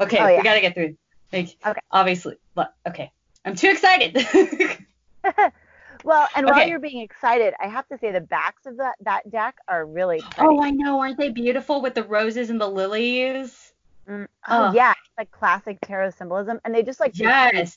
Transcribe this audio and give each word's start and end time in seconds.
Okay, 0.00 0.18
Oh, 0.20 0.26
yeah. 0.28 0.36
we 0.38 0.42
gotta 0.42 0.60
get 0.60 0.74
through. 0.74 0.96
Like, 1.32 1.48
Okay. 1.66 1.80
Obviously, 1.90 2.36
but 2.54 2.72
okay. 2.86 3.10
I'm 3.44 3.54
too 3.54 3.70
excited. 3.70 4.14
well, 6.04 6.28
and 6.36 6.46
while 6.46 6.60
Okay. 6.60 6.70
you're 6.70 6.78
being 6.78 7.02
excited, 7.02 7.54
I 7.60 7.68
have 7.68 7.86
to 7.88 7.98
say 7.98 8.12
the 8.12 8.20
backs 8.20 8.66
of 8.66 8.76
that 8.78 8.94
that 9.02 9.30
deck 9.30 9.56
are 9.66 9.84
really 9.84 10.20
pretty. 10.20 10.48
oh, 10.48 10.62
I 10.62 10.70
know. 10.70 11.00
Aren't 11.00 11.18
they 11.18 11.30
beautiful 11.30 11.82
with 11.82 11.94
the 11.94 12.04
roses 12.04 12.50
and 12.50 12.60
the 12.60 12.68
lilies? 12.68 13.72
Mm, 14.08 14.26
oh 14.48 14.68
Oh. 14.70 14.72
yeah, 14.74 14.92
it's 14.92 15.18
like 15.18 15.30
classic 15.30 15.78
tarot 15.82 16.10
symbolism, 16.10 16.60
and 16.64 16.74
they 16.74 16.82
just 16.82 17.00
like 17.00 17.12
Yes. 17.18 17.76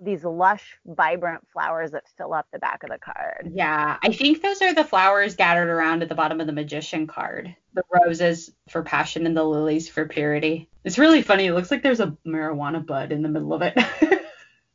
These 0.00 0.24
lush, 0.24 0.76
vibrant 0.86 1.46
flowers 1.52 1.90
that 1.92 2.04
fill 2.16 2.32
up 2.32 2.46
the 2.52 2.58
back 2.58 2.82
of 2.82 2.90
the 2.90 2.98
card. 2.98 3.50
Yeah, 3.52 3.96
I 4.02 4.12
think 4.12 4.42
those 4.42 4.62
are 4.62 4.74
the 4.74 4.84
flowers 4.84 5.36
gathered 5.36 5.68
around 5.68 6.02
at 6.02 6.08
the 6.08 6.14
bottom 6.14 6.40
of 6.40 6.46
the 6.46 6.52
magician 6.52 7.06
card. 7.06 7.54
The 7.74 7.82
roses 7.92 8.50
for 8.68 8.82
passion 8.82 9.26
and 9.26 9.36
the 9.36 9.44
lilies 9.44 9.88
for 9.88 10.06
purity. 10.06 10.68
It's 10.84 10.98
really 10.98 11.22
funny. 11.22 11.46
It 11.46 11.54
looks 11.54 11.70
like 11.70 11.82
there's 11.82 12.00
a 12.00 12.16
marijuana 12.26 12.84
bud 12.84 13.12
in 13.12 13.22
the 13.22 13.28
middle 13.28 13.52
of 13.52 13.62
it. 13.62 13.78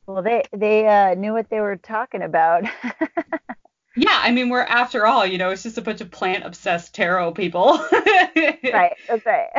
Well, 0.06 0.22
they 0.22 0.44
they 0.52 0.86
uh, 0.86 1.14
knew 1.16 1.32
what 1.32 1.50
they 1.50 1.62
were 1.62 1.78
talking 1.78 2.24
about. 2.24 2.66
yeah, 3.96 4.20
I 4.22 4.32
mean, 4.32 4.50
we're 4.50 4.62
after 4.62 5.06
all, 5.06 5.26
you 5.26 5.38
know, 5.38 5.52
it's 5.52 5.64
just 5.64 5.78
a 5.78 5.82
bunch 5.82 6.02
of 6.02 6.10
plant 6.10 6.46
obsessed 6.46 6.96
tarot 6.96 7.34
people. 7.34 7.74
right, 8.34 8.94
that's 9.08 9.26
right. 9.26 9.50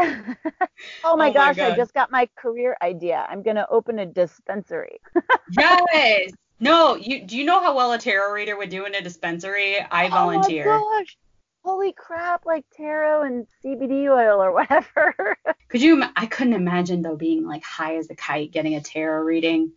oh 1.04 1.16
my 1.16 1.24
Oh 1.24 1.28
my 1.28 1.32
gosh, 1.32 1.58
I 1.58 1.76
just 1.76 1.94
got 1.94 2.10
my 2.10 2.28
career 2.36 2.76
idea. 2.82 3.26
I'm 3.28 3.42
gonna 3.42 3.66
open 3.70 3.98
a 4.00 4.06
dispensary. 4.06 5.00
yes. 5.50 6.32
No, 6.58 6.96
you 6.96 7.24
do 7.24 7.36
you 7.36 7.44
know 7.44 7.60
how 7.60 7.76
well 7.76 7.92
a 7.92 7.98
tarot 7.98 8.32
reader 8.32 8.56
would 8.56 8.70
do 8.70 8.86
in 8.86 8.94
a 8.94 9.00
dispensary? 9.00 9.78
I 9.90 10.08
volunteer. 10.08 10.72
Oh 10.72 10.78
my 10.78 11.00
gosh. 11.00 11.16
Holy 11.64 11.92
crap, 11.92 12.44
like 12.44 12.64
tarot 12.76 13.22
and 13.22 13.46
CBD 13.64 14.08
oil 14.08 14.42
or 14.42 14.52
whatever. 14.52 15.38
Could 15.68 15.80
you? 15.80 16.04
I 16.16 16.26
couldn't 16.26 16.54
imagine 16.54 17.02
though 17.02 17.16
being 17.16 17.46
like 17.46 17.62
high 17.62 17.96
as 17.96 18.10
a 18.10 18.14
kite 18.14 18.50
getting 18.50 18.74
a 18.74 18.80
tarot 18.80 19.22
reading. 19.22 19.72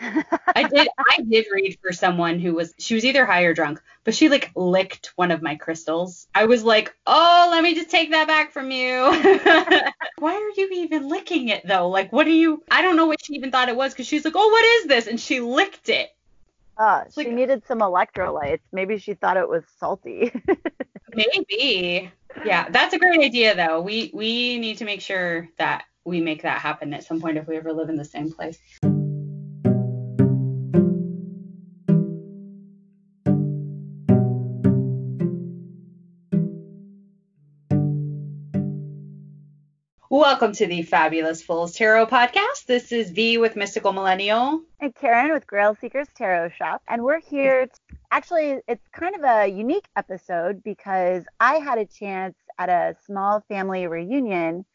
I 0.00 0.68
did. 0.68 0.88
I 0.98 1.22
did 1.22 1.46
read 1.52 1.78
for 1.82 1.92
someone 1.92 2.38
who 2.38 2.54
was. 2.54 2.74
She 2.78 2.94
was 2.94 3.04
either 3.04 3.26
high 3.26 3.42
or 3.42 3.54
drunk, 3.54 3.80
but 4.04 4.14
she 4.14 4.28
like 4.28 4.50
licked 4.54 5.12
one 5.16 5.30
of 5.30 5.42
my 5.42 5.56
crystals. 5.56 6.26
I 6.34 6.46
was 6.46 6.64
like, 6.64 6.94
oh, 7.06 7.48
let 7.50 7.62
me 7.62 7.74
just 7.74 7.90
take 7.90 8.10
that 8.12 8.26
back 8.26 8.52
from 8.52 8.70
you. 8.70 8.94
Why 10.18 10.34
are 10.34 10.60
you 10.60 10.68
even 10.72 11.08
licking 11.08 11.48
it 11.48 11.66
though? 11.66 11.88
Like, 11.88 12.12
what 12.12 12.24
do 12.24 12.32
you? 12.32 12.62
I 12.70 12.82
don't 12.82 12.96
know 12.96 13.06
what 13.06 13.24
she 13.24 13.34
even 13.34 13.50
thought 13.50 13.68
it 13.68 13.76
was 13.76 13.92
because 13.92 14.06
she's 14.06 14.24
like, 14.24 14.34
oh, 14.36 14.48
what 14.48 14.64
is 14.64 14.86
this? 14.86 15.06
And 15.06 15.20
she 15.20 15.40
licked 15.40 15.88
it. 15.88 16.08
Uh, 16.78 17.04
she 17.14 17.24
like- 17.24 17.32
needed 17.32 17.62
some 17.66 17.80
electrolytes. 17.80 18.60
Maybe 18.72 18.98
she 18.98 19.14
thought 19.14 19.36
it 19.36 19.48
was 19.48 19.64
salty. 19.78 20.32
Maybe. 21.14 22.10
Yeah, 22.44 22.68
that's 22.70 22.94
a 22.94 22.98
great 22.98 23.20
idea 23.20 23.54
though. 23.54 23.80
We 23.80 24.10
we 24.14 24.58
need 24.58 24.78
to 24.78 24.84
make 24.84 25.02
sure 25.02 25.48
that 25.58 25.84
we 26.04 26.20
make 26.20 26.42
that 26.42 26.58
happen 26.60 26.94
at 26.94 27.04
some 27.04 27.20
point 27.20 27.36
if 27.36 27.46
we 27.46 27.56
ever 27.56 27.72
live 27.72 27.88
in 27.88 27.96
the 27.96 28.04
same 28.04 28.32
place. 28.32 28.58
Welcome 40.20 40.52
to 40.52 40.66
the 40.66 40.82
Fabulous 40.82 41.42
Fools 41.42 41.74
Tarot 41.74 42.04
Podcast. 42.04 42.66
This 42.66 42.92
is 42.92 43.10
V 43.10 43.38
with 43.38 43.56
Mystical 43.56 43.94
Millennial. 43.94 44.60
and 44.78 44.94
Karen 44.94 45.32
with 45.32 45.46
Grail 45.46 45.74
Seekers 45.80 46.08
Tarot 46.14 46.50
Shop. 46.50 46.82
And 46.86 47.02
we're 47.02 47.22
here. 47.22 47.68
To, 47.68 47.96
actually, 48.10 48.58
it's 48.68 48.86
kind 48.92 49.14
of 49.16 49.22
a 49.24 49.48
unique 49.48 49.86
episode 49.96 50.62
because 50.62 51.24
I 51.40 51.54
had 51.54 51.78
a 51.78 51.86
chance 51.86 52.34
at 52.58 52.68
a 52.68 52.96
small 53.06 53.42
family 53.48 53.86
reunion 53.86 54.66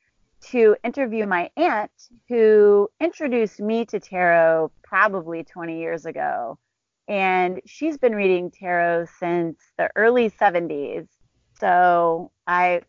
to 0.49 0.77
interview 0.83 1.27
my 1.27 1.51
aunt 1.55 1.91
who 2.27 2.89
introduced 2.99 3.59
me 3.59 3.85
to 3.85 3.99
tarot 3.99 4.71
probably 4.83 5.43
20 5.43 5.79
years 5.79 6.07
ago. 6.07 6.57
And 7.07 7.61
she's 7.67 7.99
been 7.99 8.15
reading 8.15 8.49
tarot 8.49 9.05
since 9.19 9.59
the 9.77 9.91
early 9.95 10.31
70s. 10.31 11.07
So 11.59 12.31
I 12.47 12.81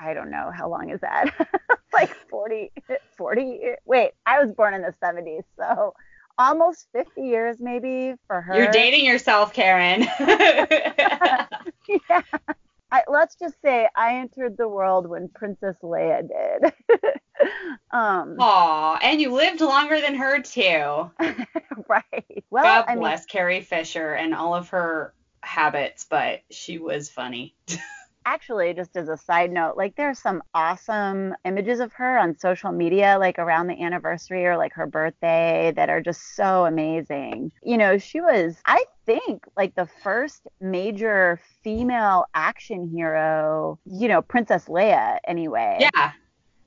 I 0.00 0.14
don't 0.14 0.30
know 0.30 0.50
how 0.54 0.68
long 0.68 0.90
is 0.90 1.00
that? 1.00 1.34
like 1.92 2.14
40 2.28 2.72
40 3.16 3.60
wait, 3.84 4.12
I 4.26 4.42
was 4.42 4.52
born 4.52 4.74
in 4.74 4.82
the 4.82 4.94
70s. 5.02 5.42
So 5.58 5.94
almost 6.38 6.86
50 6.92 7.22
years 7.22 7.56
maybe 7.60 8.14
for 8.26 8.40
her. 8.40 8.56
You're 8.56 8.70
dating 8.70 9.04
yourself, 9.04 9.52
Karen. 9.52 10.02
yeah. 12.08 12.22
I, 12.92 13.04
let's 13.08 13.36
just 13.36 13.54
say 13.62 13.88
I 13.94 14.16
entered 14.16 14.56
the 14.56 14.68
world 14.68 15.06
when 15.06 15.28
Princess 15.28 15.76
Leia 15.82 16.22
did. 16.22 16.72
um, 17.92 18.36
Aw, 18.40 18.98
and 19.00 19.20
you 19.20 19.32
lived 19.32 19.60
longer 19.60 20.00
than 20.00 20.16
her 20.16 20.42
too. 20.42 21.10
right. 21.88 22.44
Well, 22.50 22.64
God 22.64 22.84
I 22.88 22.94
mean, 22.94 23.00
bless 23.00 23.26
Carrie 23.26 23.60
Fisher 23.60 24.14
and 24.14 24.34
all 24.34 24.54
of 24.54 24.70
her 24.70 25.14
habits, 25.42 26.04
but 26.08 26.40
she 26.50 26.78
was 26.78 27.08
funny. 27.08 27.54
Actually, 28.24 28.74
just 28.74 28.96
as 28.96 29.08
a 29.08 29.16
side 29.16 29.50
note, 29.50 29.76
like 29.76 29.96
there's 29.96 30.18
some 30.18 30.42
awesome 30.54 31.34
images 31.44 31.80
of 31.80 31.92
her 31.94 32.18
on 32.18 32.38
social 32.38 32.72
media, 32.72 33.16
like 33.18 33.38
around 33.38 33.66
the 33.68 33.82
anniversary 33.82 34.46
or 34.46 34.56
like 34.56 34.72
her 34.74 34.86
birthday, 34.86 35.72
that 35.76 35.88
are 35.88 36.00
just 36.00 36.34
so 36.36 36.64
amazing. 36.66 37.52
You 37.62 37.78
know, 37.78 37.98
she 37.98 38.20
was, 38.20 38.56
I 38.66 38.84
think, 39.06 39.44
like 39.56 39.74
the 39.74 39.88
first 40.02 40.46
major 40.60 41.40
female 41.62 42.24
action 42.34 42.90
hero, 42.94 43.78
you 43.84 44.08
know, 44.08 44.22
Princess 44.22 44.66
Leia, 44.66 45.18
anyway. 45.26 45.78
Yeah. 45.80 46.12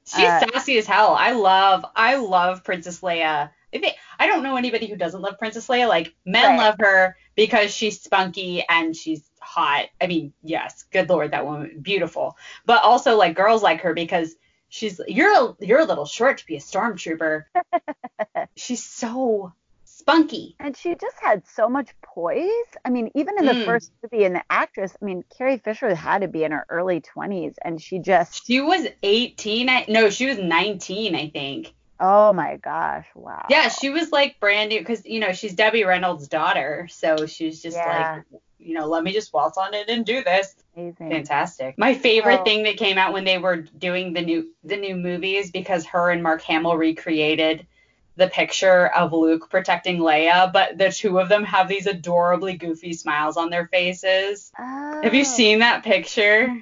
She's 0.06 0.26
Uh, 0.26 0.40
sassy 0.52 0.78
as 0.78 0.86
hell. 0.86 1.16
I 1.18 1.32
love 1.32 1.86
I 1.96 2.18
love 2.18 2.64
Princess 2.66 3.00
Leia. 3.02 3.50
I 3.74 3.78
think 3.80 3.96
I 4.20 4.28
don't 4.28 4.44
know 4.44 4.58
anybody 4.58 4.88
who 4.88 4.98
doesn't 4.98 5.22
love 5.22 5.40
Princess 5.40 5.68
Leia. 5.68 5.88
Like 5.88 6.14
men 6.26 6.44
Right. 6.44 6.58
love 6.58 6.76
her 6.80 7.16
because 7.36 7.74
she's 7.74 8.02
spunky 8.02 8.64
and 8.68 8.96
she's 8.96 9.24
hot. 9.44 9.86
I 10.02 10.08
mean, 10.08 10.34
yes, 10.44 10.84
good 10.92 11.10
lord, 11.10 11.32
that 11.32 11.46
woman 11.46 11.80
beautiful. 11.82 12.38
But 12.66 12.84
also 12.84 13.18
like 13.18 13.36
girls 13.36 13.64
like 13.64 13.82
her 13.82 13.94
because 13.94 14.36
she's 14.70 15.00
you're 15.08 15.34
a, 15.34 15.56
you're 15.60 15.82
a 15.82 15.86
little 15.86 16.06
short 16.06 16.38
to 16.40 16.46
be 16.46 16.56
a 16.56 16.60
stormtrooper. 16.60 17.44
she's 18.56 18.84
so 18.84 19.54
spunky. 19.86 20.56
And 20.60 20.76
she 20.78 20.96
just 20.96 21.18
had 21.22 21.46
so 21.48 21.68
much 21.70 21.90
poise. 22.04 22.48
I 22.86 22.90
mean, 22.90 23.12
even 23.16 23.38
in 23.38 23.46
the 23.46 23.54
Mm. 23.54 23.66
first 23.66 23.92
movie, 24.02 24.24
and 24.26 24.36
the 24.36 24.44
actress, 24.50 24.96
I 25.02 25.06
mean, 25.06 25.24
Carrie 25.38 25.58
Fisher 25.58 25.94
had 25.94 26.22
to 26.22 26.28
be 26.28 26.44
in 26.44 26.52
her 26.52 26.66
early 26.70 27.02
20s, 27.02 27.56
and 27.64 27.82
she 27.82 28.00
just, 28.00 28.46
She 28.46 28.62
was 28.62 28.88
18. 29.04 29.70
I, 29.70 29.86
no, 29.90 30.10
she 30.10 30.26
was 30.28 30.38
19, 30.38 31.16
I 31.16 31.30
think. 31.30 31.74
oh 32.00 32.34
my 32.34 32.58
gosh, 32.58 33.08
wow. 33.16 33.46
Yeah, 33.50 33.70
she 33.70 33.90
was 33.90 34.12
like 34.12 34.40
brand 34.40 34.70
new 34.70 34.80
because 34.80 35.06
you 35.06 35.20
know 35.20 35.34
she's 35.34 35.54
Debbie 35.54 35.84
Reynolds' 35.84 36.28
daughter, 36.28 36.88
so 36.90 37.26
she's 37.26 37.62
just 37.62 37.78
Yeah. 37.78 38.16
like, 38.16 38.42
you 38.66 38.74
know, 38.74 38.88
let 38.88 39.04
me 39.04 39.12
just 39.14 39.34
waltz 39.34 39.58
on 39.58 39.74
it 39.74 39.90
and 39.90 40.06
do 40.06 40.24
this. 40.24 40.56
amazing. 40.76 41.10
Fantastic. 41.10 41.78
My 41.78 41.94
favorite 41.94 42.42
Oh. 42.42 42.44
thing 42.44 42.64
that 42.64 42.78
came 42.78 42.98
out 42.98 43.14
when 43.14 43.24
they 43.26 43.38
were 43.38 43.58
doing 43.58 44.14
the 44.14 44.22
new 44.22 44.50
the 44.64 44.78
new 44.78 44.96
movies 44.96 45.52
because 45.52 45.86
her 45.88 46.10
and 46.12 46.24
Mark 46.24 46.42
Hamill 46.44 46.78
recreated 46.78 47.68
the 48.16 48.28
picture 48.28 48.88
of 48.88 49.12
Luke 49.12 49.50
protecting 49.50 49.98
Leia, 49.98 50.52
but 50.54 50.78
the 50.78 50.92
two 50.92 51.20
of 51.20 51.30
them 51.30 51.44
have 51.44 51.68
these 51.68 51.88
adorably 51.88 52.56
goofy 52.58 52.94
smiles 52.94 53.38
on 53.38 53.50
their 53.50 53.68
faces. 53.68 54.52
Have 54.58 55.14
you 55.16 55.22
Oh, 55.22 55.24
seen 55.24 55.60
that 55.60 55.84
picture? 55.84 56.56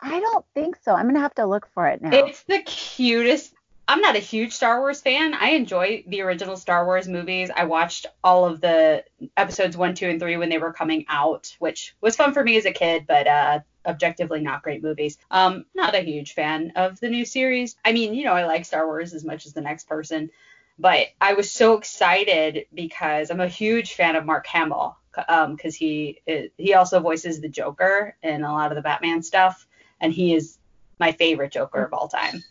I 0.00 0.20
don't 0.20 0.44
think 0.54 0.76
so. 0.82 0.94
I'm 0.94 1.06
gonna 1.06 1.20
have 1.20 1.34
to 1.36 1.46
look 1.46 1.68
for 1.74 1.86
it 1.88 2.02
now. 2.02 2.10
It's 2.26 2.42
the 2.44 2.60
cutest. 2.62 3.51
I'm 3.88 4.00
not 4.00 4.16
a 4.16 4.20
huge 4.20 4.52
Star 4.52 4.80
Wars 4.80 5.00
fan. 5.00 5.34
I 5.34 5.50
enjoy 5.50 6.04
the 6.06 6.22
original 6.22 6.56
Star 6.56 6.86
Wars 6.86 7.08
movies. 7.08 7.50
I 7.54 7.64
watched 7.64 8.06
all 8.22 8.44
of 8.44 8.60
the 8.60 9.04
episodes 9.36 9.76
one, 9.76 9.94
two, 9.94 10.08
and 10.08 10.20
three 10.20 10.36
when 10.36 10.48
they 10.48 10.58
were 10.58 10.72
coming 10.72 11.04
out, 11.08 11.54
which 11.58 11.94
was 12.00 12.16
fun 12.16 12.32
for 12.32 12.42
me 12.44 12.56
as 12.56 12.64
a 12.64 12.72
kid, 12.72 13.06
but 13.06 13.26
uh, 13.26 13.60
objectively 13.84 14.40
not 14.40 14.62
great 14.62 14.82
movies. 14.82 15.18
Um, 15.30 15.66
not 15.74 15.94
a 15.94 16.00
huge 16.00 16.34
fan 16.34 16.72
of 16.76 17.00
the 17.00 17.10
new 17.10 17.24
series. 17.24 17.76
I 17.84 17.92
mean, 17.92 18.14
you 18.14 18.24
know, 18.24 18.34
I 18.34 18.46
like 18.46 18.64
Star 18.64 18.86
Wars 18.86 19.14
as 19.14 19.24
much 19.24 19.46
as 19.46 19.52
the 19.52 19.60
next 19.60 19.88
person, 19.88 20.30
but 20.78 21.08
I 21.20 21.34
was 21.34 21.50
so 21.50 21.76
excited 21.76 22.66
because 22.72 23.30
I'm 23.30 23.40
a 23.40 23.48
huge 23.48 23.94
fan 23.94 24.16
of 24.16 24.24
Mark 24.24 24.46
Hamill 24.46 24.96
because 25.14 25.74
he 25.74 26.20
he 26.56 26.74
also 26.74 27.00
voices 27.00 27.40
the 27.40 27.48
Joker 27.48 28.16
in 28.22 28.44
a 28.44 28.52
lot 28.52 28.70
of 28.70 28.76
the 28.76 28.82
Batman 28.82 29.22
stuff, 29.22 29.66
and 30.00 30.12
he 30.12 30.34
is 30.34 30.58
my 30.98 31.12
favorite 31.12 31.52
Joker 31.52 31.84
of 31.84 31.92
all 31.92 32.08
time. 32.08 32.42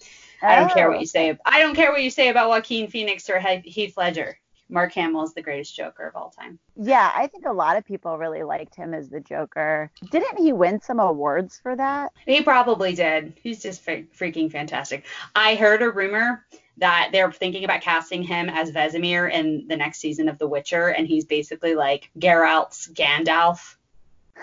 I 0.41 0.55
don't 0.55 0.71
care 0.73 0.87
Oh, 0.87 0.91
what 0.91 0.99
you 0.99 1.05
say. 1.05 1.37
I 1.45 1.59
don't 1.59 1.75
care 1.75 1.91
what 1.91 2.03
you 2.03 2.09
say 2.09 2.29
about 2.29 2.49
Joaquin 2.49 2.87
Phoenix 2.89 3.29
or 3.29 3.39
Heath 3.39 3.95
Ledger. 3.97 4.37
Mark 4.69 4.93
Hamill 4.93 5.23
is 5.23 5.33
the 5.33 5.41
greatest 5.41 5.75
Joker 5.75 6.07
of 6.07 6.15
all 6.15 6.29
time. 6.29 6.57
Yeah, 6.77 7.11
I 7.13 7.27
think 7.27 7.45
a 7.45 7.51
lot 7.51 7.75
of 7.75 7.85
people 7.85 8.17
really 8.17 8.41
liked 8.43 8.73
him 8.73 8.93
as 8.93 9.09
the 9.09 9.19
Joker. 9.19 9.91
Didn't 10.11 10.37
he 10.39 10.53
win 10.53 10.81
some 10.81 10.99
awards 10.99 11.59
for 11.61 11.75
that? 11.75 12.13
He 12.25 12.41
probably 12.41 12.93
did. 12.95 13.33
He's 13.43 13.61
just 13.61 13.81
fre- 13.81 14.07
freaking 14.17 14.49
fantastic. 14.49 15.05
I 15.35 15.55
heard 15.55 15.81
a 15.81 15.91
rumor 15.91 16.45
that 16.77 17.09
they're 17.11 17.31
thinking 17.33 17.65
about 17.65 17.81
casting 17.81 18.23
him 18.23 18.47
as 18.49 18.71
Vesemir 18.71 19.29
in 19.29 19.67
the 19.67 19.75
next 19.75 19.99
season 19.99 20.29
of 20.29 20.37
The 20.39 20.47
Witcher, 20.47 20.87
and 20.87 21.05
he's 21.05 21.25
basically 21.25 21.75
like 21.75 22.09
Geralt's 22.17 22.87
Gandalf, 22.87 23.75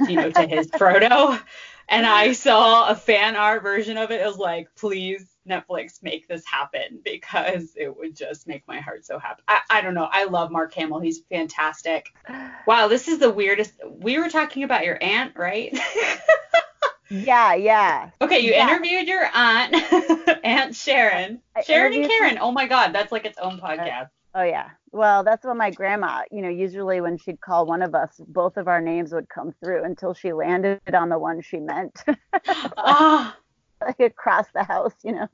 you 0.07 0.17
know, 0.17 0.31
to 0.31 0.47
his 0.47 0.67
Frodo. 0.73 1.41
And 1.89 2.05
I 2.05 2.33
saw 2.33 2.91
a 2.91 2.95
fan 2.95 3.35
art 3.35 3.63
version 3.63 3.97
of 3.97 4.11
it. 4.11 4.21
It 4.21 4.27
was 4.27 4.37
like, 4.37 4.69
please 4.77 5.27
Netflix 5.49 6.03
make 6.03 6.29
this 6.29 6.45
happen 6.47 7.01
because 7.05 7.73
it 7.77 7.97
would 7.97 8.15
just 8.17 8.47
make 8.47 8.67
my 8.69 8.81
heart 8.81 9.05
so 9.05 9.19
happy. 9.19 9.43
I, 9.49 9.61
I 9.71 9.81
don't 9.81 9.95
know. 9.95 10.09
I 10.11 10.25
love 10.25 10.51
Mark 10.51 10.73
Hamill. 10.75 11.01
He's 11.01 11.21
fantastic. 11.31 12.07
Wow, 12.67 12.87
this 12.89 13.09
is 13.09 13.19
the 13.19 13.31
weirdest. 13.31 13.73
We 13.89 14.19
were 14.19 14.29
talking 14.29 14.63
about 14.63 14.85
your 14.85 14.99
aunt, 15.03 15.33
right? 15.37 15.75
yeah, 17.11 17.55
yeah. 17.55 18.11
Okay, 18.21 18.41
you 18.41 18.51
Yeah. 18.51 18.69
interviewed 18.69 19.09
your 19.09 19.27
aunt, 19.33 19.75
Aunt 20.45 20.75
Sharon. 20.75 21.41
I 21.57 21.63
Sharon 21.63 21.95
and 21.95 22.07
Karen. 22.11 22.39
Oh 22.39 22.53
my 22.53 22.67
God, 22.67 22.93
that's 22.93 23.11
like 23.11 23.25
its 23.25 23.39
own 23.39 23.59
podcast. 23.59 24.11
Oh 24.35 24.43
yeah. 24.43 24.71
Well, 24.93 25.25
that's 25.25 25.47
what 25.47 25.57
my 25.57 25.71
grandma, 25.71 26.23
you 26.31 26.43
know, 26.43 26.49
usually 26.51 27.01
when 27.01 27.17
she'd 27.17 27.41
call 27.41 27.65
one 27.65 27.81
of 27.83 27.95
us, 27.95 28.21
both 28.29 28.59
of 28.59 28.69
our 28.69 28.81
names 28.83 29.13
would 29.13 29.29
come 29.29 29.55
through 29.63 29.85
until 29.85 30.13
she 30.13 30.33
landed 30.35 30.81
on 30.93 31.09
the 31.09 31.19
one 31.19 31.41
she 31.41 31.59
meant. 31.59 32.05
Ah, 32.77 33.37
like 33.81 34.01
across 34.01 34.47
the 34.55 34.63
house, 34.63 34.95
you 35.03 35.13
know. 35.13 35.29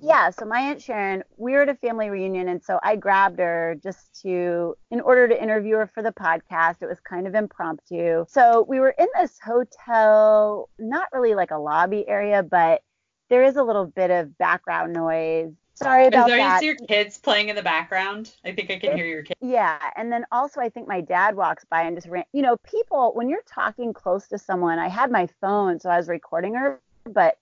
Yeah, 0.00 0.30
so 0.30 0.44
my 0.44 0.60
aunt 0.60 0.82
Sharon, 0.82 1.22
we 1.36 1.52
were 1.52 1.62
at 1.62 1.68
a 1.68 1.74
family 1.74 2.10
reunion 2.10 2.48
and 2.48 2.62
so 2.62 2.78
I 2.82 2.96
grabbed 2.96 3.38
her 3.38 3.76
just 3.82 4.20
to 4.22 4.76
in 4.90 5.00
order 5.00 5.28
to 5.28 5.42
interview 5.42 5.76
her 5.76 5.86
for 5.86 6.02
the 6.02 6.12
podcast. 6.12 6.82
It 6.82 6.88
was 6.88 7.00
kind 7.00 7.26
of 7.26 7.34
impromptu. 7.34 8.24
So 8.28 8.64
we 8.68 8.80
were 8.80 8.94
in 8.98 9.08
this 9.18 9.38
hotel, 9.42 10.68
not 10.78 11.08
really 11.12 11.34
like 11.34 11.50
a 11.50 11.58
lobby 11.58 12.08
area, 12.08 12.42
but 12.42 12.82
there 13.28 13.44
is 13.44 13.56
a 13.56 13.62
little 13.62 13.86
bit 13.86 14.10
of 14.10 14.36
background 14.38 14.92
noise. 14.92 15.52
Sorry 15.74 16.04
is 16.04 16.08
about 16.08 16.26
there 16.26 16.38
that. 16.38 16.62
your 16.62 16.74
kids 16.74 17.18
playing 17.18 17.50
in 17.50 17.56
the 17.56 17.62
background? 17.62 18.34
I 18.44 18.52
think 18.52 18.70
I 18.70 18.78
can 18.80 18.96
hear 18.96 19.06
your 19.06 19.22
kids. 19.22 19.38
Yeah, 19.40 19.78
and 19.96 20.10
then 20.10 20.24
also 20.32 20.60
I 20.60 20.68
think 20.68 20.88
my 20.88 21.00
dad 21.00 21.36
walks 21.36 21.64
by 21.70 21.82
and 21.82 21.96
just 21.96 22.08
ran. 22.08 22.24
You 22.32 22.42
know, 22.42 22.56
people 22.58 23.12
when 23.14 23.28
you're 23.28 23.44
talking 23.46 23.92
close 23.92 24.26
to 24.28 24.38
someone, 24.38 24.80
I 24.80 24.88
had 24.88 25.12
my 25.12 25.28
phone, 25.40 25.78
so 25.78 25.88
I 25.88 25.96
was 25.96 26.08
recording 26.08 26.54
her, 26.54 26.80
but 27.04 27.38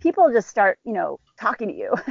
people 0.00 0.30
just 0.32 0.48
start, 0.48 0.78
you 0.84 0.92
know, 0.92 1.18
talking 1.40 1.68
to 1.68 1.74
you. 1.74 1.94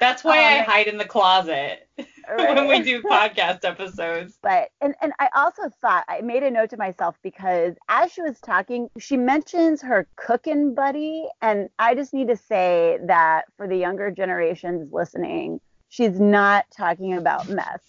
That's 0.00 0.24
why 0.24 0.38
I 0.56 0.58
Um, 0.58 0.64
hide 0.64 0.88
in 0.88 0.98
the 0.98 1.04
closet 1.04 1.88
when 2.36 2.66
we 2.66 2.80
do 2.82 3.02
podcast 3.10 3.64
episodes. 3.64 4.36
But 4.42 4.70
and 4.80 4.96
and 5.00 5.12
I 5.20 5.28
also 5.34 5.68
thought 5.80 6.04
I 6.08 6.22
made 6.22 6.42
a 6.42 6.50
note 6.50 6.70
to 6.70 6.76
myself 6.76 7.16
because 7.22 7.74
as 7.88 8.10
she 8.10 8.20
was 8.20 8.40
talking, 8.40 8.88
she 8.98 9.16
mentions 9.16 9.80
her 9.82 10.08
cooking 10.16 10.74
buddy, 10.74 11.28
and 11.40 11.68
I 11.78 11.94
just 11.94 12.12
need 12.12 12.26
to 12.28 12.36
say 12.36 12.98
that 13.06 13.44
for 13.56 13.68
the 13.68 13.76
younger 13.76 14.10
generations 14.10 14.92
listening, 14.92 15.60
she's 15.88 16.18
not 16.18 16.64
talking 16.76 17.14
about 17.14 17.48
meth. 17.48 17.82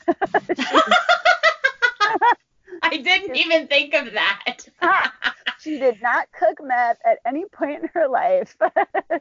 I 2.92 2.98
didn't 2.98 3.36
even 3.36 3.68
think 3.68 3.94
of 3.94 4.14
that. 4.14 4.58
she 5.58 5.78
did 5.78 6.02
not 6.02 6.28
cook 6.38 6.58
meth 6.62 6.98
at 7.06 7.20
any 7.26 7.46
point 7.46 7.84
in 7.84 7.90
her 7.94 8.08
life. 8.08 8.56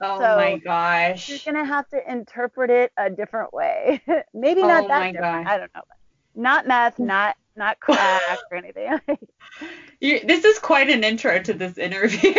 Oh 0.00 0.18
So, 0.18 0.36
my 0.36 0.58
gosh. 0.58 1.28
You're 1.28 1.40
gonna 1.54 1.64
have 1.64 1.88
to 1.90 2.12
interpret 2.12 2.70
it 2.70 2.92
a 2.96 3.10
different 3.10 3.52
way. 3.52 4.02
Maybe 4.34 4.64
not 4.64 4.84
Oh 4.84 4.88
that 4.88 5.00
my 5.00 5.12
different. 5.12 5.42
gosh. 5.44 5.46
I 5.46 5.58
don't 5.58 5.72
know. 5.74 5.82
Not 6.34 6.66
meth, 6.66 6.98
not 6.98 7.36
not 7.56 7.80
crack 7.80 8.40
or 8.50 8.56
anything. 8.58 8.98
You, 10.00 10.20
this 10.24 10.44
is 10.44 10.58
quite 10.58 10.90
an 10.90 11.04
intro 11.04 11.40
to 11.40 11.52
this 11.54 11.78
interview. 11.78 12.34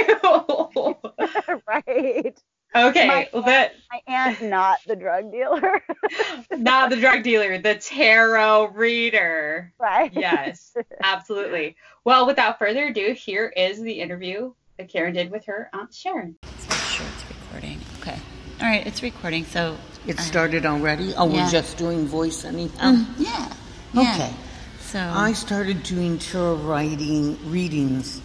right. 1.67 2.37
Okay, 2.75 3.07
My 3.07 3.29
well, 3.33 3.43
that 3.43 3.73
My 3.91 4.01
aunt, 4.07 4.41
not 4.41 4.79
the 4.87 4.95
drug 4.95 5.31
dealer. 5.31 5.81
not 6.51 6.89
the 6.89 6.95
drug 6.97 7.23
dealer, 7.23 7.57
the 7.57 7.75
tarot 7.75 8.67
reader. 8.73 9.73
right. 9.79 10.11
Yes, 10.13 10.75
absolutely. 11.03 11.75
Well, 12.03 12.25
without 12.27 12.59
further 12.59 12.87
ado, 12.87 13.13
here 13.13 13.47
is 13.55 13.81
the 13.81 13.93
interview 13.99 14.53
that 14.77 14.89
Karen 14.89 15.13
did 15.13 15.31
with 15.31 15.45
her 15.45 15.69
aunt 15.73 15.93
Sharon. 15.93 16.35
Make 16.43 16.77
sure 16.79 17.05
it's 17.05 17.25
recording. 17.29 17.79
Okay. 18.01 18.17
All 18.61 18.67
right, 18.67 18.85
it's 18.85 19.03
recording. 19.03 19.45
So 19.45 19.77
It 20.07 20.19
started 20.19 20.65
already? 20.65 21.13
Oh, 21.15 21.29
Yeah. 21.29 21.45
we're 21.45 21.51
just 21.51 21.77
doing 21.77 22.05
voice 22.07 22.43
anyhow? 22.45 22.93
Mm, 22.93 23.05
yeah. 23.17 23.53
yeah. 23.93 24.13
Okay. 24.13 24.33
So 24.81 24.99
I 24.99 25.33
started 25.33 25.81
doing 25.83 26.17
tarot 26.19 26.55
writing 26.57 27.37
readings. 27.49 28.21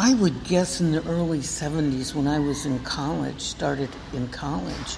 I 0.00 0.14
would 0.14 0.44
guess 0.44 0.80
in 0.80 0.92
the 0.92 1.04
early 1.08 1.40
70s 1.40 2.14
when 2.14 2.28
I 2.28 2.38
was 2.38 2.66
in 2.66 2.78
college, 2.84 3.40
started 3.40 3.90
in 4.12 4.28
college. 4.28 4.96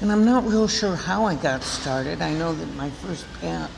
And 0.00 0.12
I'm 0.12 0.24
not 0.24 0.46
real 0.46 0.68
sure 0.68 0.94
how 0.94 1.24
I 1.24 1.34
got 1.34 1.64
started. 1.64 2.22
I 2.22 2.32
know 2.34 2.54
that 2.54 2.72
my 2.76 2.88
first 2.88 3.26
pack, 3.40 3.68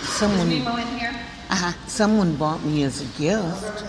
someone, 0.00 0.50
uh-huh. 0.66 1.72
someone 1.88 2.36
bought 2.36 2.64
me 2.64 2.84
as 2.84 3.02
a 3.02 3.20
gift. 3.20 3.84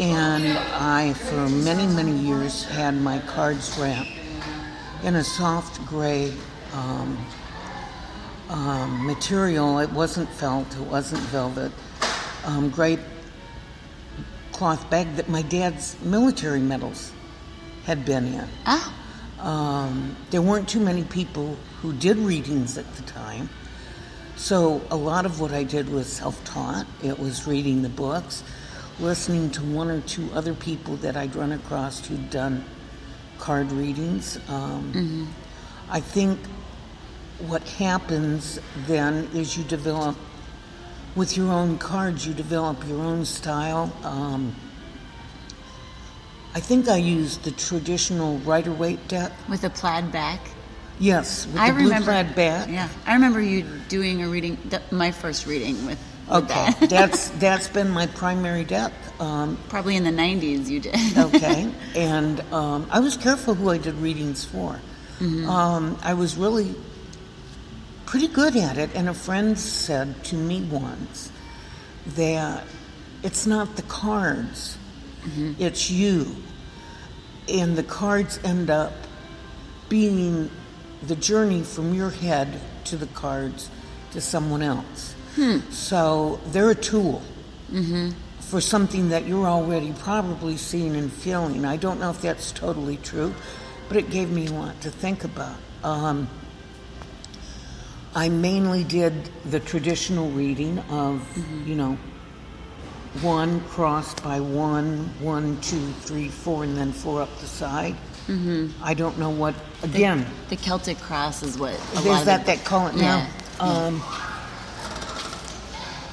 And 0.00 0.58
I, 0.74 1.12
for 1.12 1.48
many, 1.48 1.86
many 1.86 2.18
years, 2.18 2.64
had 2.64 2.96
my 2.96 3.20
cards 3.20 3.78
wrapped 3.78 4.10
in 5.04 5.14
a 5.14 5.22
soft 5.22 5.86
gray 5.86 6.34
um, 6.72 7.16
um, 8.48 9.06
material. 9.06 9.78
It 9.78 9.92
wasn't 9.92 10.28
felt, 10.28 10.74
it 10.74 10.88
wasn't 10.88 11.22
velvet. 11.22 11.70
Um, 12.44 12.68
gray 12.70 12.98
cloth 14.60 14.90
bag 14.90 15.16
that 15.16 15.26
my 15.26 15.40
dad's 15.40 15.96
military 16.02 16.60
medals 16.60 17.12
had 17.86 18.04
been 18.04 18.26
in. 18.26 18.46
Ah, 18.66 18.92
Um, 19.40 20.14
there 20.30 20.42
weren't 20.42 20.68
too 20.68 20.80
many 20.80 21.02
people 21.02 21.56
who 21.80 21.94
did 21.94 22.18
readings 22.18 22.76
at 22.76 22.84
the 22.96 23.02
time. 23.04 23.48
So 24.36 24.82
a 24.90 24.96
lot 24.96 25.24
of 25.24 25.40
what 25.40 25.52
I 25.52 25.64
did 25.64 25.88
was 25.88 26.06
self 26.12 26.44
taught. 26.44 26.86
It 27.02 27.18
was 27.18 27.46
reading 27.46 27.80
the 27.80 27.88
books, 27.88 28.42
listening 28.98 29.48
to 29.52 29.62
one 29.62 29.88
or 29.90 30.02
two 30.02 30.28
other 30.34 30.52
people 30.52 30.96
that 30.96 31.16
I'd 31.16 31.34
run 31.34 31.52
across 31.52 32.06
who'd 32.06 32.28
done 32.28 32.62
card 33.38 33.72
readings. 33.72 34.38
Um, 34.50 35.32
I 35.88 36.00
think 36.00 36.38
what 37.48 37.62
happens 37.66 38.60
then 38.86 39.26
is 39.32 39.56
you 39.56 39.64
develop, 39.64 40.16
with 41.16 41.36
your 41.36 41.50
own 41.52 41.78
cards, 41.78 42.26
you 42.26 42.34
develop 42.34 42.86
your 42.86 43.00
own 43.00 43.24
style. 43.24 43.92
Um, 44.04 44.54
I 46.54 46.60
think 46.60 46.88
I 46.88 46.96
used 46.96 47.44
the 47.44 47.52
traditional 47.52 48.38
Rider 48.38 48.72
Waite 48.72 49.06
deck. 49.08 49.32
with 49.48 49.64
a 49.64 49.70
plaid 49.70 50.10
back. 50.12 50.40
Yes, 50.98 51.46
with 51.46 51.54
the 51.54 51.60
I 51.62 51.70
blue 51.70 51.84
remember. 51.84 52.06
plaid 52.06 52.34
back. 52.34 52.68
Yeah, 52.68 52.88
I 53.06 53.14
remember 53.14 53.40
you 53.40 53.64
doing 53.88 54.22
a 54.22 54.28
reading. 54.28 54.58
My 54.90 55.10
first 55.12 55.46
reading 55.46 55.74
with. 55.86 55.98
with 56.28 56.44
Okay, 56.44 56.70
that. 56.80 56.90
that's 56.90 57.30
that's 57.30 57.68
been 57.68 57.90
my 57.90 58.06
primary 58.06 58.64
deck. 58.64 58.92
Um, 59.18 59.58
Probably 59.68 59.96
in 59.96 60.04
the 60.04 60.10
'90s 60.10 60.68
you 60.68 60.80
did. 60.80 60.94
okay, 61.16 61.72
and 61.96 62.40
um, 62.52 62.86
I 62.90 63.00
was 63.00 63.16
careful 63.16 63.54
who 63.54 63.70
I 63.70 63.78
did 63.78 63.94
readings 63.94 64.44
for. 64.44 64.78
Um, 65.20 65.98
I 66.02 66.14
was 66.14 66.36
really 66.36 66.74
pretty 68.10 68.26
good 68.26 68.56
at 68.56 68.76
it, 68.76 68.90
and 68.96 69.08
a 69.08 69.14
friend 69.14 69.56
said 69.56 70.24
to 70.24 70.34
me 70.34 70.60
once 70.62 71.30
that 72.16 72.64
it's 73.22 73.46
not 73.46 73.76
the 73.76 73.82
cards, 73.82 74.76
mm-hmm. 75.22 75.52
it's 75.62 75.92
you, 75.92 76.26
and 77.48 77.78
the 77.78 77.84
cards 77.84 78.40
end 78.42 78.68
up 78.68 78.92
being 79.88 80.50
the 81.06 81.14
journey 81.14 81.62
from 81.62 81.94
your 81.94 82.10
head 82.10 82.48
to 82.82 82.96
the 82.96 83.06
cards 83.14 83.70
to 84.10 84.20
someone 84.20 84.60
else. 84.60 85.14
Hmm. 85.36 85.58
So 85.70 86.40
they're 86.46 86.70
a 86.70 86.74
tool 86.74 87.22
mm-hmm. 87.70 88.10
for 88.40 88.60
something 88.60 89.10
that 89.10 89.24
you're 89.24 89.46
already 89.46 89.92
probably 89.92 90.56
seeing 90.56 90.96
and 90.96 91.12
feeling. 91.12 91.64
I 91.64 91.76
don't 91.76 92.00
know 92.00 92.10
if 92.10 92.20
that's 92.22 92.50
totally 92.50 92.96
true, 92.96 93.32
but 93.86 93.96
it 93.96 94.10
gave 94.10 94.30
me 94.30 94.48
a 94.48 94.52
lot 94.52 94.80
to 94.80 94.90
think 94.90 95.22
about. 95.22 95.56
Um, 95.84 96.28
I 98.14 98.28
mainly 98.28 98.82
did 98.84 99.12
the 99.44 99.60
traditional 99.60 100.30
reading 100.30 100.78
of, 100.90 101.22
you 101.66 101.74
know, 101.76 101.96
one 103.22 103.60
crossed 103.68 104.22
by 104.22 104.40
one, 104.40 105.10
one, 105.20 105.60
two, 105.60 105.90
three, 106.02 106.28
four, 106.28 106.64
and 106.64 106.76
then 106.76 106.92
four 106.92 107.22
up 107.22 107.28
the 107.40 107.46
side. 107.46 107.94
Mm-hmm. 108.26 108.68
I 108.82 108.94
don't 108.94 109.18
know 109.18 109.30
what, 109.30 109.54
again, 109.82 110.26
The 110.48 110.56
Celtic 110.56 110.98
cross 110.98 111.42
is 111.42 111.56
what. 111.58 111.72
A 111.72 111.94
lot 111.94 112.04
there's 112.04 112.20
of 112.20 112.26
that 112.26 112.46
the- 112.46 112.56
that 112.56 112.64
call 112.64 112.86
it 112.88 112.94
Yeah. 112.96 113.26
now. 113.58 113.64
Um, 113.64 114.02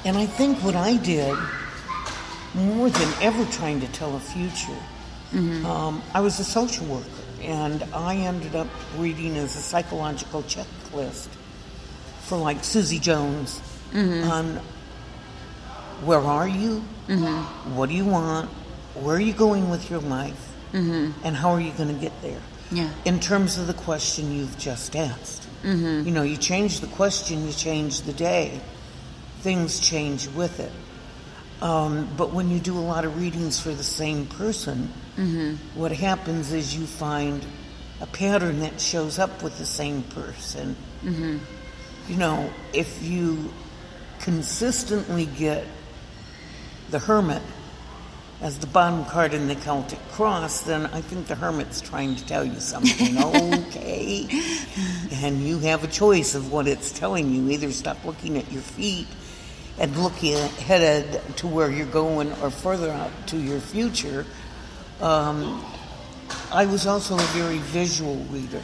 and 0.04 0.16
I 0.16 0.26
think 0.26 0.58
what 0.62 0.74
I 0.76 0.96
did, 0.96 1.36
more 2.54 2.90
than 2.90 3.12
ever 3.22 3.44
trying 3.52 3.80
to 3.80 3.86
tell 3.88 4.14
a 4.16 4.20
future, 4.20 4.78
Mm-hmm. 5.32 5.66
um, 5.66 6.02
I 6.14 6.20
was 6.20 6.40
a 6.40 6.44
social 6.44 6.86
worker, 6.86 7.04
and 7.42 7.84
I 7.92 8.16
ended 8.16 8.56
up 8.56 8.66
reading 8.96 9.36
as 9.36 9.54
a 9.56 9.60
psychological 9.60 10.42
checklist 10.44 11.28
for 12.28 12.36
like 12.38 12.62
Susie 12.64 12.98
Jones 12.98 13.60
Mm-hmm. 13.92 14.30
on 14.30 14.60
where 16.04 16.20
are 16.20 16.46
you, 16.48 16.82
Mm-hmm. 17.08 17.74
what 17.74 17.88
do 17.88 17.94
you 17.94 18.04
want, 18.04 18.50
where 18.94 19.16
are 19.16 19.20
you 19.20 19.32
going 19.32 19.70
with 19.70 19.90
your 19.90 20.00
life, 20.00 20.52
Mm-hmm. 20.72 21.24
and 21.24 21.34
how 21.34 21.50
are 21.50 21.60
you 21.60 21.72
going 21.72 21.88
to 21.88 21.98
get 22.00 22.12
there 22.20 22.40
Yeah. 22.70 22.90
in 23.06 23.18
terms 23.20 23.56
of 23.56 23.66
the 23.66 23.72
question 23.74 24.30
you've 24.30 24.58
just 24.58 24.94
asked. 24.94 25.48
Mm-hmm. 25.62 26.06
You 26.06 26.12
know, 26.12 26.22
you 26.22 26.36
change 26.36 26.80
the 26.80 26.86
question, 26.88 27.46
you 27.46 27.52
change 27.54 28.02
the 28.02 28.12
day, 28.12 28.60
things 29.40 29.80
change 29.80 30.28
with 30.28 30.60
it. 30.60 30.70
Um, 31.62 32.08
but 32.16 32.32
when 32.34 32.50
you 32.50 32.60
do 32.60 32.76
a 32.78 32.84
lot 32.92 33.04
of 33.06 33.18
readings 33.18 33.58
for 33.58 33.70
the 33.70 33.82
same 33.82 34.26
person, 34.26 34.92
what 35.74 35.90
happens 35.90 36.52
is 36.52 36.76
you 36.76 36.86
find 36.86 37.44
a 38.00 38.06
pattern 38.06 38.60
that 38.60 38.80
shows 38.80 39.18
up 39.18 39.42
with 39.42 39.58
the 39.58 39.66
same 39.66 40.02
person. 40.04 40.76
You 42.08 42.16
know, 42.16 42.50
if 42.72 43.02
you 43.02 43.52
consistently 44.20 45.26
get 45.26 45.64
the 46.90 46.98
hermit 46.98 47.42
as 48.40 48.58
the 48.58 48.66
bottom 48.68 49.04
card 49.04 49.34
in 49.34 49.48
the 49.48 49.54
Celtic 49.56 49.98
cross, 50.12 50.60
then 50.62 50.86
I 50.86 51.00
think 51.00 51.26
the 51.26 51.34
hermit's 51.34 51.80
trying 51.80 52.16
to 52.16 52.24
tell 52.26 52.44
you 52.44 52.60
something. 52.60 53.18
okay. 53.68 54.26
And 55.12 55.42
you 55.42 55.58
have 55.60 55.82
a 55.84 55.88
choice 55.88 56.34
of 56.34 56.52
what 56.52 56.66
it's 56.68 56.92
telling 56.92 57.30
you. 57.34 57.50
Either 57.50 57.70
stop 57.72 58.04
looking 58.04 58.38
at 58.38 58.50
your 58.52 58.62
feet 58.62 59.06
and 59.78 59.96
looking 59.96 60.34
ahead 60.34 61.20
to 61.38 61.46
where 61.46 61.70
you're 61.70 61.86
going 61.86 62.32
or 62.40 62.50
further 62.50 62.90
out 62.90 63.10
to 63.28 63.36
your 63.38 63.60
future. 63.60 64.24
Um, 65.00 65.64
I 66.52 66.66
was 66.66 66.86
also 66.86 67.14
a 67.16 67.22
very 67.32 67.58
visual 67.58 68.16
reader 68.30 68.62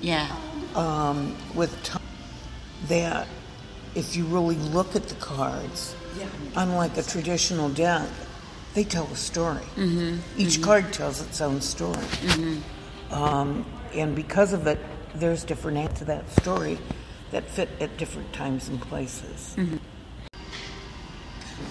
Yeah. 0.00 0.28
um, 0.74 1.36
with 1.54 1.70
t- 1.82 1.98
that 2.88 3.26
if 3.94 4.16
you 4.16 4.24
really 4.24 4.56
look 4.56 4.96
at 4.96 5.08
the 5.08 5.14
cards, 5.16 5.94
unlike 6.56 6.96
a 6.96 7.02
traditional 7.02 7.68
deck, 7.68 8.08
they 8.74 8.84
tell 8.84 9.04
a 9.06 9.16
story. 9.16 9.60
Each 10.38 10.62
card 10.62 10.92
tells 10.92 11.20
its 11.20 11.40
own 11.40 11.60
story. 11.60 12.04
Um, 13.10 13.66
and 13.94 14.14
because 14.16 14.52
of 14.54 14.66
it, 14.66 14.78
there's 15.14 15.44
different 15.44 15.76
acts 15.78 15.98
to 15.98 16.04
that 16.06 16.28
story 16.40 16.78
that 17.32 17.44
fit 17.44 17.68
at 17.80 17.96
different 17.98 18.32
times 18.32 18.68
and 18.68 18.80
places. 18.80 19.54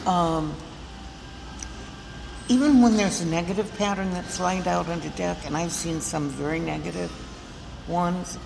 Um, 0.07 0.55
even 2.49 2.81
when 2.81 2.97
there's 2.97 3.21
a 3.21 3.25
negative 3.25 3.71
pattern 3.77 4.11
that's 4.13 4.39
laid 4.39 4.67
out 4.67 4.87
on 4.89 4.99
the 4.99 5.09
deck, 5.09 5.37
and 5.45 5.55
I've 5.57 5.71
seen 5.71 6.01
some 6.01 6.29
very 6.29 6.59
negative 6.59 7.11
ones, 7.87 8.37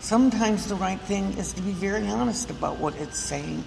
sometimes 0.00 0.66
the 0.66 0.74
right 0.74 1.00
thing 1.00 1.32
is 1.38 1.52
to 1.52 1.62
be 1.62 1.72
very 1.72 2.08
honest 2.08 2.50
about 2.50 2.78
what 2.78 2.94
it's 2.96 3.18
saying. 3.18 3.64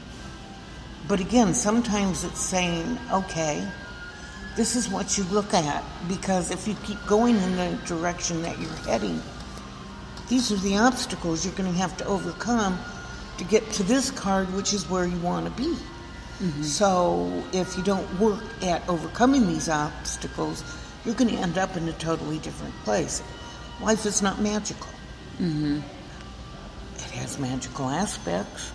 But 1.08 1.20
again, 1.20 1.54
sometimes 1.54 2.24
it's 2.24 2.40
saying, 2.40 2.98
okay, 3.12 3.68
this 4.56 4.76
is 4.76 4.90
what 4.90 5.18
you 5.18 5.24
look 5.26 5.54
at, 5.54 5.84
because 6.08 6.52
if 6.52 6.68
you 6.68 6.76
keep 6.84 7.04
going 7.08 7.36
in 7.38 7.56
the 7.56 7.78
direction 7.86 8.42
that 8.44 8.60
you're 8.60 8.70
heading, 8.86 9.22
these 10.30 10.52
are 10.52 10.58
the 10.58 10.78
obstacles 10.78 11.46
you're 11.46 11.56
going 11.56 11.72
to 11.72 11.78
have 11.78 11.98
to 11.98 12.06
overcome 12.06 12.78
to 13.38 13.44
get 13.44 13.70
to 13.72 13.84
this 13.84 14.12
card, 14.12 14.54
which 14.54 14.74
is 14.74 14.90
where 14.90 15.06
you 15.06 15.18
want 15.20 15.46
to 15.46 15.52
be. 15.62 15.76
Mm-hmm. 16.40 16.64
So 16.64 17.44
if 17.52 17.76
you 17.78 17.84
don't 17.84 18.20
work 18.20 18.44
at 18.62 18.88
overcoming 18.88 19.48
these 19.48 19.70
obstacles, 19.70 20.64
you're 21.04 21.16
going 21.16 21.32
to 21.32 21.38
end 21.38 21.58
up 21.58 21.76
in 21.76 21.88
a 21.90 21.94
totally 21.94 22.40
different 22.40 22.74
place. 22.84 23.22
Life 23.82 24.06
is 24.06 24.22
not 24.22 24.40
magical. 24.40 24.90
It 25.40 25.84
has 27.14 27.40
magical 27.40 27.90
aspects. 27.90 28.72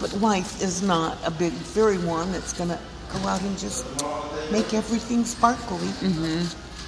but 0.00 0.12
life 0.20 0.62
is 0.62 0.82
not 0.82 1.18
a 1.24 1.30
big 1.30 1.52
fairy 1.52 1.98
one 1.98 2.32
that's 2.32 2.52
going 2.52 2.70
to 2.70 2.78
go 3.12 3.18
out 3.28 3.40
and 3.42 3.58
just 3.58 3.84
make 4.50 4.74
everything 4.74 5.24
sparkly. 5.24 5.88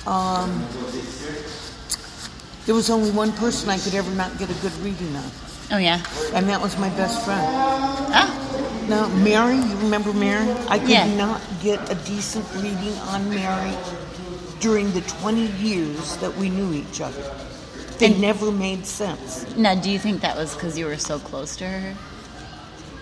Um, 0.07 0.67
there 2.67 2.75
was 2.75 2.91
only 2.91 3.11
one 3.11 3.33
person 3.33 3.69
I 3.69 3.79
could 3.79 3.95
ever 3.95 4.11
not 4.13 4.37
get 4.39 4.51
a 4.51 4.55
good 4.63 4.73
reading 4.79 5.15
of, 5.17 5.69
Oh 5.73 5.79
yeah. 5.79 6.03
and 6.35 6.49
that 6.49 6.61
was 6.61 6.79
my 6.79 6.89
best 6.91 7.25
friend. 7.25 7.47
Ah. 7.47 8.41
Now, 8.89 9.09
Mary, 9.09 9.57
you 9.57 9.77
remember 9.79 10.13
Mary? 10.13 10.51
I 10.69 10.79
could 10.79 10.89
Yeah. 10.91 11.15
not 11.17 11.41
get 11.63 11.91
a 11.91 11.95
decent 12.07 12.45
reading 12.57 12.93
on 13.09 13.31
Mary 13.31 13.75
during 14.61 14.91
the 14.93 15.01
20 15.03 15.47
years 15.63 16.17
that 16.19 16.35
we 16.37 16.49
knew 16.51 16.73
each 16.75 17.01
other. 17.01 17.23
They 17.99 18.07
And- 18.07 18.21
never 18.21 18.51
made 18.51 18.87
sense. 18.87 19.45
Now, 19.57 19.75
do 19.75 19.91
you 19.91 19.99
think 19.99 20.21
that 20.23 20.37
was 20.37 20.55
because 20.55 20.77
you 20.79 20.87
were 20.87 20.99
so 20.99 21.19
close 21.19 21.57
to 21.57 21.65
her? 21.69 21.95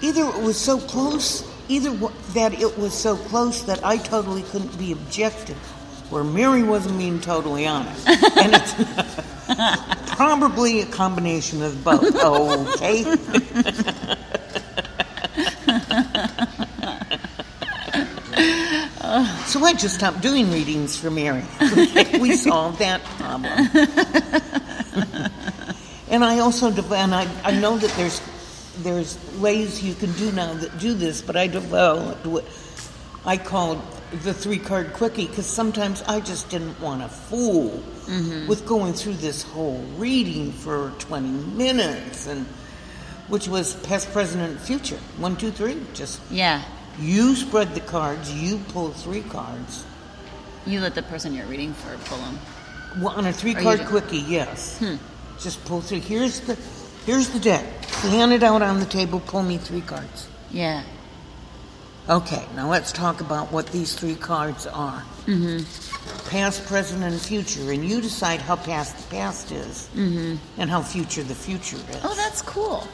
Either 0.03 0.25
it 0.29 0.43
was 0.43 0.59
so 0.59 0.79
close, 0.79 1.45
either 1.69 1.91
that 2.35 2.53
it 2.61 2.77
was 2.79 2.93
so 2.93 3.17
close 3.17 3.63
that 3.63 3.85
I 3.85 3.97
totally 3.97 4.43
couldn't 4.43 4.77
be 4.79 4.93
objective, 4.93 5.57
where 6.11 6.25
Mary 6.25 6.63
wasn't 6.63 6.99
being 6.99 7.21
totally 7.21 7.67
honest. 7.67 8.07
and 8.09 8.53
it's 8.55 8.75
probably 10.17 10.81
a 10.81 10.87
combination 10.87 11.63
of 11.63 11.83
both. 11.85 12.15
Okay. 12.17 13.05
so 19.47 19.65
I 19.65 19.75
just 19.77 19.95
stopped 19.97 20.21
doing 20.21 20.51
readings 20.51 20.97
for 20.97 21.11
Mary. 21.11 21.45
we 22.21 22.37
solved 22.37 22.79
that 22.79 23.03
problem. 23.19 23.69
And 26.13 26.23
I 26.23 26.41
also, 26.41 26.71
and 26.71 27.15
I, 27.15 27.27
I 27.43 27.59
know 27.59 27.79
that 27.79 27.91
there's, 27.93 28.21
there's 28.83 29.19
ways 29.39 29.83
you 29.83 29.95
can 29.95 30.13
do 30.13 30.31
now 30.31 30.53
that 30.53 30.79
do 30.79 30.93
this, 30.93 31.23
but 31.23 31.37
I 31.37 31.47
developed 31.47 32.27
what 32.27 32.45
I 33.25 33.39
called 33.39 33.81
the 34.23 34.35
three 34.35 34.59
card 34.59 34.93
quickie 34.93 35.27
because 35.27 35.47
sometimes 35.47 36.03
I 36.03 36.21
just 36.21 36.51
didn't 36.51 36.79
want 36.81 37.01
to 37.01 37.09
fool 37.09 37.71
mm-hmm. 38.05 38.47
with 38.47 38.67
going 38.67 38.93
through 38.93 39.15
this 39.15 39.43
whole 39.43 39.79
reading 39.97 40.53
for 40.53 40.93
20 40.99 41.29
minutes 41.57 42.27
and 42.27 42.45
which 43.29 43.49
was 43.49 43.73
past, 43.77 44.13
present, 44.13 44.43
and 44.43 44.61
future. 44.61 44.99
One, 45.17 45.37
two, 45.37 45.51
three. 45.51 45.81
Just 45.95 46.21
Yeah. 46.31 46.63
you 47.01 47.35
spread 47.37 47.75
the 47.75 47.81
cards, 47.81 48.31
you 48.31 48.59
pull 48.69 48.91
three 48.91 49.23
cards. 49.23 49.87
You 50.67 50.81
let 50.81 50.95
the 50.95 51.03
person 51.03 51.35
you're 51.35 51.47
reading 51.47 51.73
for 51.73 51.97
pull 52.05 52.19
them. 52.19 52.39
Well, 53.01 53.15
on 53.17 53.25
a 53.25 53.33
three-card 53.33 53.87
quickie, 53.87 54.19
yes. 54.19 54.79
Hmm. 54.79 54.97
Just 55.43 55.65
pull 55.65 55.81
through. 55.81 56.01
Here's 56.01 56.41
the 56.41 56.57
here's 57.07 57.29
the 57.31 57.41
deck. 57.41 57.65
Hand 57.87 58.33
it 58.33 58.43
out 58.43 58.63
on 58.63 58.81
the 58.81 58.87
table. 58.87 59.21
Pull 59.21 59.43
me 59.43 59.59
three 59.59 59.81
cards. 59.81 60.29
Yeah. 60.51 60.83
Okay, 62.09 62.45
now 62.57 62.69
let's 62.69 62.91
talk 62.91 63.21
about 63.21 63.53
what 63.53 63.69
these 63.69 63.95
three 63.95 64.17
cards 64.17 64.67
are. 64.67 65.05
Mm-hmm. 65.27 66.29
Past, 66.31 66.67
present, 66.67 67.05
and 67.05 67.21
future, 67.21 67.71
and 67.71 67.89
you 67.89 68.01
decide 68.01 68.41
how 68.41 68.57
past 68.57 68.97
the 68.99 69.17
past 69.17 69.53
is, 69.53 69.89
mm-hmm. 69.95 70.35
and 70.61 70.69
how 70.69 70.83
future 70.83 71.23
the 71.23 71.35
future 71.35 71.77
is. 71.77 72.01
Oh, 72.03 72.15
that's 72.17 72.43
cool. 72.43 72.89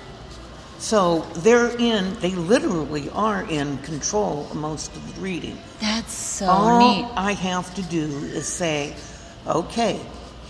so 0.78 1.20
they're 1.36 1.74
in. 1.78 2.14
They 2.20 2.32
literally 2.32 3.08
are 3.10 3.44
in 3.48 3.78
control 3.78 4.46
of 4.50 4.56
most 4.56 4.94
of 4.94 5.14
the 5.14 5.20
reading. 5.22 5.58
That's 5.80 6.12
so 6.12 6.46
All 6.46 6.78
neat. 6.78 7.06
I 7.16 7.32
have 7.32 7.74
to 7.76 7.82
do 7.82 8.04
is 8.04 8.46
say, 8.46 8.94
okay, 9.46 10.00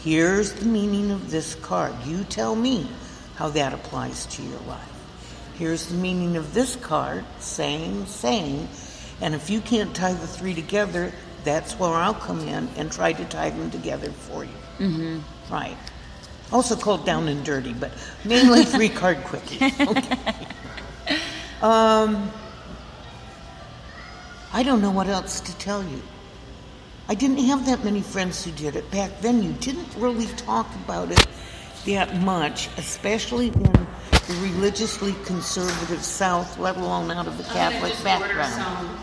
here's 0.04 0.52
the 0.52 0.66
meaning 0.66 1.10
of 1.10 1.30
this 1.30 1.54
card. 1.56 1.94
You 2.04 2.24
tell 2.24 2.54
me 2.54 2.88
how 3.36 3.48
that 3.50 3.72
applies 3.72 4.26
to 4.26 4.42
your 4.42 4.60
life. 4.60 4.82
Here's 5.54 5.86
the 5.86 5.94
meaning 5.96 6.36
of 6.36 6.54
this 6.54 6.76
card, 6.76 7.24
same, 7.40 8.06
same. 8.06 8.68
And 9.20 9.34
if 9.34 9.50
you 9.50 9.60
can't 9.60 9.94
tie 9.94 10.12
the 10.12 10.26
three 10.26 10.54
together, 10.54 11.12
that's 11.44 11.74
where 11.78 11.90
I'll 11.90 12.14
come 12.14 12.40
in 12.40 12.68
and 12.76 12.90
try 12.92 13.12
to 13.12 13.24
tie 13.24 13.50
them 13.50 13.70
together 13.70 14.10
for 14.10 14.44
you. 14.44 14.50
Mm-hmm. 14.78 15.52
Right. 15.52 15.76
Also 16.52 16.76
called 16.76 17.04
down 17.04 17.28
and 17.28 17.44
dirty, 17.44 17.72
but 17.72 17.92
mainly 18.24 18.64
three 18.64 18.88
card 18.88 19.18
quickie. 19.24 19.72
Okay. 19.80 20.34
Um, 21.60 22.30
I 24.52 24.62
don't 24.62 24.80
know 24.80 24.92
what 24.92 25.08
else 25.08 25.40
to 25.40 25.56
tell 25.58 25.82
you. 25.82 26.00
I 27.10 27.14
didn't 27.14 27.38
have 27.38 27.64
that 27.64 27.84
many 27.84 28.02
friends 28.02 28.44
who 28.44 28.50
did 28.50 28.76
it. 28.76 28.90
Back 28.90 29.22
then, 29.22 29.42
you 29.42 29.52
didn't 29.54 29.88
really 29.96 30.26
talk 30.36 30.66
about 30.84 31.10
it 31.10 31.26
that 31.86 32.20
much, 32.20 32.68
especially 32.76 33.48
in 33.48 33.62
the 33.62 34.36
religiously 34.42 35.14
conservative 35.24 36.02
South, 36.02 36.58
let 36.58 36.76
alone 36.76 37.10
out 37.10 37.26
of 37.26 37.38
the 37.38 37.44
Catholic 37.44 37.94
background. 38.04 38.98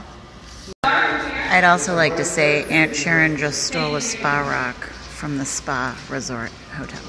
I'd 0.83 1.63
also 1.63 1.95
like 1.95 2.15
to 2.17 2.25
say 2.25 2.65
Aunt 2.65 2.95
Sharon 2.95 3.37
just 3.37 3.63
stole 3.63 3.95
a 3.95 4.01
spa 4.01 4.41
rock 4.41 4.75
from 4.75 5.39
the 5.39 5.45
spa 5.45 5.97
resort 6.07 6.51
hotel. 6.73 7.01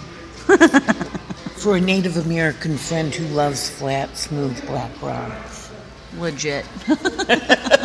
For 1.57 1.77
a 1.77 1.81
Native 1.81 2.17
American 2.17 2.79
friend 2.79 3.15
who 3.15 3.27
loves 3.35 3.69
flat, 3.69 4.17
smooth 4.17 4.65
black 4.67 5.03
rocks. 5.03 5.71
Legit. 6.17 6.65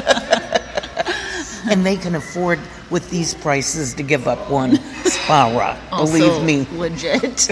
And 1.72 1.86
they 1.86 1.96
can 1.96 2.16
afford, 2.16 2.60
with 2.90 3.10
these 3.10 3.34
prices, 3.34 3.94
to 3.96 4.04
give 4.04 4.28
up 4.28 4.50
one 4.50 4.76
spa 5.06 5.56
rock. 5.58 5.80
Believe 5.90 6.44
me. 6.44 6.68
Legit. 6.78 7.50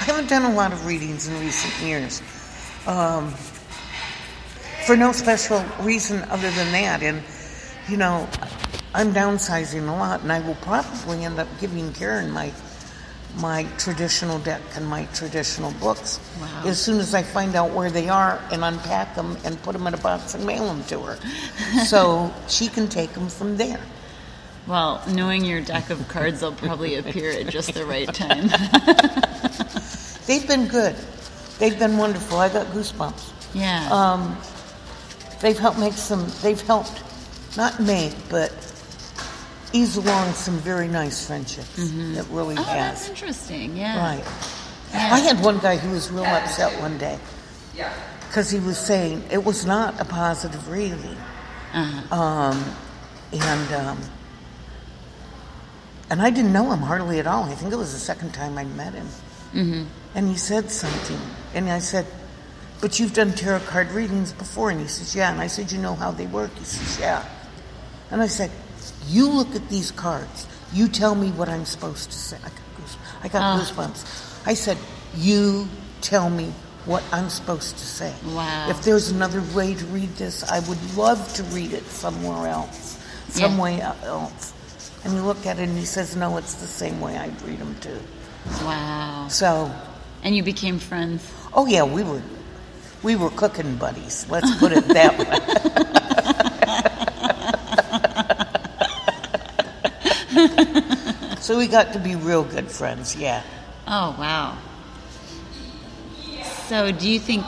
I 0.00 0.04
haven't 0.04 0.28
done 0.28 0.50
a 0.50 0.54
lot 0.54 0.72
of 0.72 0.86
readings 0.86 1.28
in 1.28 1.38
recent 1.40 1.86
years. 1.86 2.22
Um, 2.86 3.34
for 4.86 4.96
no 4.96 5.12
special 5.12 5.64
reason 5.80 6.22
other 6.30 6.50
than 6.52 6.72
that. 6.72 7.02
And, 7.02 7.22
you 7.88 7.96
know, 7.96 8.28
I'm 8.94 9.12
downsizing 9.12 9.88
a 9.88 9.92
lot, 9.92 10.22
and 10.22 10.32
I 10.32 10.40
will 10.40 10.56
probably 10.56 11.24
end 11.24 11.38
up 11.38 11.48
giving 11.60 11.92
Karen 11.92 12.30
my 12.30 12.52
my 13.36 13.64
traditional 13.78 14.38
deck 14.40 14.60
and 14.76 14.86
my 14.86 15.06
traditional 15.14 15.72
books 15.72 16.20
Wow. 16.40 16.64
as 16.66 16.80
soon 16.80 17.00
as 17.00 17.14
I 17.14 17.22
find 17.22 17.54
out 17.56 17.70
where 17.72 17.90
they 17.90 18.08
are 18.08 18.38
and 18.52 18.62
unpack 18.62 19.14
them 19.14 19.38
and 19.44 19.60
put 19.62 19.72
them 19.72 19.86
in 19.86 19.94
a 19.94 19.98
box 19.98 20.34
and 20.34 20.44
mail 20.44 20.66
them 20.66 20.84
to 20.84 21.00
her, 21.00 21.18
so 21.86 22.32
she 22.48 22.68
can 22.68 22.88
take 22.88 23.12
them 23.14 23.28
from 23.28 23.56
there. 23.56 23.80
Well, 24.66 25.02
knowing 25.08 25.44
your 25.44 25.60
deck 25.60 25.90
of 25.90 26.06
cards, 26.08 26.40
they'll 26.40 26.52
probably 26.52 26.96
appear 26.96 27.30
at 27.32 27.48
just 27.48 27.74
the 27.74 27.84
right 27.86 28.12
time. 28.14 28.48
They've 30.26 30.46
been 30.46 30.68
good. 30.68 30.94
They've 31.58 31.76
been 31.78 31.96
wonderful. 31.96 32.38
I 32.38 32.48
got 32.48 32.66
goosebumps. 32.68 33.54
yeah. 33.54 33.88
Um, 33.90 34.38
they've 35.40 35.58
helped 35.58 35.78
make 35.78 35.94
some. 35.94 36.26
They've 36.42 36.60
helped 36.60 37.02
not 37.56 37.80
make, 37.80 38.14
but 38.28 38.52
ease 39.72 39.96
along 39.96 40.32
some 40.34 40.58
very 40.58 40.88
nice 40.88 41.26
friendships. 41.26 41.78
It 41.78 42.26
really 42.30 42.54
oh, 42.56 42.62
that's 42.62 43.02
has. 43.06 43.10
interesting. 43.10 43.76
Yeah. 43.76 43.98
Right. 43.98 44.24
I 44.94 45.20
had 45.20 45.42
one 45.42 45.58
guy 45.58 45.76
who 45.76 45.90
was 45.90 46.10
real 46.10 46.24
upset 46.24 46.78
one 46.80 46.98
day 46.98 47.18
Yeah. 47.74 47.92
because 48.28 48.50
he 48.50 48.60
was 48.60 48.78
saying 48.78 49.24
it 49.30 49.42
was 49.42 49.64
not 49.64 49.98
a 50.00 50.04
positive 50.04 50.68
reading. 50.68 51.16
Uh-huh. 51.72 52.14
Um, 52.14 52.64
and 53.32 53.72
um, 53.72 53.98
and 56.10 56.20
I 56.20 56.28
didn't 56.28 56.52
know 56.52 56.70
him 56.70 56.80
hardly 56.80 57.18
at 57.18 57.26
all. 57.26 57.44
I 57.44 57.54
think 57.54 57.72
it 57.72 57.76
was 57.76 57.94
the 57.94 57.98
second 57.98 58.32
time 58.34 58.58
I 58.58 58.64
met 58.64 58.92
him. 58.92 59.06
Mm-hmm. 59.54 59.84
And 60.14 60.28
he 60.28 60.36
said 60.36 60.70
something, 60.70 61.18
and 61.54 61.70
I 61.70 61.78
said, 61.78 62.06
"But 62.82 63.00
you've 63.00 63.14
done 63.14 63.32
tarot 63.32 63.60
card 63.60 63.90
readings 63.92 64.34
before?" 64.34 64.68
And 64.68 64.80
he 64.82 64.86
says, 64.86 65.16
"Yeah." 65.16 65.32
And 65.32 65.40
I 65.40 65.46
said, 65.46 65.72
"You 65.72 65.78
know 65.78 65.94
how 65.94 66.10
they 66.10 66.26
work?" 66.26 66.54
He 66.58 66.64
says, 66.64 67.00
"Yeah." 67.00 67.24
And 68.10 68.20
I 68.20 68.26
said, 68.26 68.50
"You 69.12 69.28
look 69.28 69.54
at 69.54 69.68
these 69.68 69.90
cards. 69.92 70.46
You 70.72 70.88
tell 70.88 71.14
me 71.14 71.28
what 71.38 71.48
I'm 71.48 71.64
supposed 71.66 72.10
to 72.10 72.18
say." 72.18 72.36
I 72.44 72.48
got, 72.48 72.68
goose, 72.78 72.96
I 73.24 73.28
got 73.28 73.42
Ah. 73.42 73.54
goosebumps. 73.60 74.00
I 74.46 74.54
said, 74.54 74.78
"You 75.16 75.68
tell 76.00 76.30
me 76.30 76.52
what 76.86 77.02
I'm 77.12 77.28
supposed 77.30 77.76
to 77.78 77.86
say." 77.86 78.12
Wow. 78.34 78.68
If 78.70 78.82
there's 78.82 79.10
another 79.10 79.42
way 79.54 79.74
to 79.74 79.84
read 79.86 80.16
this, 80.16 80.42
I 80.56 80.58
would 80.60 80.82
love 80.96 81.20
to 81.34 81.42
read 81.56 81.72
it 81.72 81.86
somewhere 81.90 82.48
else, 82.50 82.96
some 83.30 83.56
Yeah. 83.56 83.62
way 83.62 83.80
else. 83.80 84.52
And 85.04 85.14
you 85.14 85.22
look 85.22 85.46
at 85.46 85.58
it 85.58 85.68
and 85.68 85.76
he 85.78 85.84
says, 85.84 86.16
"No, 86.16 86.36
it's 86.38 86.54
the 86.54 86.66
same 86.66 87.00
way 87.00 87.18
I'd 87.18 87.40
read 87.42 87.58
them 87.60 87.76
too." 87.80 88.00
Wow. 88.64 89.26
So, 89.28 89.70
And 90.24 90.34
you 90.36 90.42
became 90.42 90.78
friends. 90.78 91.22
oh 91.54 91.66
yeah, 91.66 91.82
we 91.82 92.02
were 92.02 92.22
we 93.02 93.16
were 93.16 93.30
cooking 93.30 93.74
buddies. 93.76 94.26
Let's 94.30 94.50
put 94.58 94.70
it 94.72 94.86
that 94.88 95.18
way. 95.22 96.01
so 101.40 101.58
we 101.58 101.66
got 101.66 101.92
to 101.92 101.98
be 101.98 102.16
real 102.16 102.44
good 102.44 102.70
friends. 102.70 103.16
Yeah. 103.16 103.42
Oh, 103.86 104.16
wow. 104.18 104.58
So, 106.68 106.92
do 106.92 107.08
you 107.08 107.18
think? 107.18 107.44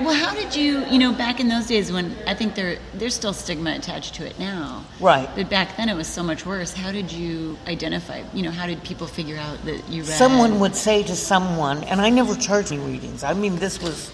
Well, 0.00 0.14
how 0.14 0.34
did 0.34 0.54
you? 0.54 0.84
You 0.86 0.98
know, 0.98 1.12
back 1.12 1.40
in 1.40 1.48
those 1.48 1.66
days 1.66 1.90
when 1.90 2.14
I 2.26 2.34
think 2.34 2.54
there 2.54 2.78
there's 2.94 3.14
still 3.14 3.32
stigma 3.32 3.74
attached 3.74 4.14
to 4.16 4.26
it 4.26 4.38
now. 4.38 4.84
Right. 5.00 5.28
But 5.34 5.50
back 5.50 5.76
then 5.76 5.88
it 5.88 5.94
was 5.94 6.06
so 6.06 6.22
much 6.22 6.46
worse. 6.46 6.72
How 6.72 6.92
did 6.92 7.10
you 7.10 7.58
identify? 7.66 8.22
You 8.32 8.42
know, 8.42 8.50
how 8.50 8.66
did 8.66 8.82
people 8.84 9.06
figure 9.06 9.36
out 9.36 9.64
that 9.64 9.88
you 9.88 10.02
read? 10.02 10.12
Someone 10.12 10.60
would 10.60 10.76
say 10.76 11.02
to 11.02 11.16
someone, 11.16 11.82
and 11.84 12.00
I 12.00 12.10
never 12.10 12.36
charged 12.36 12.72
any 12.72 12.82
readings. 12.82 13.24
I 13.24 13.34
mean, 13.34 13.56
this 13.56 13.82
was. 13.82 14.12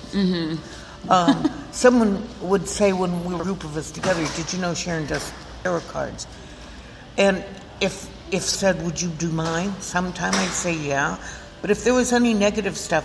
Um, 1.09 1.50
someone 1.73 2.26
would 2.41 2.67
say 2.67 2.93
when 2.93 3.25
we 3.25 3.35
were 3.35 3.43
a 3.43 3.45
group 3.45 3.64
of 3.64 3.76
us 3.76 3.91
together, 3.91 4.25
"Did 4.37 4.53
you 4.53 4.61
know 4.61 4.75
Sharon 4.75 5.07
does 5.07 5.33
tarot 5.62 5.81
cards?" 5.81 6.26
And 7.16 7.44
if 7.80 8.09
if 8.30 8.42
said, 8.42 8.83
"Would 8.85 9.00
you 9.00 9.09
do 9.09 9.30
mine?" 9.30 9.75
Sometime 9.80 10.35
I'd 10.35 10.50
say, 10.50 10.75
"Yeah," 10.75 11.16
but 11.61 11.71
if 11.71 11.85
there 11.85 11.94
was 11.94 12.12
any 12.12 12.35
negative 12.35 12.76
stuff, 12.76 13.04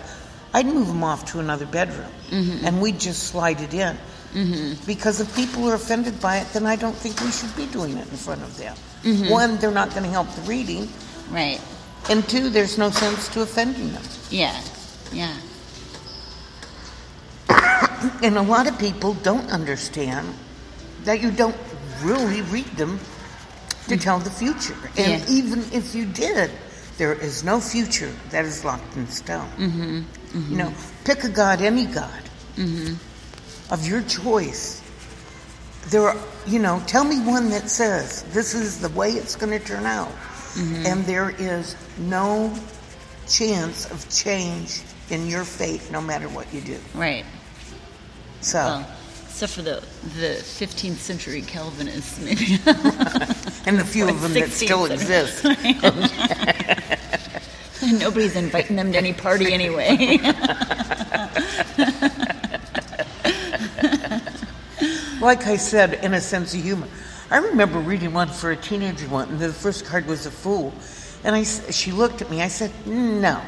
I'd 0.54 0.66
move 0.66 0.88
them 0.88 1.04
off 1.04 1.26
to 1.32 1.40
another 1.40 1.66
bedroom, 1.66 2.12
mm-hmm. 2.30 2.66
and 2.66 2.82
we'd 2.82 3.00
just 3.00 3.24
slide 3.24 3.62
it 3.62 3.74
in. 3.74 3.98
Mm-hmm. 4.34 4.86
Because 4.86 5.20
if 5.20 5.36
people 5.36 5.70
are 5.70 5.76
offended 5.76 6.20
by 6.22 6.38
it, 6.38 6.48
then 6.54 6.66
I 6.66 6.76
don't 6.76 6.96
think 6.96 7.20
we 7.22 7.32
should 7.32 7.56
be 7.56 7.66
doing 7.68 7.98
it 7.98 8.08
in 8.10 8.18
front 8.18 8.44
of 8.44 8.58
them. 8.58 8.76
Mm-hmm. 9.04 9.30
One, 9.30 9.58
they're 9.58 9.72
not 9.72 9.90
going 9.92 10.04
to 10.04 10.10
help 10.10 10.30
the 10.36 10.42
reading, 10.42 10.88
Right. 11.32 11.60
and 12.10 12.28
two, 12.28 12.50
there's 12.50 12.78
no 12.78 12.90
sense 12.92 13.28
to 13.30 13.42
offending 13.42 13.92
them. 13.92 14.04
Yeah. 14.30 14.60
Yeah. 15.12 15.36
And 18.24 18.38
a 18.38 18.42
lot 18.42 18.68
of 18.68 18.78
people 18.80 19.14
don't 19.16 19.50
understand 19.52 20.34
that 21.04 21.22
you 21.22 21.32
don't 21.32 21.56
really 22.02 22.42
read 22.44 22.68
them 22.78 23.00
to 23.90 23.98
tell 23.98 24.20
the 24.20 24.30
future. 24.30 24.78
And 24.98 25.28
even 25.30 25.60
if 25.72 25.94
you 25.94 26.06
did, 26.06 26.52
there 26.98 27.14
is 27.14 27.44
no 27.44 27.60
future 27.60 28.14
that 28.30 28.46
is 28.46 28.64
locked 28.64 28.96
in 28.96 29.08
stone. 29.08 29.50
Mm-hmm. 29.58 29.98
mm-hmm. 30.00 30.52
You 30.52 30.58
know, 30.58 30.74
pick 31.06 31.24
a 31.24 31.30
god, 31.30 31.62
any 31.62 31.86
god 31.86 32.24
mm-hmm. 32.56 33.74
of 33.74 33.88
your 33.88 34.02
choice. 34.04 34.82
There 35.88 36.08
are, 36.08 36.18
you 36.46 36.60
know, 36.60 36.84
tell 36.88 37.04
me 37.04 37.20
one 37.20 37.50
that 37.50 37.70
says 37.70 38.24
this 38.34 38.54
is 38.54 38.80
the 38.80 38.90
way 38.90 39.12
it's 39.12 39.36
going 39.36 39.58
to 39.58 39.66
turn 39.66 39.86
out. 39.86 40.10
Mm-hmm. 40.10 40.86
And 40.86 41.06
there 41.06 41.30
is 41.30 41.76
no 41.98 42.54
chance 43.28 43.90
of 43.92 44.10
change 44.10 44.82
in 45.10 45.28
your 45.28 45.44
fate 45.44 45.90
no 45.92 46.02
matter 46.02 46.28
what 46.28 46.54
you 46.54 46.62
do. 46.62 46.78
Right. 46.94 47.26
So. 48.42 48.60
Well, 48.60 48.96
except 49.42 49.54
for 49.54 49.62
the 49.62 49.82
the 50.20 50.36
15th 50.36 50.98
century 50.98 51.42
Calvinists, 51.42 52.20
maybe. 52.20 52.60
and 53.66 53.80
the 53.80 53.86
few 53.86 54.10
of 54.10 54.22
them 54.22 54.34
that 54.34 54.50
still 54.50 54.84
exist. 54.86 55.46
Nobody's 58.02 58.36
inviting 58.36 58.76
them 58.76 58.92
to 58.92 58.98
any 58.98 59.14
party 59.14 59.54
anyway. 59.54 60.20
Like 65.22 65.48
I 65.48 65.58
said, 65.58 65.96
in 65.96 66.14
a 66.14 66.22
sense 66.22 66.54
of 66.54 66.64
humor. 66.64 66.88
I 67.30 67.40
remember 67.40 67.80
reading 67.80 68.14
one 68.14 68.30
for 68.30 68.52
a 68.52 68.56
teenager 68.56 69.06
one, 69.10 69.28
and 69.28 69.38
the 69.38 69.52
first 69.52 69.86
card 69.86 70.06
was 70.06 70.26
a 70.26 70.32
fool. 70.32 70.74
And 71.26 71.36
I, 71.36 71.44
she 71.44 71.92
looked 71.92 72.22
at 72.22 72.32
me. 72.32 72.42
I 72.42 72.48
said, 72.48 72.72
"No, 72.88 73.42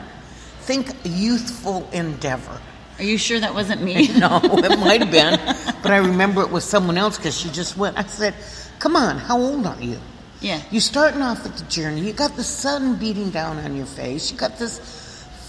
think 0.61 0.91
youthful 1.05 1.87
endeavor." 1.93 2.59
Are 3.01 3.03
you 3.03 3.17
sure 3.17 3.39
that 3.39 3.55
wasn't 3.55 3.81
me? 3.81 4.07
No, 4.21 4.39
it 4.43 4.77
might 4.77 5.01
have 5.01 5.09
been, 5.09 5.39
but 5.81 5.91
I 5.91 5.97
remember 5.97 6.43
it 6.43 6.51
was 6.51 6.63
someone 6.63 6.99
else 6.99 7.17
because 7.17 7.35
she 7.35 7.49
just 7.49 7.75
went. 7.75 7.97
I 7.97 8.03
said, 8.03 8.35
"Come 8.77 8.95
on, 8.95 9.17
how 9.17 9.39
old 9.39 9.65
are 9.65 9.81
you?" 9.81 9.97
Yeah. 10.39 10.61
You're 10.69 10.81
starting 10.81 11.23
off 11.23 11.41
with 11.41 11.57
the 11.57 11.65
journey. 11.65 12.01
You 12.01 12.13
got 12.13 12.35
the 12.35 12.43
sun 12.43 12.97
beating 12.97 13.31
down 13.31 13.57
on 13.57 13.75
your 13.75 13.87
face. 13.87 14.31
You 14.31 14.37
got 14.37 14.59
this 14.59 14.77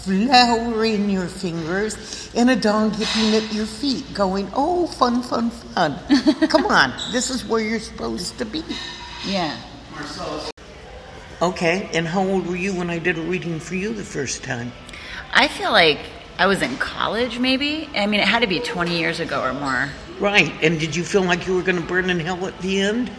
flower 0.01 0.83
in 0.83 1.11
your 1.11 1.27
fingers 1.27 2.31
and 2.33 2.49
a 2.49 2.55
dog 2.55 2.95
yipping 2.97 3.35
at 3.35 3.53
your 3.53 3.67
feet, 3.67 4.11
going, 4.15 4.49
"Oh, 4.55 4.87
fun, 4.87 5.21
fun, 5.21 5.51
fun!" 5.51 5.99
Come 6.49 6.65
on, 6.65 6.91
this 7.11 7.29
is 7.29 7.45
where 7.45 7.61
you're 7.61 7.79
supposed 7.79 8.35
to 8.39 8.45
be. 8.45 8.63
Yeah. 9.27 9.55
Okay, 11.39 11.87
and 11.93 12.07
how 12.07 12.25
old 12.25 12.47
were 12.47 12.55
you 12.55 12.73
when 12.73 12.89
I 12.89 12.97
did 12.97 13.19
a 13.19 13.21
reading 13.21 13.59
for 13.59 13.75
you 13.75 13.93
the 13.93 14.03
first 14.03 14.43
time? 14.43 14.71
I 15.35 15.47
feel 15.47 15.71
like 15.71 15.99
I 16.37 16.47
was 16.47 16.61
in 16.61 16.75
college, 16.77 17.39
maybe. 17.39 17.89
I 17.95 18.07
mean, 18.07 18.19
it 18.19 18.27
had 18.27 18.39
to 18.41 18.47
be 18.47 18.59
20 18.59 18.97
years 18.97 19.19
ago 19.19 19.41
or 19.41 19.53
more. 19.53 19.89
Right, 20.19 20.51
and 20.61 20.79
did 20.79 20.95
you 20.95 21.03
feel 21.03 21.23
like 21.23 21.47
you 21.47 21.55
were 21.55 21.61
going 21.61 21.79
to 21.79 21.87
burn 21.87 22.09
in 22.09 22.19
hell 22.19 22.45
at 22.45 22.57
the 22.59 22.81
end? 22.81 23.11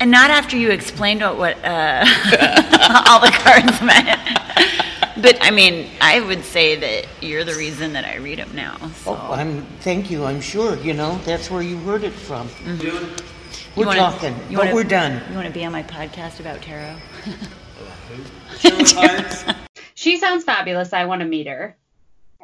And 0.00 0.10
not 0.10 0.30
after 0.30 0.56
you 0.56 0.70
explained 0.70 1.20
what, 1.20 1.36
what 1.36 1.64
uh, 1.64 2.04
all 3.06 3.20
the 3.20 3.30
cards 3.32 3.80
meant. 3.82 4.20
But 5.22 5.38
I 5.42 5.50
mean, 5.50 5.90
I 6.00 6.20
would 6.20 6.44
say 6.44 6.76
that 6.76 7.06
you're 7.22 7.44
the 7.44 7.54
reason 7.54 7.92
that 7.92 8.06
I 8.06 8.16
read 8.16 8.38
them 8.38 8.54
now. 8.54 8.76
So. 9.02 9.12
Oh, 9.14 9.32
I'm. 9.32 9.66
Thank 9.80 10.10
you. 10.10 10.24
I'm 10.24 10.40
sure. 10.40 10.76
You 10.76 10.94
know 10.94 11.18
that's 11.26 11.50
where 11.50 11.60
you 11.60 11.76
heard 11.78 12.04
it 12.04 12.12
from. 12.12 12.48
Mm-hmm. 12.48 13.78
We're 13.78 13.86
wanna- 13.86 14.00
talking, 14.00 14.34
but 14.48 14.56
wanna- 14.56 14.74
we're 14.74 14.84
done. 14.84 15.20
You 15.28 15.34
want 15.34 15.46
to 15.46 15.52
be 15.52 15.64
on 15.64 15.72
my 15.72 15.82
podcast 15.82 16.40
about 16.40 16.62
tarot? 16.62 16.96
She 19.94 20.16
sounds 20.16 20.44
fabulous. 20.44 20.94
I 20.94 21.04
want 21.04 21.20
to 21.20 21.26
meet 21.26 21.46
her. 21.46 21.76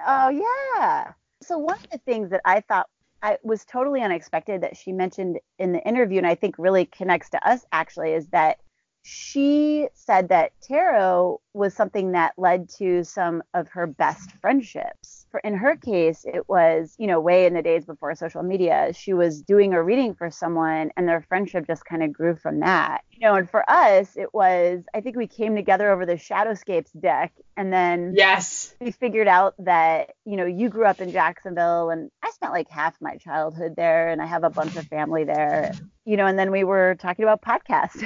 Oh 0.04 0.28
yeah. 0.28 1.12
So 1.42 1.58
one 1.58 1.76
of 1.76 1.90
the 1.90 1.98
things 1.98 2.30
that 2.30 2.42
I 2.44 2.60
thought 2.60 2.88
I 3.22 3.38
was 3.42 3.64
totally 3.64 4.02
unexpected 4.02 4.60
that 4.62 4.76
she 4.76 4.92
mentioned 4.92 5.38
in 5.58 5.72
the 5.72 5.82
interview, 5.86 6.18
and 6.18 6.26
I 6.26 6.34
think 6.34 6.56
really 6.58 6.84
connects 6.86 7.30
to 7.30 7.48
us 7.48 7.64
actually, 7.72 8.12
is 8.12 8.28
that 8.28 8.58
she 9.02 9.88
said 9.94 10.28
that 10.28 10.52
tarot 10.60 11.40
was 11.54 11.74
something 11.74 12.12
that 12.12 12.34
led 12.36 12.68
to 12.78 13.04
some 13.04 13.42
of 13.54 13.68
her 13.68 13.86
best 13.86 14.32
friendships. 14.40 15.15
In 15.44 15.54
her 15.56 15.76
case, 15.76 16.24
it 16.24 16.48
was, 16.48 16.94
you 16.98 17.06
know, 17.06 17.20
way 17.20 17.46
in 17.46 17.54
the 17.54 17.62
days 17.62 17.84
before 17.84 18.14
social 18.14 18.42
media, 18.42 18.92
she 18.94 19.12
was 19.14 19.42
doing 19.42 19.72
a 19.74 19.82
reading 19.82 20.14
for 20.14 20.30
someone 20.30 20.90
and 20.96 21.08
their 21.08 21.20
friendship 21.28 21.66
just 21.66 21.84
kind 21.84 22.02
of 22.02 22.12
grew 22.12 22.36
from 22.36 22.60
that. 22.60 23.02
You 23.12 23.26
know, 23.26 23.34
and 23.34 23.48
for 23.48 23.68
us, 23.68 24.16
it 24.16 24.34
was 24.34 24.82
I 24.94 25.00
think 25.00 25.16
we 25.16 25.26
came 25.26 25.56
together 25.56 25.90
over 25.90 26.04
the 26.06 26.14
Shadowscapes 26.14 26.90
deck 27.00 27.32
and 27.56 27.72
then 27.72 28.12
Yes. 28.14 28.74
we 28.80 28.90
figured 28.90 29.28
out 29.28 29.54
that 29.58 30.10
you 30.24 30.36
know 30.36 30.46
you 30.46 30.68
grew 30.68 30.84
up 30.86 31.00
in 31.00 31.10
Jacksonville 31.12 31.90
and 31.90 32.10
I 32.22 32.30
spent 32.30 32.52
like 32.52 32.68
half 32.68 32.94
my 33.00 33.16
childhood 33.16 33.74
there 33.76 34.08
and 34.08 34.20
I 34.20 34.26
have 34.26 34.44
a 34.44 34.50
bunch 34.50 34.76
of 34.76 34.86
family 34.86 35.24
there 35.24 35.72
you 36.04 36.16
know 36.16 36.26
and 36.26 36.38
then 36.38 36.50
we 36.50 36.64
were 36.64 36.94
talking 36.98 37.24
about 37.24 37.42
podcasts 37.42 38.02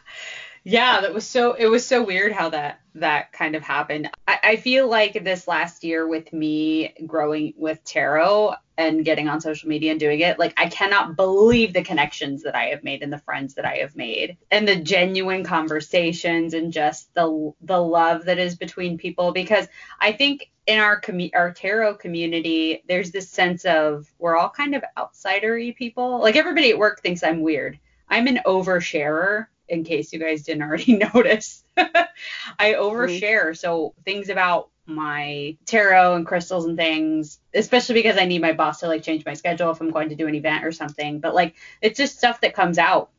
Yeah, 0.64 1.02
that 1.02 1.14
was 1.14 1.26
so 1.26 1.54
it 1.54 1.66
was 1.66 1.86
so 1.86 2.04
weird 2.04 2.32
how 2.34 2.50
that 2.50 2.82
that 2.96 3.32
kind 3.32 3.56
of 3.56 3.64
happened. 3.64 4.12
I, 4.28 4.40
I 4.44 4.56
feel 4.58 4.88
like 4.88 5.24
this 5.24 5.48
last 5.48 5.84
year 5.84 6.08
with 6.08 6.32
me 6.32 6.94
growing 7.08 7.54
with 7.58 7.84
tarot 7.84 8.54
and 8.78 9.04
getting 9.04 9.28
on 9.28 9.42
social 9.42 9.70
media 9.70 9.92
and 9.92 10.00
doing 10.00 10.20
it, 10.20 10.38
like 10.38 10.54
I 10.58 10.68
cannot 10.68 11.16
believe 11.16 11.74
the 11.74 11.84
connections 11.84 12.44
that 12.44 12.56
I 12.56 12.66
have 12.66 12.84
made 12.84 13.02
and 13.02 13.12
the 13.12 13.18
friends 13.18 13.56
that 13.56 13.66
I 13.66 13.78
have 13.78 13.96
made 13.96 14.38
and 14.52 14.68
the 14.68 14.76
genuine 14.76 15.44
conversations 15.44 16.54
and 16.54 16.72
just 16.72 17.12
the 17.16 17.54
the 17.62 17.82
love 17.82 18.26
that 18.26 18.38
is 18.38 18.56
between 18.56 19.00
people 19.00 19.32
because 19.32 19.68
I 20.00 20.12
think 20.12 20.52
in 20.68 20.78
our 20.78 21.02
commu- 21.02 21.32
our 21.34 21.54
tarot 21.54 21.96
community 21.96 22.84
there's 22.88 23.10
this 23.10 23.30
sense 23.30 23.66
of 23.66 24.14
we're 24.20 24.38
all 24.38 24.50
kind 24.52 24.76
of 24.76 24.84
outsidery 24.96 25.76
people. 25.76 26.20
Like 26.20 26.36
everybody 26.36 26.70
at 26.70 26.78
work 26.78 27.02
thinks 27.02 27.24
I'm 27.24 27.42
weird. 27.42 27.80
I'm 28.08 28.28
an 28.28 28.42
oversharer 28.46 29.48
in 29.72 29.86
case 29.86 30.12
you 30.12 30.20
guys 30.20 30.44
didn't 30.44 30.64
already 30.64 30.98
notice. 31.14 31.64
I 31.78 32.74
overshare. 32.74 33.58
So 33.58 33.94
things 34.06 34.30
about 34.30 34.70
my 34.86 35.56
tarot 35.66 36.16
and 36.16 36.26
crystals 36.26 36.66
and 36.66 36.76
things, 36.76 37.40
especially 37.54 37.96
because 37.96 38.18
I 38.18 38.26
need 38.26 38.42
my 38.42 38.52
boss 38.52 38.82
to 38.82 38.88
like 38.88 39.02
change 39.02 39.26
my 39.26 39.34
schedule 39.34 39.72
if 39.72 39.80
I'm 39.80 39.92
going 39.92 40.10
to 40.10 40.16
do 40.16 40.28
an 40.28 40.36
event 40.36 40.66
or 40.66 40.74
something. 40.74 41.20
But 41.20 41.34
like 41.34 41.56
it's 41.82 41.98
just 41.98 42.18
stuff 42.18 42.42
that 42.42 42.54
comes 42.54 42.78
out 42.78 43.10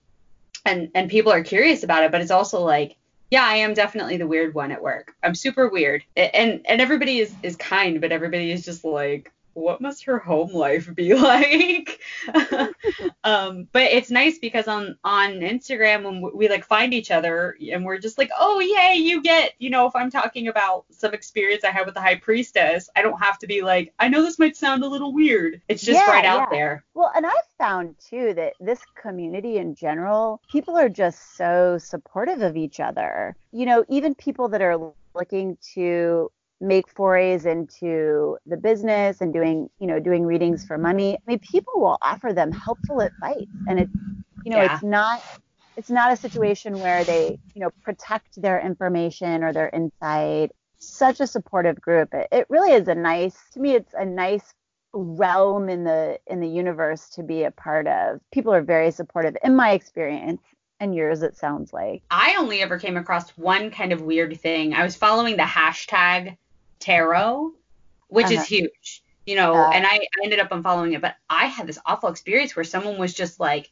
and 0.67 0.91
and 0.95 1.11
people 1.11 1.33
are 1.33 1.43
curious 1.43 1.83
about 1.83 2.05
it, 2.05 2.13
but 2.13 2.21
it's 2.21 2.31
also 2.31 2.61
like 2.61 2.97
yeah, 3.31 3.45
I 3.45 3.55
am 3.57 3.73
definitely 3.73 4.19
the 4.19 4.27
weird 4.27 4.53
one 4.53 4.73
at 4.73 4.83
work. 4.83 5.15
I'm 5.23 5.35
super 5.35 5.71
weird. 5.71 6.05
And 6.15 6.61
and 6.67 6.81
everybody 6.83 7.19
is 7.19 7.35
is 7.43 7.57
kind, 7.57 7.99
but 7.99 8.13
everybody 8.13 8.53
is 8.53 8.63
just 8.63 8.85
like 8.85 9.33
what 9.55 9.81
must 9.81 10.05
her 10.05 10.19
home 10.19 10.53
life 10.53 10.93
be 10.95 11.15
like? 11.15 12.01
um, 13.25 13.69
but 13.73 13.83
it's 13.83 14.11
nice 14.11 14.39
because 14.39 14.69
on 14.69 14.97
on 15.05 15.33
Instagram 15.41 16.05
when 16.05 16.21
we, 16.21 16.31
we, 16.35 16.49
like 16.49 16.65
find 16.65 16.95
each 16.95 17.11
other 17.11 17.57
and 17.71 17.85
we're 17.85 17.99
just 17.99 18.19
like, 18.19 18.31
oh 18.39 18.61
yay, 18.61 18.97
you 18.97 19.23
get, 19.23 19.53
you 19.59 19.71
know, 19.71 19.87
if 19.87 19.95
I'm 19.95 20.11
talking 20.11 20.49
about 20.49 20.85
some 20.91 21.15
experience 21.15 21.65
I 21.65 21.71
had 21.71 21.87
with 21.87 21.95
the 21.95 22.01
high 22.01 22.17
priestess, 22.17 22.89
I 22.97 23.03
don't 23.03 23.21
have 23.21 23.39
to 23.41 23.47
be 23.47 23.63
like, 23.63 23.93
I 23.99 24.09
know 24.09 24.23
this 24.23 24.39
might 24.39 24.57
sound 24.57 24.85
a 24.85 24.89
little 24.89 25.13
weird. 25.13 25.61
It's 25.69 25.83
just 25.83 26.01
yeah, 26.01 26.11
right 26.11 26.25
out 26.25 26.49
yeah. 26.51 26.57
there. 26.57 26.85
Well, 26.95 27.13
and 27.15 27.27
I've 27.27 27.33
found 27.59 27.97
too 27.99 28.35
that 28.35 28.55
this 28.61 28.81
community 28.95 29.59
in 29.59 29.75
general, 29.75 30.41
people 30.51 30.77
are 30.77 30.89
just 30.89 31.37
so 31.37 31.79
supportive 31.79 32.43
of 32.43 32.57
each 32.57 32.81
other. 32.81 33.37
You 33.53 33.67
know, 33.67 33.85
even 33.89 34.15
people 34.15 34.49
that 34.49 34.63
are 34.63 34.93
looking 35.15 35.59
to 35.75 36.31
make 36.63 36.89
forays 36.89 37.45
into 37.45 38.39
the 38.47 38.57
business 38.57 39.21
and 39.21 39.33
doing, 39.33 39.69
you 39.79 39.87
know, 39.87 39.99
doing 39.99 40.25
readings 40.25 40.65
for 40.65 40.79
money. 40.79 41.17
I 41.17 41.21
mean, 41.27 41.41
people 41.41 41.75
will 41.77 41.99
offer 42.01 42.33
them 42.33 42.53
helpful 42.53 43.01
advice, 43.01 43.47
and 43.67 43.81
it's, 43.81 43.93
you 44.45 44.53
know, 44.53 44.63
yeah. 44.63 44.75
it's 44.75 44.83
not, 44.83 45.23
it's 45.77 45.91
not 45.91 46.13
a 46.13 46.17
situation 46.17 46.79
where 46.79 47.05
they, 47.05 47.39
you 47.55 47.61
know, 47.61 47.71
protect 47.83 48.41
their 48.41 48.61
information 48.61 49.43
or 49.43 49.53
their 49.53 49.69
insight. 49.71 50.53
Such 50.79 51.21
a 51.21 51.27
supportive 51.27 51.81
group. 51.81 52.15
It, 52.15 52.29
it 52.33 52.47
really 52.49 52.73
is 52.73 52.89
a 52.89 52.95
nice, 52.95 53.37
to 53.53 53.61
me, 53.61 53.75
it's 53.75 53.95
a 53.95 54.05
nice 54.05 54.55
realm 54.95 55.69
in 55.69 55.85
the 55.85 56.19
in 56.27 56.41
the 56.41 56.49
universe 56.49 57.09
to 57.11 57.23
be 57.23 57.45
a 57.45 57.51
part 57.51 57.87
of. 57.87 58.21
People 58.33 58.53
are 58.53 58.63
very 58.63 58.91
supportive, 58.91 59.37
in 59.43 59.57
my 59.57 59.73
experience 59.73 60.41
and 60.81 60.97
yours 60.97 61.23
it 61.23 61.37
sounds 61.37 61.73
like 61.73 62.03
i 62.11 62.35
only 62.37 62.61
ever 62.61 62.77
came 62.77 62.97
across 62.97 63.31
one 63.39 63.71
kind 63.71 63.93
of 63.93 64.03
weird 64.03 64.39
thing 64.41 64.75
i 64.75 64.83
was 64.83 64.97
following 64.97 65.37
the 65.37 65.45
hashtag 65.45 66.37
tarot, 66.83 67.53
which 68.09 68.27
uh-huh. 68.27 68.35
is 68.35 68.47
huge, 68.47 69.03
you 69.27 69.37
know, 69.37 69.55
uh, 69.55 69.71
and 69.71 69.87
I, 69.87 69.95
I 69.95 70.25
ended 70.25 70.41
up 70.41 70.51
unfollowing 70.51 70.95
it, 70.95 71.01
but 71.01 71.17
I 71.31 71.47
had 71.47 71.67
this 71.67 71.79
awful 71.87 72.09
experience 72.09 72.55
where 72.57 72.65
someone 72.65 72.99
was 72.99 73.15
just 73.15 73.41
like, 73.41 73.71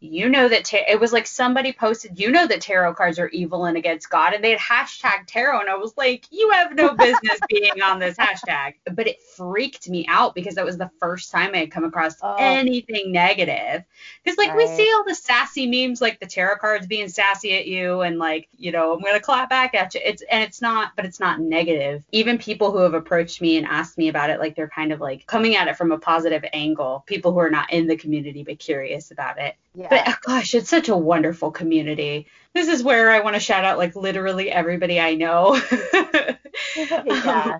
you 0.00 0.30
know 0.30 0.48
that 0.48 0.72
it 0.72 0.98
was 0.98 1.12
like 1.12 1.26
somebody 1.26 1.72
posted, 1.72 2.18
you 2.18 2.30
know 2.30 2.46
that 2.46 2.62
tarot 2.62 2.94
cards 2.94 3.18
are 3.18 3.28
evil 3.28 3.66
and 3.66 3.76
against 3.76 4.08
God, 4.08 4.32
and 4.32 4.42
they 4.42 4.52
had 4.56 4.58
hashtag 4.58 5.26
tarot, 5.26 5.60
and 5.60 5.68
I 5.68 5.76
was 5.76 5.94
like, 5.96 6.26
you 6.30 6.50
have 6.50 6.74
no 6.74 6.94
business 6.94 7.38
being 7.48 7.82
on 7.82 7.98
this 7.98 8.16
hashtag. 8.16 8.74
But 8.92 9.06
it 9.06 9.22
freaked 9.36 9.88
me 9.90 10.06
out 10.08 10.34
because 10.34 10.54
that 10.54 10.64
was 10.64 10.78
the 10.78 10.90
first 10.98 11.30
time 11.30 11.50
I 11.54 11.58
had 11.58 11.70
come 11.70 11.84
across 11.84 12.16
oh. 12.22 12.36
anything 12.38 13.12
negative. 13.12 13.84
Because 14.24 14.38
like 14.38 14.48
right. 14.48 14.56
we 14.56 14.66
see 14.68 14.90
all 14.94 15.04
the 15.04 15.14
sassy 15.14 15.66
memes, 15.66 16.00
like 16.00 16.18
the 16.18 16.26
tarot 16.26 16.56
cards 16.56 16.86
being 16.86 17.08
sassy 17.08 17.54
at 17.56 17.66
you, 17.66 18.00
and 18.00 18.18
like 18.18 18.48
you 18.56 18.72
know 18.72 18.94
I'm 18.94 19.02
gonna 19.02 19.20
clap 19.20 19.50
back 19.50 19.74
at 19.74 19.94
you. 19.94 20.00
It's 20.02 20.22
and 20.30 20.42
it's 20.42 20.62
not, 20.62 20.92
but 20.96 21.04
it's 21.04 21.20
not 21.20 21.40
negative. 21.40 22.04
Even 22.12 22.38
people 22.38 22.72
who 22.72 22.78
have 22.78 22.94
approached 22.94 23.42
me 23.42 23.58
and 23.58 23.66
asked 23.66 23.98
me 23.98 24.08
about 24.08 24.30
it, 24.30 24.40
like 24.40 24.56
they're 24.56 24.68
kind 24.68 24.92
of 24.92 25.00
like 25.00 25.26
coming 25.26 25.56
at 25.56 25.68
it 25.68 25.76
from 25.76 25.92
a 25.92 25.98
positive 25.98 26.44
angle. 26.54 27.04
People 27.06 27.32
who 27.32 27.38
are 27.38 27.50
not 27.50 27.70
in 27.70 27.86
the 27.86 27.96
community 27.96 28.42
but 28.42 28.58
curious 28.58 29.10
about 29.10 29.38
it. 29.38 29.56
Yeah. 29.74 29.88
But 29.88 30.02
oh 30.08 30.14
gosh, 30.22 30.54
it's 30.54 30.68
such 30.68 30.88
a 30.88 30.96
wonderful 30.96 31.50
community. 31.50 32.26
This 32.54 32.68
is 32.68 32.82
where 32.82 33.10
I 33.10 33.20
want 33.20 33.34
to 33.34 33.40
shout 33.40 33.64
out 33.64 33.78
like 33.78 33.94
literally 33.94 34.50
everybody 34.50 35.00
I 35.00 35.14
know. 35.14 35.60
yeah. 36.76 37.58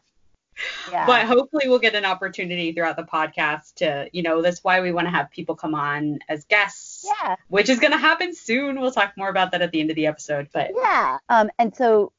Yeah. 0.90 1.06
But 1.06 1.26
hopefully 1.26 1.68
we'll 1.68 1.78
get 1.78 1.94
an 1.94 2.04
opportunity 2.04 2.72
throughout 2.72 2.96
the 2.96 3.04
podcast 3.04 3.74
to, 3.76 4.08
you 4.12 4.22
know, 4.22 4.42
that's 4.42 4.62
why 4.62 4.80
we 4.80 4.92
want 4.92 5.06
to 5.06 5.10
have 5.10 5.30
people 5.30 5.54
come 5.54 5.74
on 5.74 6.18
as 6.28 6.44
guests. 6.44 7.06
Yeah. 7.06 7.36
Which 7.48 7.68
is 7.68 7.78
going 7.78 7.92
to 7.92 7.98
happen 7.98 8.34
soon. 8.34 8.80
We'll 8.80 8.90
talk 8.90 9.14
more 9.16 9.28
about 9.28 9.52
that 9.52 9.62
at 9.62 9.70
the 9.70 9.80
end 9.80 9.90
of 9.90 9.96
the 9.96 10.06
episode. 10.06 10.48
But 10.52 10.72
yeah. 10.74 11.18
Um, 11.28 11.50
and 11.58 11.74
so 11.74 12.12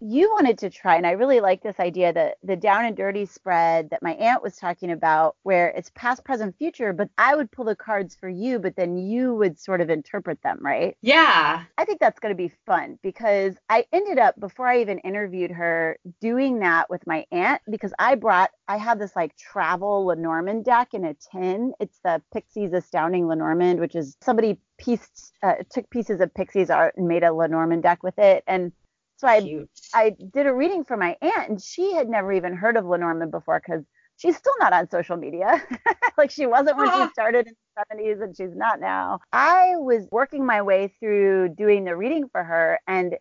you 0.00 0.30
wanted 0.30 0.58
to 0.58 0.70
try, 0.70 0.96
and 0.96 1.06
I 1.06 1.12
really 1.12 1.40
like 1.40 1.62
this 1.62 1.80
idea 1.80 2.12
that 2.12 2.36
the 2.42 2.56
down 2.56 2.84
and 2.84 2.96
dirty 2.96 3.26
spread 3.26 3.90
that 3.90 4.02
my 4.02 4.12
aunt 4.12 4.42
was 4.42 4.56
talking 4.56 4.90
about, 4.90 5.36
where 5.42 5.68
it's 5.68 5.90
past, 5.94 6.24
present, 6.24 6.56
future, 6.56 6.92
but 6.92 7.08
I 7.18 7.34
would 7.34 7.50
pull 7.50 7.64
the 7.64 7.74
cards 7.76 8.16
for 8.18 8.28
you, 8.28 8.58
but 8.58 8.76
then 8.76 8.96
you 8.96 9.34
would 9.34 9.58
sort 9.58 9.80
of 9.80 9.90
interpret 9.90 10.42
them, 10.42 10.58
right? 10.60 10.96
Yeah. 11.02 11.64
I 11.76 11.84
think 11.84 12.00
that's 12.00 12.20
going 12.20 12.32
to 12.32 12.36
be 12.36 12.52
fun 12.66 12.98
because 13.02 13.56
I 13.68 13.86
ended 13.92 14.18
up, 14.18 14.38
before 14.38 14.68
I 14.68 14.80
even 14.80 14.98
interviewed 14.98 15.50
her, 15.50 15.98
doing 16.20 16.60
that 16.60 16.88
with 16.88 17.06
my 17.06 17.24
aunt 17.32 17.60
because 17.70 17.92
I 17.98 18.14
brought, 18.14 18.50
I 18.68 18.76
have 18.76 18.98
this 18.98 19.16
like 19.16 19.36
travel 19.36 20.06
Lenormand 20.06 20.64
deck 20.64 20.94
in 20.94 21.04
a 21.04 21.14
tin. 21.32 21.72
It's 21.80 21.98
the 22.04 22.22
Pixies 22.32 22.72
Astounding 22.72 23.26
Lenormand, 23.26 23.80
which 23.80 23.96
is 23.96 24.16
somebody 24.22 24.60
pieced, 24.78 25.32
uh, 25.42 25.54
took 25.70 25.90
pieces 25.90 26.20
of 26.20 26.32
Pixies 26.34 26.70
art 26.70 26.94
and 26.96 27.08
made 27.08 27.24
a 27.24 27.32
Lenormand 27.32 27.82
deck 27.82 28.02
with 28.02 28.18
it. 28.18 28.44
And 28.46 28.72
so 29.18 29.26
I 29.26 29.66
I 29.94 30.16
did 30.32 30.46
a 30.46 30.54
reading 30.54 30.84
for 30.84 30.96
my 30.96 31.16
aunt, 31.20 31.50
and 31.50 31.60
she 31.60 31.92
had 31.92 32.08
never 32.08 32.32
even 32.32 32.54
heard 32.54 32.76
of 32.76 32.86
Lenormand 32.86 33.32
before 33.32 33.60
because 33.60 33.84
she's 34.16 34.36
still 34.36 34.54
not 34.60 34.72
on 34.72 34.88
social 34.88 35.16
media. 35.16 35.60
like 36.18 36.30
she 36.30 36.46
wasn't 36.46 36.76
when 36.76 36.86
she 36.86 36.92
ah. 36.94 37.10
started 37.12 37.48
in 37.48 37.54
the 37.76 37.96
70s, 37.96 38.22
and 38.22 38.36
she's 38.36 38.54
not 38.54 38.78
now. 38.78 39.18
I 39.32 39.72
was 39.76 40.06
working 40.12 40.46
my 40.46 40.62
way 40.62 40.94
through 41.00 41.50
doing 41.50 41.84
the 41.84 41.96
reading 41.96 42.28
for 42.30 42.44
her, 42.44 42.78
and 42.86 43.16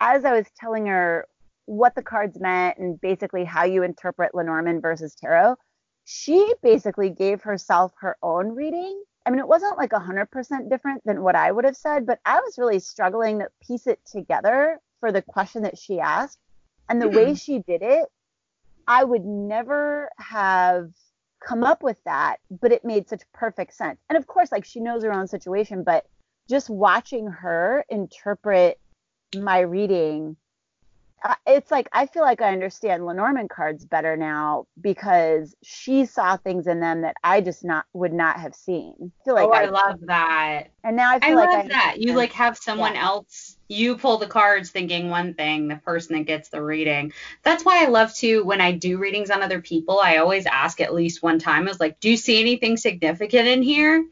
as 0.00 0.24
I 0.24 0.32
was 0.32 0.46
telling 0.56 0.86
her 0.86 1.26
what 1.66 1.96
the 1.96 2.02
cards 2.02 2.38
meant 2.38 2.78
and 2.78 3.00
basically 3.00 3.44
how 3.44 3.64
you 3.64 3.82
interpret 3.82 4.34
Lenormand 4.34 4.82
versus 4.82 5.16
tarot, 5.16 5.56
she 6.04 6.54
basically 6.62 7.10
gave 7.10 7.42
herself 7.42 7.92
her 8.00 8.16
own 8.22 8.50
reading. 8.54 9.02
I 9.26 9.30
mean, 9.30 9.40
it 9.40 9.48
wasn't 9.48 9.78
like 9.78 9.90
100% 9.90 10.70
different 10.70 11.02
than 11.04 11.22
what 11.22 11.36
I 11.36 11.52
would 11.52 11.64
have 11.64 11.76
said, 11.76 12.06
but 12.06 12.20
I 12.24 12.40
was 12.40 12.56
really 12.56 12.78
struggling 12.78 13.40
to 13.40 13.48
piece 13.66 13.86
it 13.86 14.00
together 14.10 14.80
for 15.00 15.10
the 15.12 15.22
question 15.22 15.62
that 15.62 15.78
she 15.78 15.98
asked. 16.00 16.38
And 16.88 17.00
the 17.00 17.08
way 17.08 17.26
mm-hmm. 17.26 17.34
she 17.34 17.58
did 17.60 17.82
it, 17.82 18.06
I 18.86 19.04
would 19.04 19.24
never 19.24 20.10
have 20.18 20.90
come 21.40 21.64
up 21.64 21.82
with 21.82 21.96
that, 22.04 22.36
but 22.50 22.72
it 22.72 22.84
made 22.84 23.08
such 23.08 23.22
perfect 23.32 23.74
sense. 23.74 23.98
And 24.08 24.16
of 24.16 24.26
course, 24.26 24.52
like 24.52 24.64
she 24.64 24.80
knows 24.80 25.02
her 25.04 25.12
own 25.12 25.26
situation, 25.26 25.84
but 25.84 26.06
just 26.48 26.68
watching 26.68 27.28
her 27.28 27.84
interpret 27.88 28.78
my 29.36 29.60
reading 29.60 30.36
it's 31.46 31.70
like 31.70 31.88
I 31.92 32.06
feel 32.06 32.22
like 32.22 32.40
I 32.40 32.52
understand 32.52 33.04
Lenormand 33.04 33.50
cards 33.50 33.84
better 33.84 34.16
now 34.16 34.66
because 34.80 35.54
she 35.62 36.06
saw 36.06 36.36
things 36.36 36.66
in 36.66 36.80
them 36.80 37.02
that 37.02 37.16
I 37.22 37.40
just 37.40 37.64
not 37.64 37.84
would 37.92 38.12
not 38.12 38.40
have 38.40 38.54
seen. 38.54 38.94
I 39.00 39.24
feel 39.24 39.34
like 39.34 39.48
oh, 39.48 39.52
I, 39.52 39.62
I 39.62 39.66
love 39.66 40.00
that. 40.06 40.68
And 40.82 40.96
now 40.96 41.10
I 41.10 41.20
feel 41.20 41.30
I 41.30 41.34
like 41.34 41.50
love 41.50 41.64
I 41.66 41.68
that. 41.68 41.96
You 41.98 42.14
like 42.14 42.32
have 42.32 42.56
someone 42.56 42.94
yeah. 42.94 43.04
else. 43.04 43.56
You 43.68 43.96
pull 43.96 44.18
the 44.18 44.26
cards 44.26 44.70
thinking 44.70 45.10
one 45.10 45.34
thing, 45.34 45.68
the 45.68 45.76
person 45.76 46.16
that 46.16 46.24
gets 46.24 46.48
the 46.48 46.62
reading. 46.62 47.12
That's 47.42 47.64
why 47.64 47.84
I 47.84 47.88
love 47.88 48.14
to 48.16 48.42
when 48.44 48.60
I 48.60 48.72
do 48.72 48.98
readings 48.98 49.30
on 49.30 49.42
other 49.42 49.60
people. 49.60 50.00
I 50.00 50.16
always 50.16 50.46
ask 50.46 50.80
at 50.80 50.94
least 50.94 51.22
one 51.22 51.38
time. 51.38 51.66
I 51.66 51.70
was 51.70 51.80
like, 51.80 52.00
"Do 52.00 52.10
you 52.10 52.16
see 52.16 52.40
anything 52.40 52.76
significant 52.76 53.46
in 53.46 53.62
here?" 53.62 54.04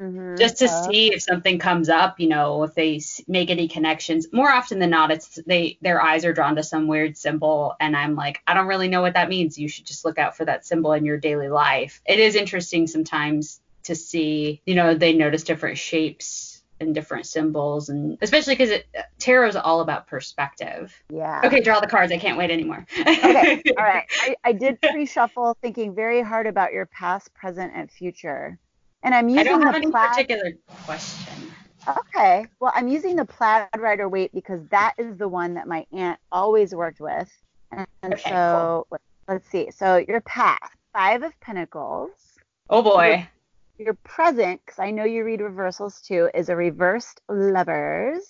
Mm-hmm. 0.00 0.36
just 0.36 0.58
to 0.58 0.64
uh, 0.64 0.82
see 0.88 1.12
if 1.12 1.22
something 1.22 1.58
comes 1.58 1.88
up, 1.88 2.18
you 2.18 2.28
know, 2.28 2.64
if 2.64 2.74
they 2.74 3.00
make 3.28 3.50
any 3.50 3.68
connections. 3.68 4.26
More 4.32 4.50
often 4.50 4.78
than 4.78 4.90
not, 4.90 5.10
it's 5.10 5.38
they 5.46 5.78
their 5.80 6.00
eyes 6.00 6.24
are 6.24 6.32
drawn 6.32 6.56
to 6.56 6.62
some 6.62 6.86
weird 6.86 7.16
symbol, 7.16 7.76
and 7.78 7.96
I'm 7.96 8.14
like, 8.14 8.40
I 8.46 8.54
don't 8.54 8.66
really 8.66 8.88
know 8.88 9.02
what 9.02 9.14
that 9.14 9.28
means. 9.28 9.58
You 9.58 9.68
should 9.68 9.86
just 9.86 10.04
look 10.04 10.18
out 10.18 10.36
for 10.36 10.44
that 10.44 10.66
symbol 10.66 10.92
in 10.92 11.04
your 11.04 11.18
daily 11.18 11.48
life. 11.48 12.00
It 12.06 12.18
is 12.18 12.34
interesting 12.34 12.86
sometimes 12.86 13.60
to 13.84 13.94
see, 13.94 14.60
you 14.66 14.74
know, 14.74 14.94
they 14.94 15.12
notice 15.12 15.42
different 15.42 15.78
shapes 15.78 16.62
and 16.80 16.94
different 16.94 17.26
symbols, 17.26 17.88
and 17.88 18.18
especially 18.20 18.56
because 18.56 18.80
tarot 19.18 19.48
is 19.48 19.56
all 19.56 19.80
about 19.80 20.08
perspective. 20.08 20.92
Yeah. 21.10 21.42
Okay, 21.44 21.60
draw 21.60 21.80
the 21.80 21.86
cards. 21.86 22.12
I 22.12 22.18
can't 22.18 22.36
wait 22.36 22.50
anymore. 22.50 22.86
okay. 22.98 23.62
All 23.78 23.84
right. 23.84 24.04
I, 24.20 24.34
I 24.42 24.52
did 24.52 24.80
pre-shuffle, 24.80 25.56
thinking 25.62 25.94
very 25.94 26.22
hard 26.22 26.46
about 26.46 26.72
your 26.72 26.86
past, 26.86 27.32
present, 27.34 27.72
and 27.74 27.90
future. 27.90 28.58
And 29.02 29.14
I'm 29.14 29.28
using 29.28 29.40
I 29.40 29.50
don't 29.50 29.62
have 29.62 29.74
any 29.74 29.90
plaid... 29.90 30.10
particular 30.10 30.52
question. 30.84 31.52
Okay. 31.88 32.46
Well, 32.60 32.72
I'm 32.74 32.88
using 32.88 33.16
the 33.16 33.24
plaid 33.24 33.68
Rider 33.76 34.08
Waite 34.08 34.32
because 34.32 34.60
that 34.70 34.94
is 34.98 35.16
the 35.16 35.28
one 35.28 35.54
that 35.54 35.66
my 35.66 35.84
aunt 35.92 36.18
always 36.30 36.74
worked 36.74 37.00
with. 37.00 37.30
And, 37.72 37.86
and 38.02 38.14
Okay, 38.14 38.30
so 38.30 38.86
let's 39.28 39.48
see. 39.50 39.70
So 39.70 39.96
your 39.96 40.20
path, 40.20 40.70
five 40.92 41.22
of 41.22 41.38
pentacles. 41.40 42.10
Oh 42.70 42.82
boy. 42.82 43.28
Your 43.78 43.94
present, 44.04 44.60
because 44.64 44.78
I 44.78 44.90
know 44.90 45.04
you 45.04 45.24
read 45.24 45.40
reversals 45.40 46.00
too, 46.00 46.30
is 46.34 46.48
a 46.48 46.56
reversed 46.56 47.20
lovers. 47.28 48.28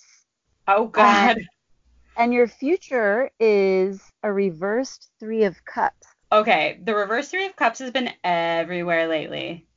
Oh 0.67 0.85
um, 0.85 0.91
god. 0.91 1.37
And 2.17 2.33
your 2.33 2.47
future 2.47 3.29
is 3.39 4.01
a 4.23 4.31
reversed 4.31 5.09
three 5.19 5.43
of 5.43 5.63
cups. 5.65 6.07
Okay, 6.31 6.79
the 6.83 6.95
reverse 6.95 7.29
three 7.29 7.45
of 7.45 7.55
cups 7.55 7.79
has 7.79 7.91
been 7.91 8.09
everywhere 8.23 9.07
lately. 9.07 9.67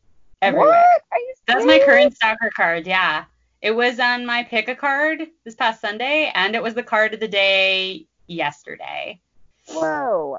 Everywhere. 0.42 0.68
What? 0.68 1.02
Are 1.12 1.18
you 1.18 1.34
That's 1.46 1.64
my 1.64 1.80
current 1.84 2.14
stalker 2.14 2.50
card. 2.54 2.86
Yeah. 2.86 3.24
It 3.62 3.74
was 3.74 3.98
on 3.98 4.26
my 4.26 4.44
pick 4.44 4.68
a 4.68 4.76
card 4.76 5.26
this 5.44 5.54
past 5.54 5.80
Sunday, 5.80 6.30
and 6.34 6.54
it 6.54 6.62
was 6.62 6.74
the 6.74 6.82
card 6.82 7.14
of 7.14 7.20
the 7.20 7.28
day 7.28 8.06
yesterday. 8.26 9.20
Whoa. 9.68 10.38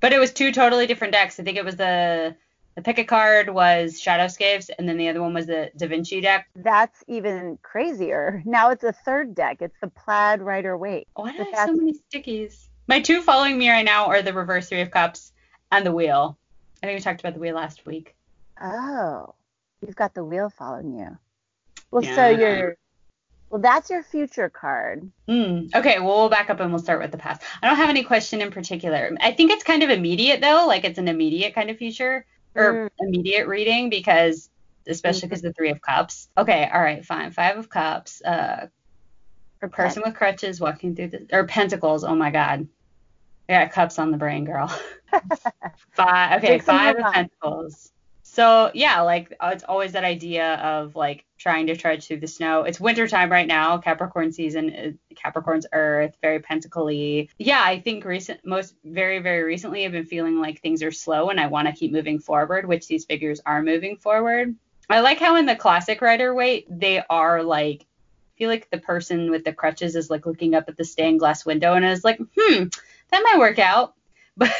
But 0.00 0.12
it 0.12 0.18
was 0.18 0.32
two 0.32 0.52
totally 0.52 0.86
different 0.86 1.12
decks. 1.12 1.40
I 1.40 1.42
think 1.42 1.58
it 1.58 1.64
was 1.64 1.76
the 1.76 2.36
the 2.76 2.82
pick 2.82 2.98
a 2.98 3.04
card 3.04 3.48
was 3.48 4.00
Shadowscapes, 4.00 4.68
and 4.78 4.86
then 4.86 4.98
the 4.98 5.08
other 5.08 5.22
one 5.22 5.32
was 5.32 5.46
the 5.46 5.70
Da 5.76 5.88
Vinci 5.88 6.20
deck. 6.20 6.46
That's 6.54 7.02
even 7.08 7.58
crazier. 7.62 8.42
Now 8.44 8.70
it's 8.70 8.84
a 8.84 8.92
third 8.92 9.34
deck. 9.34 9.62
It's 9.62 9.76
the 9.80 9.88
plaid 9.88 10.42
Rider 10.42 10.76
Waite. 10.76 11.08
Why 11.14 11.32
do 11.32 11.42
I 11.42 11.56
have 11.56 11.68
so 11.70 11.74
many 11.74 11.94
stickies? 11.94 12.68
My 12.86 13.00
two 13.00 13.22
following 13.22 13.56
me 13.58 13.70
right 13.70 13.84
now 13.84 14.06
are 14.06 14.22
the 14.22 14.34
reverse 14.34 14.68
three 14.68 14.82
of 14.82 14.90
cups 14.90 15.32
and 15.72 15.86
the 15.86 15.92
wheel. 15.92 16.36
I 16.82 16.86
think 16.86 16.98
we 16.98 17.02
talked 17.02 17.20
about 17.20 17.32
the 17.32 17.40
wheel 17.40 17.54
last 17.54 17.86
week. 17.86 18.15
Oh, 18.60 19.34
you've 19.84 19.96
got 19.96 20.14
the 20.14 20.24
wheel 20.24 20.50
following 20.50 20.98
you. 20.98 21.18
Well, 21.90 22.02
so 22.02 22.28
you're. 22.28 22.76
Well, 23.50 23.60
that's 23.60 23.90
your 23.90 24.02
future 24.02 24.48
card. 24.48 25.08
Hmm. 25.28 25.66
Okay, 25.74 26.00
well, 26.00 26.16
we'll 26.16 26.28
back 26.28 26.50
up 26.50 26.58
and 26.58 26.72
we'll 26.72 26.82
start 26.82 27.00
with 27.00 27.12
the 27.12 27.18
past. 27.18 27.42
I 27.62 27.68
don't 27.68 27.76
have 27.76 27.88
any 27.90 28.02
question 28.02 28.42
in 28.42 28.50
particular. 28.50 29.16
I 29.20 29.30
think 29.30 29.52
it's 29.52 29.62
kind 29.62 29.84
of 29.84 29.90
immediate, 29.90 30.40
though. 30.40 30.64
Like, 30.66 30.84
it's 30.84 30.98
an 30.98 31.06
immediate 31.06 31.54
kind 31.54 31.70
of 31.70 31.76
future 31.76 32.26
or 32.56 32.90
immediate 32.98 33.46
reading 33.46 33.88
because, 33.88 34.50
especially 34.88 35.28
because 35.28 35.42
the 35.42 35.52
Three 35.52 35.70
of 35.70 35.80
Cups. 35.80 36.28
Okay, 36.36 36.68
all 36.72 36.80
right, 36.80 37.04
fine. 37.06 37.30
Five 37.30 37.56
of 37.56 37.68
Cups. 37.68 38.20
Uh, 38.20 38.66
Or 39.62 39.68
person 39.68 40.02
with 40.04 40.16
crutches 40.16 40.60
walking 40.60 40.96
through 40.96 41.08
the. 41.08 41.26
Or 41.32 41.44
Pentacles. 41.44 42.02
Oh, 42.02 42.16
my 42.16 42.30
God. 42.30 42.66
I 43.48 43.52
got 43.52 43.70
cups 43.70 44.00
on 44.00 44.10
the 44.10 44.18
brain, 44.18 44.44
girl. 44.44 44.66
five. 45.92 46.42
Okay, 46.42 46.58
five 46.58 46.96
of. 46.96 47.12
Pentacles. 47.12 47.92
So 48.36 48.70
yeah, 48.74 49.00
like 49.00 49.34
uh, 49.40 49.52
it's 49.54 49.64
always 49.64 49.92
that 49.92 50.04
idea 50.04 50.56
of 50.56 50.94
like 50.94 51.24
trying 51.38 51.68
to 51.68 51.74
trudge 51.74 52.06
through 52.06 52.20
the 52.20 52.26
snow. 52.26 52.64
It's 52.64 52.78
wintertime 52.78 53.32
right 53.32 53.46
now, 53.46 53.78
Capricorn 53.78 54.30
season, 54.30 54.74
uh, 54.74 55.14
Capricorn's 55.14 55.64
Earth, 55.72 56.18
very 56.20 56.40
pentacle-y. 56.40 57.28
Yeah, 57.38 57.62
I 57.64 57.80
think 57.80 58.04
recent, 58.04 58.44
most 58.44 58.74
very 58.84 59.20
very 59.20 59.42
recently, 59.42 59.86
I've 59.86 59.92
been 59.92 60.04
feeling 60.04 60.38
like 60.38 60.60
things 60.60 60.82
are 60.82 60.92
slow 60.92 61.30
and 61.30 61.40
I 61.40 61.46
want 61.46 61.66
to 61.68 61.72
keep 61.72 61.92
moving 61.92 62.18
forward, 62.18 62.68
which 62.68 62.86
these 62.86 63.06
figures 63.06 63.40
are 63.46 63.62
moving 63.62 63.96
forward. 63.96 64.54
I 64.90 65.00
like 65.00 65.18
how 65.18 65.36
in 65.36 65.46
the 65.46 65.56
classic 65.56 66.02
Rider 66.02 66.34
Waite 66.34 66.66
they 66.68 67.02
are 67.08 67.42
like. 67.42 67.86
I 67.86 68.36
feel 68.36 68.50
like 68.50 68.68
the 68.70 68.76
person 68.76 69.30
with 69.30 69.44
the 69.44 69.54
crutches 69.54 69.96
is 69.96 70.10
like 70.10 70.26
looking 70.26 70.54
up 70.54 70.64
at 70.68 70.76
the 70.76 70.84
stained 70.84 71.20
glass 71.20 71.46
window 71.46 71.72
and 71.72 71.86
is 71.86 72.04
like, 72.04 72.18
hmm, 72.18 72.64
that 73.08 73.22
might 73.22 73.38
work 73.38 73.58
out. 73.58 73.94
But 74.38 74.52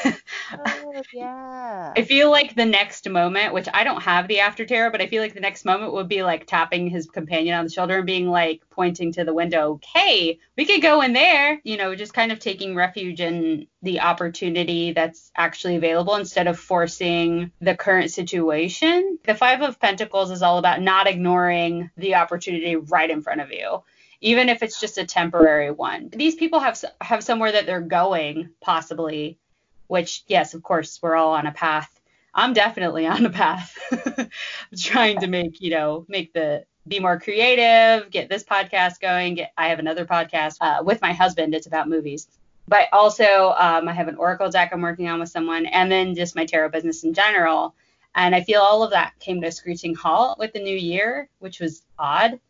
Oh, 0.53 1.03
yeah. 1.13 1.93
I 1.97 2.03
feel 2.03 2.31
like 2.31 2.55
the 2.55 2.65
next 2.65 3.09
moment, 3.09 3.55
which 3.55 3.69
I 3.73 3.85
don't 3.85 4.03
have 4.03 4.29
the 4.29 4.41
after 4.41 4.65
terror, 4.65 4.91
but 4.91 5.01
I 5.01 5.07
feel 5.07 5.23
like 5.23 5.35
the 5.35 5.41
next 5.41 5.65
moment 5.65 5.93
would 5.93 6.09
be 6.09 6.23
like 6.23 6.47
tapping 6.47 6.89
his 6.89 7.07
companion 7.07 7.57
on 7.57 7.65
the 7.65 7.71
shoulder 7.71 7.99
and 7.99 8.07
being 8.07 8.29
like 8.29 8.63
pointing 8.71 9.13
to 9.13 9.25
the 9.25 9.35
window, 9.35 9.81
hey, 9.95 10.39
we 10.57 10.65
could 10.65 10.83
go 10.83 11.01
in 11.01 11.13
there. 11.13 11.61
You 11.65 11.77
know, 11.77 11.95
just 11.95 12.15
kind 12.15 12.33
of 12.33 12.39
taking 12.39 12.75
refuge 12.75 13.21
in 13.21 13.67
the 13.83 14.01
opportunity 14.01 14.93
that's 14.93 15.31
actually 15.37 15.77
available 15.77 16.15
instead 16.15 16.47
of 16.47 16.59
forcing 16.59 17.51
the 17.61 17.77
current 17.77 18.11
situation. 18.11 19.19
The 19.25 19.35
Five 19.35 19.63
of 19.63 19.81
Pentacles 19.81 20.31
is 20.31 20.43
all 20.43 20.59
about 20.59 20.81
not 20.81 21.07
ignoring 21.07 21.91
the 21.97 22.17
opportunity 22.17 22.77
right 22.77 23.11
in 23.11 23.23
front 23.23 23.41
of 23.41 23.53
you. 23.53 23.83
Even 24.23 24.49
if 24.49 24.63
it's 24.63 24.81
just 24.81 24.97
a 24.97 25.05
temporary 25.05 25.71
one, 25.71 26.09
these 26.11 26.35
people 26.35 26.59
have 26.59 26.83
have 27.03 27.23
somewhere 27.23 27.53
that 27.53 27.67
they're 27.67 27.81
going, 27.81 28.49
possibly, 28.63 29.39
which 29.89 30.25
yes 30.27 30.55
of 30.55 30.63
course 30.63 30.99
we're 31.03 31.17
all 31.17 31.33
on 31.33 31.47
a 31.47 31.53
path. 31.53 31.91
I'm 32.35 32.53
definitely 32.53 33.07
on 33.07 33.25
a 33.25 33.31
path 33.31 33.79
trying 34.77 35.21
to 35.21 35.27
make 35.27 35.61
you 35.61 35.71
know 35.71 36.05
make 36.09 36.33
the 36.33 36.65
be 36.87 37.01
more 37.01 37.19
creative 37.19 38.11
get 38.11 38.29
this 38.29 38.45
podcast 38.45 39.01
going 39.01 39.35
get 39.35 39.53
i 39.59 39.69
have 39.69 39.81
another 39.81 40.07
podcast 40.07 40.57
uh, 40.61 40.83
with 40.83 41.01
my 41.03 41.13
husband. 41.13 41.55
It's 41.55 41.67
about 41.67 41.89
movies. 41.89 42.29
But 42.69 42.89
also 42.93 43.55
um, 43.59 43.89
i 43.89 43.93
have 43.93 44.09
an 44.09 44.17
oracle 44.17 44.51
deck 44.51 44.71
i'm 44.73 44.83
working 44.83 45.09
on 45.09 45.21
with 45.21 45.29
someone 45.29 45.67
and 45.67 45.91
then 45.91 46.15
just 46.15 46.37
my 46.37 46.47
tarot 46.47 46.71
business 46.71 47.05
in 47.05 47.15
general. 47.15 47.75
And 48.15 48.35
i 48.35 48.43
feel 48.43 48.61
all 48.61 48.83
of 48.83 48.91
that 48.91 49.19
came 49.19 49.41
to 49.41 49.49
a 49.49 49.53
screeching 49.53 49.95
halt 49.95 50.39
with 50.39 50.53
the 50.53 50.63
new 50.63 50.77
year 50.77 51.29
which 51.39 51.61
was 51.61 51.83
odd 51.99 52.41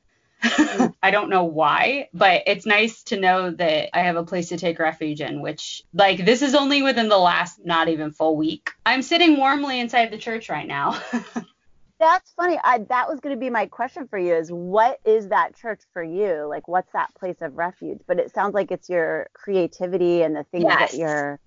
I 1.02 1.10
don't 1.10 1.30
know 1.30 1.44
why, 1.44 2.08
but 2.12 2.42
it's 2.46 2.66
nice 2.66 3.02
to 3.04 3.18
know 3.18 3.50
that 3.50 3.96
I 3.96 4.02
have 4.02 4.16
a 4.16 4.24
place 4.24 4.50
to 4.50 4.58
take 4.58 4.78
refuge 4.78 5.20
in, 5.20 5.40
which, 5.40 5.82
like, 5.94 6.24
this 6.24 6.42
is 6.42 6.54
only 6.54 6.82
within 6.82 7.08
the 7.08 7.18
last 7.18 7.60
not 7.64 7.88
even 7.88 8.12
full 8.12 8.36
week. 8.36 8.70
I'm 8.84 9.02
sitting 9.02 9.36
warmly 9.36 9.80
inside 9.80 10.10
the 10.10 10.18
church 10.18 10.48
right 10.48 10.66
now. 10.66 11.00
That's 11.98 12.30
funny. 12.32 12.58
I, 12.62 12.78
that 12.90 13.08
was 13.08 13.20
going 13.20 13.34
to 13.34 13.40
be 13.40 13.48
my 13.48 13.66
question 13.66 14.06
for 14.08 14.18
you 14.18 14.34
is 14.34 14.50
what 14.50 14.98
is 15.06 15.28
that 15.28 15.56
church 15.56 15.80
for 15.94 16.02
you? 16.02 16.46
Like, 16.48 16.68
what's 16.68 16.92
that 16.92 17.14
place 17.14 17.36
of 17.40 17.56
refuge? 17.56 18.00
But 18.06 18.18
it 18.18 18.34
sounds 18.34 18.52
like 18.52 18.70
it's 18.70 18.90
your 18.90 19.28
creativity 19.32 20.22
and 20.22 20.36
the 20.36 20.44
things 20.44 20.66
Yes. 20.68 20.92
that 20.92 20.98
you're. 20.98 21.40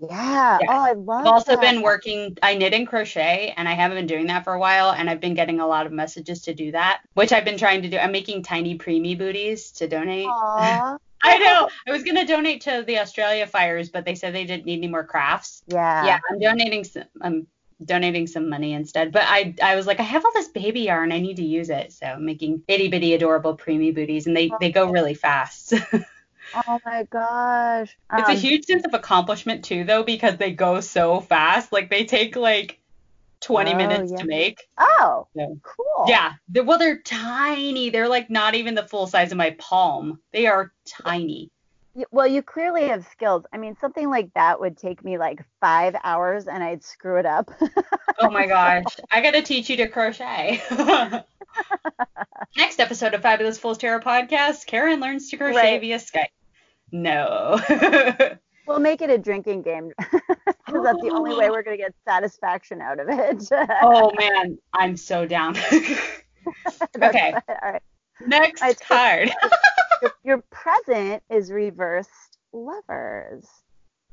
Yeah. 0.00 0.58
Yes. 0.60 0.68
Oh, 0.70 0.80
I 0.80 0.92
love 0.92 1.20
I've 1.20 1.32
also 1.32 1.52
that. 1.52 1.60
been 1.60 1.82
working, 1.82 2.36
I 2.42 2.54
knit 2.54 2.74
and 2.74 2.86
crochet, 2.86 3.54
and 3.56 3.68
I 3.68 3.74
haven't 3.74 3.98
been 3.98 4.06
doing 4.06 4.26
that 4.26 4.44
for 4.44 4.52
a 4.52 4.58
while, 4.58 4.90
and 4.90 5.08
I've 5.08 5.20
been 5.20 5.34
getting 5.34 5.60
a 5.60 5.66
lot 5.66 5.86
of 5.86 5.92
messages 5.92 6.42
to 6.42 6.54
do 6.54 6.72
that, 6.72 7.02
which 7.14 7.32
I've 7.32 7.44
been 7.44 7.58
trying 7.58 7.82
to 7.82 7.88
do. 7.88 7.98
I'm 7.98 8.12
making 8.12 8.42
tiny 8.42 8.76
preemie 8.76 9.16
booties 9.16 9.70
to 9.72 9.88
donate. 9.88 10.26
Aw. 10.26 10.98
I 11.24 11.38
know. 11.38 11.68
I 11.86 11.92
was 11.92 12.02
going 12.02 12.16
to 12.16 12.24
donate 12.24 12.62
to 12.62 12.82
the 12.84 12.98
Australia 12.98 13.46
fires, 13.46 13.90
but 13.90 14.04
they 14.04 14.16
said 14.16 14.34
they 14.34 14.44
didn't 14.44 14.66
need 14.66 14.78
any 14.78 14.88
more 14.88 15.04
crafts. 15.04 15.62
Yeah. 15.68 16.04
yeah, 16.04 16.18
I'm 16.28 16.40
donating 16.40 16.82
some. 16.82 17.04
I'm 17.20 17.46
donating 17.84 18.26
some 18.26 18.48
money 18.48 18.72
instead. 18.72 19.12
But 19.12 19.24
I, 19.26 19.54
I 19.62 19.76
was 19.76 19.86
like, 19.86 20.00
I 20.00 20.04
have 20.04 20.24
all 20.24 20.32
this 20.34 20.48
baby 20.48 20.80
yarn, 20.80 21.12
I 21.12 21.20
need 21.20 21.36
to 21.36 21.44
use 21.44 21.70
it. 21.70 21.92
So 21.92 22.06
I'm 22.06 22.24
making 22.24 22.62
itty 22.68 22.88
bitty 22.88 23.14
adorable 23.14 23.56
preemie 23.56 23.94
booties, 23.94 24.26
and 24.26 24.36
they 24.36 24.50
they 24.60 24.72
go 24.72 24.90
really 24.90 25.14
fast. 25.14 25.74
Oh 26.54 26.78
my 26.84 27.04
gosh. 27.10 27.96
It's 28.12 28.28
a 28.28 28.32
Um, 28.32 28.36
huge 28.38 28.64
sense 28.66 28.84
of 28.84 28.94
accomplishment 28.94 29.64
too, 29.64 29.84
though, 29.84 30.02
because 30.02 30.36
they 30.36 30.52
go 30.52 30.80
so 30.80 31.20
fast. 31.20 31.72
Like 31.72 31.90
they 31.90 32.04
take 32.04 32.36
like 32.36 32.78
20 33.40 33.72
Oh, 33.72 33.76
minutes 33.76 34.10
yeah. 34.12 34.18
to 34.18 34.26
make. 34.26 34.58
Oh, 34.78 35.26
So, 35.36 35.58
cool. 35.62 36.04
yeah, 36.08 36.34
they're, 36.48 36.62
well, 36.64 36.78
they're 36.78 37.00
tiny. 37.02 37.90
They're 37.90 38.08
like 38.08 38.30
not 38.30 38.54
even 38.54 38.74
the 38.74 38.84
full 38.86 39.06
size 39.06 39.32
of 39.32 39.38
my 39.38 39.50
palm. 39.58 40.20
They 40.32 40.46
are 40.46 40.72
tiny. 40.86 41.50
Well, 42.10 42.26
you 42.26 42.42
clearly 42.42 42.84
have 42.88 43.06
skills. 43.12 43.44
I 43.52 43.58
mean, 43.58 43.76
something 43.78 44.08
like 44.08 44.32
that 44.34 44.58
would 44.60 44.78
take 44.78 45.04
me 45.04 45.18
like 45.18 45.44
five 45.60 45.94
hours 46.04 46.46
and 46.46 46.62
I'd 46.64 46.82
screw 46.84 47.18
it 47.18 47.26
up. 47.26 47.50
Oh 48.18 48.30
my 48.30 48.46
gosh. 48.56 48.84
I 49.10 49.20
got 49.20 49.32
to 49.32 49.42
teach 49.42 49.68
you 49.68 49.76
to 49.78 49.88
crochet. 49.88 50.62
Next 52.56 52.80
episode 52.80 53.12
of 53.14 53.20
Fabulous 53.22 53.58
Fools 53.58 53.76
Tarot 53.78 54.00
Podcast, 54.00 54.66
Karen 54.66 55.00
learns 55.00 55.28
to 55.30 55.36
crochet 55.36 55.72
Right. 55.72 55.80
via 55.80 55.98
Skype. 55.98 56.26
No. 56.92 57.58
we'll 58.66 58.78
make 58.78 59.00
it 59.02 59.10
a 59.10 59.18
drinking 59.18 59.62
game 59.62 59.90
because 59.98 60.84
that's 60.84 61.00
the 61.02 61.10
only 61.12 61.34
way 61.34 61.48
oh. 61.48 61.50
we're 61.50 61.62
going 61.62 61.76
to 61.76 61.82
get 61.82 61.94
satisfaction 62.06 62.80
out 62.80 63.00
of 63.00 63.08
it. 63.08 63.48
oh 63.82 64.12
man, 64.18 64.58
I'm 64.74 64.96
so 64.96 65.26
down. 65.26 65.56
okay, 67.02 67.34
All 67.48 67.72
right. 67.72 67.82
next 68.26 68.62
I- 68.62 68.74
card. 68.74 69.32
Your, 70.02 70.12
your 70.24 70.44
present 70.50 71.22
is 71.30 71.50
reversed 71.50 72.38
lovers. 72.52 73.46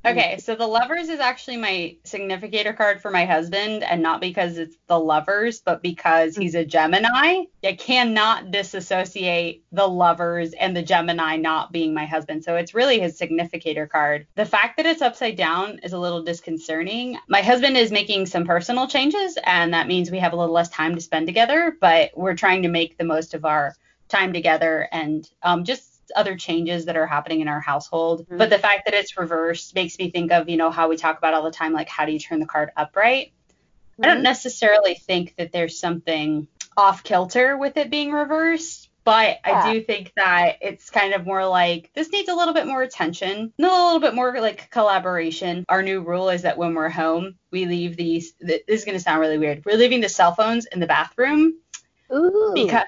Okay, 0.06 0.38
so 0.38 0.56
the 0.56 0.66
lovers 0.66 1.10
is 1.10 1.20
actually 1.20 1.58
my 1.58 1.98
significator 2.06 2.72
card 2.72 3.02
for 3.02 3.12
my 3.12 3.26
husband, 3.26 3.84
and 3.84 4.02
not 4.02 4.22
because 4.22 4.58
it's 4.58 4.78
the 4.88 4.98
lovers, 4.98 5.60
but 5.60 5.82
because 5.82 6.38
he's 6.38 6.56
a 6.56 6.64
Gemini. 6.64 7.44
I 7.64 7.74
cannot 7.74 8.50
disassociate 8.50 9.66
the 9.74 9.88
lovers 9.88 10.54
and 10.54 10.76
the 10.76 10.84
Gemini 10.84 11.36
not 11.36 11.74
being 11.74 11.94
my 11.94 12.06
husband. 12.06 12.46
So 12.46 12.56
it's 12.56 12.74
really 12.74 13.00
his 13.00 13.18
significator 13.18 13.88
card. 13.88 14.26
The 14.36 14.46
fact 14.46 14.78
that 14.78 14.86
it's 14.86 15.02
upside 15.02 15.36
down 15.36 15.80
is 15.84 15.92
a 15.92 16.00
little 16.00 16.24
disconcerting. 16.24 17.20
My 17.28 17.42
husband 17.42 17.76
is 17.76 17.92
making 17.92 18.28
some 18.28 18.46
personal 18.46 18.88
changes, 18.88 19.38
and 19.44 19.74
that 19.74 19.88
means 19.88 20.10
we 20.10 20.20
have 20.20 20.32
a 20.32 20.38
little 20.38 20.54
less 20.54 20.70
time 20.70 20.96
to 20.96 21.02
spend 21.02 21.28
together, 21.28 21.76
but 21.82 22.12
we're 22.16 22.36
trying 22.36 22.64
to 22.64 22.70
make 22.70 22.98
the 22.98 23.04
most 23.04 23.34
of 23.34 23.44
our 23.44 23.76
time 24.08 24.34
together 24.34 24.88
and 24.92 25.30
um, 25.44 25.64
just 25.64 25.89
other 26.16 26.36
changes 26.36 26.86
that 26.86 26.98
are 26.98 27.06
happening 27.06 27.42
in 27.42 27.48
our 27.48 27.60
household. 27.60 28.28
Mhm. 28.28 28.38
But 28.38 28.50
the 28.50 28.60
fact 28.60 28.86
that 28.86 28.94
it's 28.94 29.18
reversed 29.18 29.76
makes 29.76 29.98
me 29.98 30.10
think 30.10 30.32
of, 30.32 30.50
you 30.50 30.58
know, 30.58 30.72
how 30.72 30.90
we 30.90 30.98
talk 30.98 31.18
about 31.18 31.34
all 31.34 31.44
the 31.44 31.52
time, 31.52 31.74
like 31.74 31.90
how 31.90 32.06
do 32.06 32.12
you 32.12 32.20
turn 32.20 32.40
the 32.40 32.46
card 32.46 32.72
upright? 32.78 33.32
I 34.02 34.08
don't 34.08 34.24
necessarily 34.24 34.96
think 34.96 35.36
that 35.38 35.52
there's 35.52 35.78
something 35.78 36.48
off 36.78 37.04
kilter 37.04 37.58
with 37.58 37.76
it 37.76 37.90
being 37.90 38.12
reversed, 38.12 38.88
But 39.06 39.40
Yeah. 39.46 39.64
I 39.64 39.74
do 39.74 39.82
think 39.82 40.12
that 40.18 40.58
it's 40.62 40.90
kind 40.90 41.14
of 41.14 41.26
more 41.26 41.46
like 41.48 41.90
this 41.96 42.12
needs 42.12 42.30
a 42.30 42.36
little 42.36 42.54
bit 42.54 42.68
more 42.68 42.84
attention, 42.84 43.52
a 43.58 43.62
little 43.64 44.00
bit 44.00 44.14
more 44.14 44.40
like 44.40 44.70
collaboration. 44.70 45.66
Our 45.68 45.82
new 45.82 46.02
rule 46.02 46.30
is 46.30 46.44
that 46.44 46.58
when 46.58 46.76
we're 46.76 46.90
home, 46.90 47.36
we 47.50 47.66
leave 47.66 47.98
these. 47.98 48.34
This 48.40 48.62
is 48.68 48.86
going 48.86 48.98
to 48.98 49.04
sound 49.04 49.20
really 49.20 49.40
weird. 49.40 49.66
We're 49.66 49.78
leaving 49.78 50.02
the 50.02 50.10
cell 50.10 50.36
phones 50.36 50.66
in 50.68 50.80
the 50.80 50.86
bathroom 50.86 51.56
Ooh. 52.14 52.52
because 52.54 52.86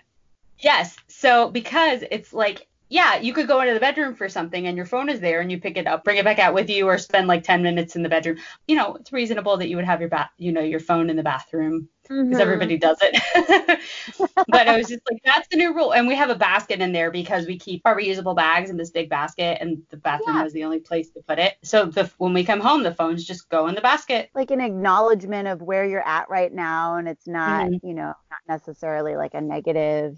yes 0.59 0.95
so 1.07 1.49
because 1.49 2.03
it's 2.11 2.33
like 2.33 2.67
yeah 2.91 3.15
you 3.17 3.33
could 3.33 3.47
go 3.47 3.61
into 3.61 3.73
the 3.73 3.79
bedroom 3.79 4.15
for 4.15 4.29
something 4.29 4.67
and 4.67 4.77
your 4.77 4.85
phone 4.85 5.09
is 5.09 5.19
there 5.19 5.41
and 5.41 5.51
you 5.51 5.59
pick 5.59 5.77
it 5.77 5.87
up 5.87 6.03
bring 6.03 6.17
it 6.17 6.25
back 6.25 6.39
out 6.39 6.53
with 6.53 6.69
you 6.69 6.87
or 6.87 6.97
spend 6.99 7.27
like 7.27 7.43
10 7.43 7.63
minutes 7.63 7.95
in 7.95 8.03
the 8.03 8.09
bedroom 8.09 8.37
you 8.67 8.75
know 8.75 8.95
it's 8.95 9.11
reasonable 9.13 9.57
that 9.57 9.69
you 9.69 9.77
would 9.77 9.85
have 9.85 10.01
your 10.01 10.09
bath 10.09 10.29
you 10.37 10.51
know 10.51 10.61
your 10.61 10.79
phone 10.79 11.09
in 11.09 11.15
the 11.15 11.23
bathroom 11.23 11.89
because 12.29 12.39
Mhm. 12.39 12.41
everybody 12.41 12.77
does 12.77 12.97
it 13.01 13.79
but 14.47 14.67
i 14.67 14.77
was 14.77 14.87
just 14.87 15.01
like 15.11 15.21
that's 15.25 15.47
the 15.49 15.57
new 15.57 15.73
rule 15.73 15.93
and 15.93 16.07
we 16.07 16.15
have 16.15 16.29
a 16.29 16.35
basket 16.35 16.81
in 16.81 16.91
there 16.91 17.11
because 17.11 17.47
we 17.47 17.57
keep 17.57 17.81
our 17.85 17.95
reusable 17.97 18.35
bags 18.35 18.69
in 18.69 18.77
this 18.77 18.91
big 18.91 19.09
basket 19.09 19.57
and 19.61 19.81
the 19.89 19.97
bathroom 19.97 20.37
Yeah. 20.37 20.43
was 20.43 20.53
the 20.53 20.63
only 20.63 20.79
place 20.79 21.09
to 21.11 21.21
put 21.27 21.39
it 21.39 21.55
so 21.63 21.85
the 21.85 22.09
when 22.17 22.33
we 22.33 22.43
come 22.43 22.59
home 22.59 22.83
the 22.83 22.93
phones 22.93 23.23
just 23.25 23.49
go 23.49 23.67
in 23.67 23.75
the 23.75 23.81
basket 23.81 24.29
like 24.33 24.51
an 24.51 24.61
acknowledgement 24.61 25.47
of 25.47 25.61
where 25.61 25.85
you're 25.85 26.07
at 26.07 26.29
right 26.29 26.53
now 26.53 26.95
and 26.95 27.07
it's 27.07 27.27
not 27.27 27.69
Mm-hmm. 27.69 27.75
you 27.81 27.93
know 27.93 28.13
not 28.29 28.39
necessarily 28.47 29.15
like 29.15 29.33
a 29.33 29.41
negative 29.41 30.17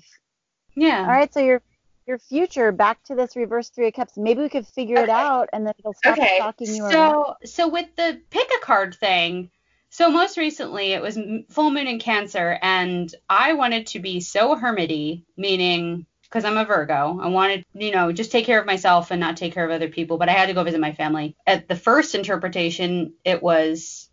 yeah 0.75 1.05
all 1.05 1.12
right 1.12 1.33
so 1.33 1.39
your 1.39 1.62
your 2.05 2.19
future 2.19 2.71
back 2.71 3.03
to 3.03 3.15
this 3.15 3.35
reverse 3.35 3.69
three 3.69 3.87
of 3.87 3.93
cups. 3.93 4.17
Maybe 4.17 4.41
we 4.41 4.49
could 4.49 4.67
figure 4.67 4.97
it 4.97 5.09
out 5.09 5.49
and 5.53 5.65
then 5.65 5.73
it'll 5.79 5.93
stop 5.93 6.17
okay. 6.17 6.35
stalking 6.37 6.73
you 6.75 6.83
around. 6.83 6.91
so 6.91 7.35
so 7.45 7.67
with 7.69 7.95
the 7.95 8.21
pick 8.29 8.49
a 8.57 8.65
card 8.65 8.95
thing 8.95 9.49
so 9.89 10.09
most 10.09 10.37
recently 10.37 10.93
it 10.93 11.01
was 11.01 11.17
full 11.49 11.69
moon 11.71 11.87
in 11.87 11.99
cancer 11.99 12.57
and 12.61 13.13
i 13.29 13.53
wanted 13.53 13.87
to 13.87 13.99
be 13.99 14.19
so 14.19 14.55
hermity 14.55 15.23
meaning 15.37 16.05
because 16.23 16.45
i'm 16.45 16.57
a 16.57 16.65
virgo 16.65 17.19
i 17.21 17.27
wanted 17.27 17.63
you 17.73 17.91
know 17.91 18.11
just 18.11 18.31
take 18.31 18.45
care 18.45 18.59
of 18.59 18.65
myself 18.65 19.11
and 19.11 19.19
not 19.19 19.37
take 19.37 19.53
care 19.53 19.63
of 19.65 19.71
other 19.71 19.89
people 19.89 20.17
but 20.17 20.29
i 20.29 20.33
had 20.33 20.47
to 20.47 20.53
go 20.53 20.63
visit 20.63 20.79
my 20.81 20.93
family. 20.93 21.35
At 21.45 21.67
the 21.67 21.75
first 21.75 22.15
interpretation 22.15 23.13
it 23.23 23.41
was 23.43 24.09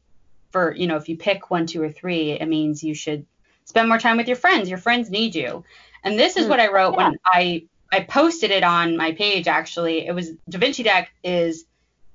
for 0.53 0.74
you 0.74 0.87
know 0.87 0.96
if 0.96 1.09
you 1.09 1.16
pick 1.16 1.50
one 1.50 1.66
two 1.66 1.83
or 1.83 1.90
three 1.90 2.33
it 2.33 2.46
means 2.46 2.85
you 2.85 2.94
should 2.94 3.24
spend 3.64 3.88
more 3.88 3.98
time 3.98 4.16
with 4.16 4.26
your 4.26 4.37
friends. 4.37 4.68
Your 4.68 4.79
friends 4.79 5.11
need 5.11 5.35
you. 5.35 5.64
And 6.03 6.18
this 6.18 6.37
is 6.37 6.44
Hmm. 6.44 6.50
what 6.50 6.61
i 6.61 6.70
wrote 6.72 6.96
when 6.96 7.18
i 7.24 7.64
i 7.92 8.00
posted 8.00 8.50
it 8.50 8.62
on 8.62 8.96
my 8.96 9.12
page 9.12 9.48
actually 9.48 10.07
it 10.07 10.14
was 10.14 10.31
da 10.48 10.59
vinci 10.59 10.83
deck 10.83 11.11
is 11.22 11.64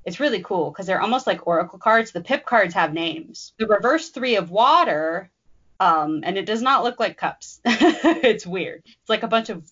it's 0.05 0.19
really 0.19 0.41
cool 0.41 0.69
because 0.69 0.85
they're 0.85 1.01
almost 1.01 1.27
like 1.27 1.47
oracle 1.47 1.79
cards. 1.79 2.11
The 2.11 2.21
pip 2.21 2.45
cards 2.45 2.75
have 2.75 2.93
names. 2.93 3.53
The 3.57 3.67
reverse 3.67 4.09
three 4.09 4.35
of 4.35 4.51
water, 4.51 5.31
um, 5.79 6.21
and 6.23 6.37
it 6.37 6.45
does 6.45 6.61
not 6.61 6.83
look 6.83 6.99
like 6.99 7.17
cups. 7.17 7.59
it's 7.65 8.45
weird. 8.45 8.83
It's 8.85 9.09
like 9.09 9.23
a 9.23 9.27
bunch 9.27 9.49
of 9.49 9.69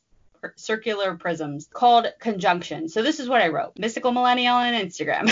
circular 0.56 1.16
prisms 1.16 1.70
called 1.72 2.08
conjunction. 2.20 2.90
So 2.90 3.02
this 3.02 3.20
is 3.20 3.30
what 3.30 3.42
I 3.42 3.50
wrote. 3.50 3.78
Mystical 3.78 4.12
Millennial 4.12 4.56
on 4.56 4.74
Instagram. 4.74 5.32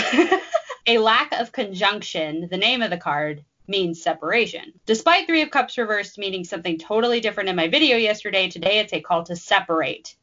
a 0.86 0.98
lack 0.98 1.32
of 1.32 1.52
conjunction, 1.52 2.48
the 2.50 2.56
name 2.56 2.80
of 2.80 2.90
the 2.90 2.96
card, 2.96 3.44
means 3.66 4.02
separation. 4.02 4.72
Despite 4.86 5.26
three 5.26 5.42
of 5.42 5.50
cups 5.50 5.78
reversed 5.78 6.16
meaning 6.16 6.44
something 6.44 6.78
totally 6.78 7.20
different 7.20 7.48
in 7.48 7.56
my 7.56 7.68
video 7.68 7.96
yesterday, 7.96 8.48
today 8.48 8.78
it's 8.78 8.92
a 8.92 9.00
call 9.00 9.24
to 9.24 9.36
separate. 9.36 10.16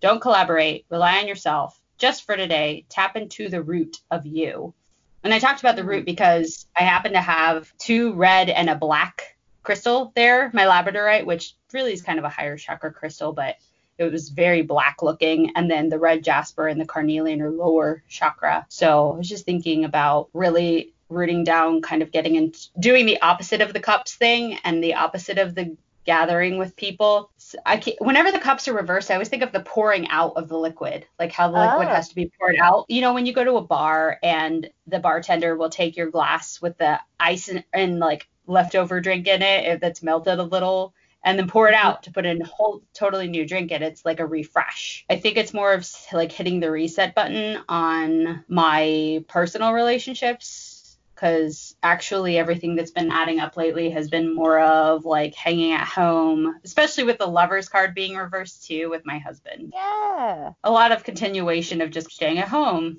Don't 0.00 0.20
collaborate. 0.20 0.86
Rely 0.90 1.18
on 1.18 1.28
yourself. 1.28 1.80
Just 1.98 2.24
for 2.26 2.36
today, 2.36 2.84
tap 2.88 3.16
into 3.16 3.48
the 3.48 3.62
root 3.62 4.00
of 4.10 4.26
you. 4.26 4.74
And 5.22 5.32
I 5.32 5.38
talked 5.38 5.60
about 5.60 5.76
the 5.76 5.84
root 5.84 6.00
mm-hmm. 6.00 6.04
because 6.04 6.66
I 6.76 6.82
happen 6.82 7.12
to 7.12 7.20
have 7.20 7.72
two 7.78 8.12
red 8.12 8.50
and 8.50 8.68
a 8.68 8.74
black 8.74 9.36
crystal 9.62 10.12
there, 10.14 10.50
my 10.52 10.64
labradorite, 10.64 11.24
which 11.24 11.54
really 11.72 11.94
is 11.94 12.02
kind 12.02 12.18
of 12.18 12.24
a 12.24 12.28
higher 12.28 12.58
chakra 12.58 12.92
crystal, 12.92 13.32
but 13.32 13.56
it 13.96 14.12
was 14.12 14.28
very 14.28 14.62
black 14.62 15.02
looking. 15.02 15.52
And 15.56 15.70
then 15.70 15.88
the 15.88 15.98
red 15.98 16.22
jasper 16.22 16.68
and 16.68 16.80
the 16.80 16.84
carnelian 16.84 17.40
are 17.40 17.50
lower 17.50 18.02
chakra. 18.08 18.66
So 18.68 19.12
I 19.12 19.16
was 19.16 19.28
just 19.28 19.46
thinking 19.46 19.84
about 19.84 20.28
really 20.34 20.92
rooting 21.08 21.44
down, 21.44 21.80
kind 21.80 22.02
of 22.02 22.12
getting 22.12 22.34
into 22.34 22.58
doing 22.78 23.06
the 23.06 23.22
opposite 23.22 23.60
of 23.60 23.72
the 23.72 23.80
cups 23.80 24.14
thing 24.14 24.58
and 24.64 24.82
the 24.82 24.94
opposite 24.94 25.38
of 25.38 25.54
the 25.54 25.76
gathering 26.04 26.58
with 26.58 26.76
people. 26.76 27.30
I 27.64 27.76
can 27.78 27.94
whenever 27.98 28.30
the 28.32 28.38
cups 28.38 28.68
are 28.68 28.74
reversed, 28.74 29.10
I 29.10 29.14
always 29.14 29.28
think 29.28 29.42
of 29.42 29.52
the 29.52 29.60
pouring 29.60 30.08
out 30.08 30.34
of 30.36 30.48
the 30.48 30.58
liquid, 30.58 31.06
like 31.18 31.32
how 31.32 31.50
the 31.50 31.58
liquid 31.58 31.88
Oh. 31.88 31.94
has 31.94 32.08
to 32.10 32.14
be 32.14 32.30
poured 32.38 32.56
out. 32.60 32.86
You 32.88 33.00
know, 33.00 33.14
when 33.14 33.26
you 33.26 33.32
go 33.32 33.44
to 33.44 33.56
a 33.56 33.62
bar 33.62 34.18
and 34.22 34.68
the 34.86 34.98
bartender 34.98 35.56
will 35.56 35.70
take 35.70 35.96
your 35.96 36.10
glass 36.10 36.60
with 36.60 36.76
the 36.78 37.00
ice 37.18 37.48
and, 37.48 37.64
and 37.72 37.98
like 37.98 38.28
leftover 38.46 39.00
drink 39.00 39.26
in 39.26 39.42
it 39.42 39.66
if 39.66 39.80
that's 39.80 40.02
melted 40.02 40.38
a 40.38 40.42
little 40.42 40.94
and 41.24 41.38
then 41.38 41.48
pour 41.48 41.68
it 41.68 41.74
out 41.74 42.02
to 42.02 42.10
put 42.12 42.26
in 42.26 42.42
a 42.42 42.46
whole 42.46 42.82
totally 42.92 43.26
new 43.28 43.46
drink 43.46 43.70
in 43.70 43.82
it's 43.82 44.04
like 44.04 44.20
a 44.20 44.26
refresh 44.26 45.04
i 45.08 45.16
think 45.16 45.38
it's 45.38 45.54
more 45.54 45.72
of 45.72 45.88
like 46.12 46.30
hitting 46.30 46.60
the 46.60 46.70
reset 46.70 47.14
button 47.14 47.58
on 47.70 48.44
my 48.48 49.24
personal 49.28 49.72
relationships 49.72 50.73
because 51.14 51.76
actually 51.82 52.36
everything 52.38 52.74
that's 52.74 52.90
been 52.90 53.10
adding 53.10 53.38
up 53.40 53.56
lately 53.56 53.90
has 53.90 54.08
been 54.08 54.34
more 54.34 54.60
of 54.60 55.04
like 55.04 55.34
hanging 55.34 55.72
at 55.72 55.86
home 55.86 56.54
especially 56.64 57.04
with 57.04 57.18
the 57.18 57.26
lovers 57.26 57.68
card 57.68 57.94
being 57.94 58.16
reversed 58.16 58.66
too 58.66 58.90
with 58.90 59.02
my 59.04 59.18
husband. 59.18 59.72
Yeah. 59.74 60.52
A 60.64 60.70
lot 60.70 60.92
of 60.92 61.04
continuation 61.04 61.80
of 61.80 61.90
just 61.90 62.10
staying 62.10 62.38
at 62.38 62.48
home 62.48 62.98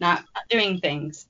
not 0.00 0.24
doing 0.48 0.78
things. 0.80 1.26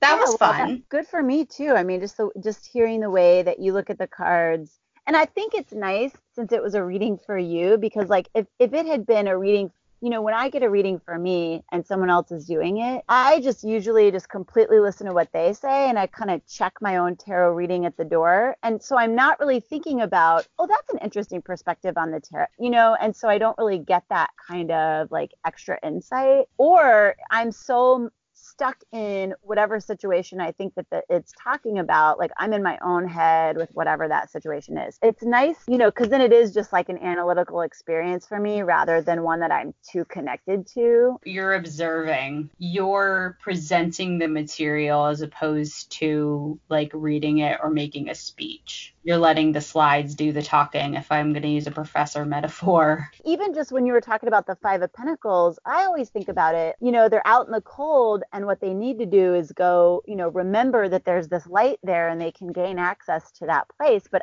That 0.00 0.16
Yeah, 0.16 0.20
was 0.20 0.36
fun. 0.36 0.68
that's 0.68 0.82
good 0.88 1.06
for 1.06 1.22
me 1.22 1.44
too. 1.44 1.72
I 1.72 1.82
mean, 1.82 2.00
just 2.00 2.16
the, 2.16 2.30
just 2.42 2.66
hearing 2.66 3.00
the 3.00 3.10
way 3.10 3.42
that 3.42 3.58
you 3.58 3.72
look 3.72 3.90
at 3.90 3.98
the 3.98 4.06
cards, 4.06 4.78
and 5.06 5.16
I 5.16 5.24
think 5.24 5.54
it's 5.54 5.72
nice 5.72 6.12
since 6.34 6.52
it 6.52 6.62
was 6.62 6.74
a 6.74 6.84
reading 6.84 7.18
for 7.26 7.38
you 7.38 7.78
because 7.78 8.08
like 8.08 8.28
if 8.34 8.46
if 8.58 8.72
it 8.72 8.86
had 8.86 9.06
been 9.06 9.28
a 9.28 9.38
reading, 9.38 9.70
you 10.04 10.10
know, 10.10 10.20
when 10.20 10.34
I 10.34 10.50
get 10.50 10.62
a 10.62 10.68
reading 10.68 11.00
for 11.02 11.18
me 11.18 11.64
and 11.72 11.86
someone 11.86 12.10
else 12.10 12.30
is 12.30 12.44
doing 12.44 12.76
it, 12.76 13.02
I 13.08 13.40
just 13.40 13.64
usually 13.64 14.10
just 14.10 14.28
completely 14.28 14.78
listen 14.78 15.06
to 15.06 15.14
what 15.14 15.32
they 15.32 15.54
say 15.54 15.88
and 15.88 15.98
I 15.98 16.06
kind 16.08 16.30
of 16.30 16.46
check 16.46 16.74
my 16.82 16.98
own 16.98 17.16
tarot 17.16 17.54
reading 17.54 17.86
at 17.86 17.96
the 17.96 18.04
door, 18.04 18.54
and 18.62 18.82
so 18.82 18.98
I'm 18.98 19.14
not 19.14 19.40
really 19.40 19.60
thinking 19.60 20.02
about, 20.02 20.46
oh, 20.58 20.66
that's 20.66 20.92
an 20.92 20.98
interesting 21.02 21.40
perspective 21.40 21.96
on 21.96 22.10
the 22.10 22.20
tarot, 22.20 22.48
you 22.58 22.68
know, 22.68 22.94
and 23.00 23.16
so 23.16 23.30
I 23.30 23.38
don't 23.38 23.56
really 23.56 23.78
get 23.78 24.02
that 24.10 24.28
kind 24.46 24.70
of 24.70 25.10
like 25.10 25.30
extra 25.46 25.78
insight, 25.82 26.48
or 26.58 27.16
I'm 27.30 27.50
so 27.50 28.10
stuck 28.54 28.76
in 28.92 29.34
whatever 29.42 29.80
situation 29.80 30.40
I 30.40 30.52
think 30.52 30.74
that 30.76 30.86
the, 30.90 31.02
it's 31.08 31.32
talking 31.42 31.78
about. 31.78 32.18
Like 32.18 32.30
I'm 32.38 32.52
in 32.52 32.62
my 32.62 32.78
own 32.82 33.08
head 33.08 33.56
with 33.56 33.70
whatever 33.72 34.08
that 34.08 34.30
situation 34.30 34.78
is. 34.78 34.98
It's 35.02 35.22
nice, 35.22 35.56
you 35.68 35.78
know, 35.78 35.90
because 35.90 36.08
then 36.08 36.20
it 36.20 36.32
is 36.32 36.54
just 36.54 36.72
like 36.72 36.88
an 36.88 36.98
analytical 36.98 37.62
experience 37.62 38.26
for 38.26 38.38
me 38.38 38.62
rather 38.62 39.00
than 39.00 39.22
one 39.22 39.40
that 39.40 39.50
I'm 39.50 39.74
too 39.90 40.04
connected 40.04 40.66
to. 40.74 41.18
you're 41.24 41.54
observing 41.54 42.50
you're 42.58 43.38
presenting 43.40 44.18
the 44.18 44.28
material 44.28 45.06
as 45.06 45.20
opposed 45.20 45.90
to 45.90 46.58
like 46.68 46.90
reading 46.94 47.38
it 47.38 47.58
or 47.62 47.70
making 47.70 48.08
a 48.08 48.14
speech 48.14 48.93
you're 49.04 49.18
letting 49.18 49.52
the 49.52 49.60
slides 49.60 50.14
do 50.14 50.32
the 50.32 50.42
talking 50.42 50.94
if 50.94 51.12
i'm 51.12 51.32
going 51.32 51.42
to 51.42 51.48
use 51.48 51.66
a 51.66 51.70
professor 51.70 52.24
metaphor 52.24 53.08
Even 53.24 53.54
just 53.54 53.72
when 53.72 53.86
you 53.86 53.92
were 53.92 54.00
talking 54.00 54.28
about 54.28 54.46
the 54.46 54.56
Five 54.56 54.82
of 54.82 54.92
Pentacles, 54.92 55.58
I 55.64 55.84
always 55.84 56.08
think 56.08 56.28
about 56.28 56.54
it, 56.54 56.76
you 56.80 56.92
know, 56.92 57.08
they're 57.08 57.26
out 57.26 57.46
in 57.46 57.52
the 57.52 57.60
cold 57.60 58.22
and 58.32 58.46
what 58.46 58.60
they 58.60 58.74
need 58.74 58.98
to 58.98 59.06
do 59.06 59.34
is 59.34 59.52
go, 59.52 60.02
you 60.06 60.16
know, 60.16 60.28
remember 60.28 60.88
that 60.88 61.04
there's 61.04 61.28
this 61.28 61.46
light 61.46 61.78
there 61.82 62.08
and 62.08 62.20
they 62.20 62.32
can 62.32 62.52
gain 62.52 62.78
access 62.78 63.30
to 63.32 63.46
that 63.46 63.66
place. 63.76 64.04
But 64.10 64.22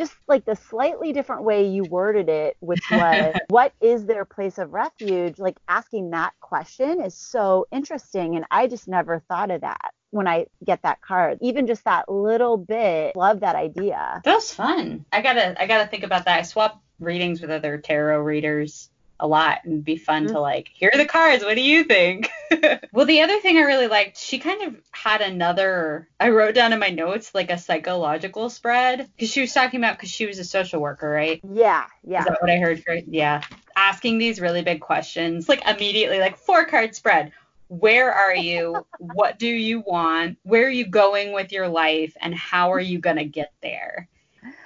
just 0.00 0.14
like 0.26 0.46
the 0.46 0.56
slightly 0.56 1.12
different 1.12 1.44
way 1.44 1.66
you 1.66 1.84
worded 1.84 2.30
it, 2.30 2.56
which 2.60 2.82
was 2.90 3.36
what 3.48 3.72
is 3.82 4.06
their 4.06 4.24
place 4.24 4.56
of 4.56 4.72
refuge? 4.72 5.38
Like 5.38 5.58
asking 5.68 6.10
that 6.10 6.32
question 6.40 7.02
is 7.02 7.14
so 7.14 7.66
interesting. 7.70 8.34
And 8.34 8.46
I 8.50 8.66
just 8.66 8.88
never 8.88 9.22
thought 9.28 9.50
of 9.50 9.60
that 9.60 9.92
when 10.10 10.26
I 10.26 10.46
get 10.64 10.80
that 10.82 11.02
card. 11.02 11.38
Even 11.42 11.66
just 11.66 11.84
that 11.84 12.10
little 12.10 12.56
bit, 12.56 13.14
love 13.14 13.40
that 13.40 13.56
idea. 13.56 14.22
that 14.24 14.34
was 14.34 14.52
fun 14.54 15.04
i 15.12 15.20
gotta 15.20 15.60
i 15.60 15.66
gotta 15.66 15.86
think 15.86 16.02
about 16.02 16.24
that 16.24 16.38
i 16.38 16.42
swap 16.42 16.82
readings 16.98 17.40
with 17.40 17.50
other 17.50 17.76
tarot 17.78 18.20
readers 18.20 18.90
a 19.20 19.26
lot 19.26 19.58
and 19.64 19.72
it'd 19.72 19.84
be 19.84 19.96
fun 19.96 20.22
to 20.24 20.28
mm-hmm. 20.30 20.42
like 20.42 20.70
here 20.72 20.90
are 20.92 20.98
the 20.98 21.06
cards 21.06 21.44
what 21.44 21.54
do 21.54 21.62
you 21.62 21.84
think 21.84 22.28
well 22.92 23.06
the 23.06 23.20
other 23.20 23.38
thing 23.40 23.56
i 23.58 23.62
really 23.62 23.86
liked 23.86 24.16
she 24.16 24.38
kind 24.38 24.62
of 24.62 24.74
had 24.90 25.20
another 25.20 26.08
i 26.18 26.28
wrote 26.30 26.54
down 26.54 26.72
in 26.72 26.78
my 26.78 26.88
notes 26.88 27.34
like 27.34 27.50
a 27.50 27.58
psychological 27.58 28.50
spread 28.50 29.08
because 29.16 29.30
she 29.30 29.40
was 29.40 29.52
talking 29.52 29.78
about 29.78 29.96
because 29.96 30.10
she 30.10 30.26
was 30.26 30.38
a 30.38 30.44
social 30.44 30.80
worker 30.80 31.08
right 31.08 31.40
Yeah, 31.52 31.86
yeah. 32.02 32.20
Is 32.20 32.24
that 32.26 32.38
what 32.40 32.50
I 32.50 32.56
heard? 32.56 32.82
For, 32.82 32.94
yeah. 32.94 33.42
Asking 33.76 34.18
these 34.18 34.40
really 34.40 34.62
big 34.62 34.80
questions, 34.80 35.48
like 35.48 35.66
immediately, 35.66 36.18
like 36.18 36.36
four 36.36 36.64
card 36.64 36.94
spread. 36.94 37.32
Where 37.68 38.12
are 38.12 38.34
you? 38.34 38.84
what 38.98 39.38
do 39.38 39.46
you 39.46 39.80
want? 39.80 40.38
Where 40.42 40.66
are 40.66 40.70
you 40.70 40.86
going 40.86 41.32
with 41.32 41.52
your 41.52 41.68
life? 41.68 42.16
And 42.20 42.34
how 42.34 42.72
are 42.72 42.80
you 42.80 42.98
going 42.98 43.16
to 43.16 43.24
get 43.24 43.52
there? 43.62 44.08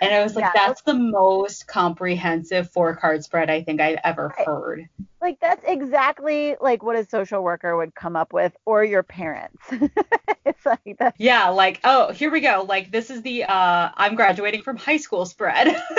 And 0.01 0.15
I 0.15 0.23
was 0.23 0.37
like, 0.37 0.45
Yeah. 0.45 0.53
that's 0.55 0.83
the 0.83 0.95
most 0.95 1.67
comprehensive 1.67 2.71
four 2.71 2.95
card 2.97 3.25
spread 3.25 3.51
I 3.51 3.63
think 3.63 3.81
I've 3.81 3.99
ever 4.05 4.35
heard. 4.45 4.89
Like 5.25 5.41
that's 5.41 5.65
exactly 5.67 6.55
like 6.61 6.83
what 6.83 6.97
a 6.97 7.09
social 7.09 7.43
worker 7.43 7.75
would 7.75 7.95
come 7.95 8.15
up 8.15 8.35
with, 8.35 8.55
or 8.67 8.85
your 8.85 9.03
parents. 9.03 9.57
it's 10.45 10.67
like 10.67 10.99
that. 10.99 11.15
Yeah, 11.17 11.49
like, 11.49 11.81
oh, 11.83 12.13
here 12.13 12.31
we 12.31 12.43
go. 12.43 12.67
Like, 12.69 12.91
this 12.91 13.09
is 13.09 13.23
the 13.23 13.45
uh, 13.45 13.89
I'm 13.97 14.17
graduating 14.17 14.61
from 14.61 14.77
high 14.77 14.99
school 14.99 15.25
spread. 15.25 15.69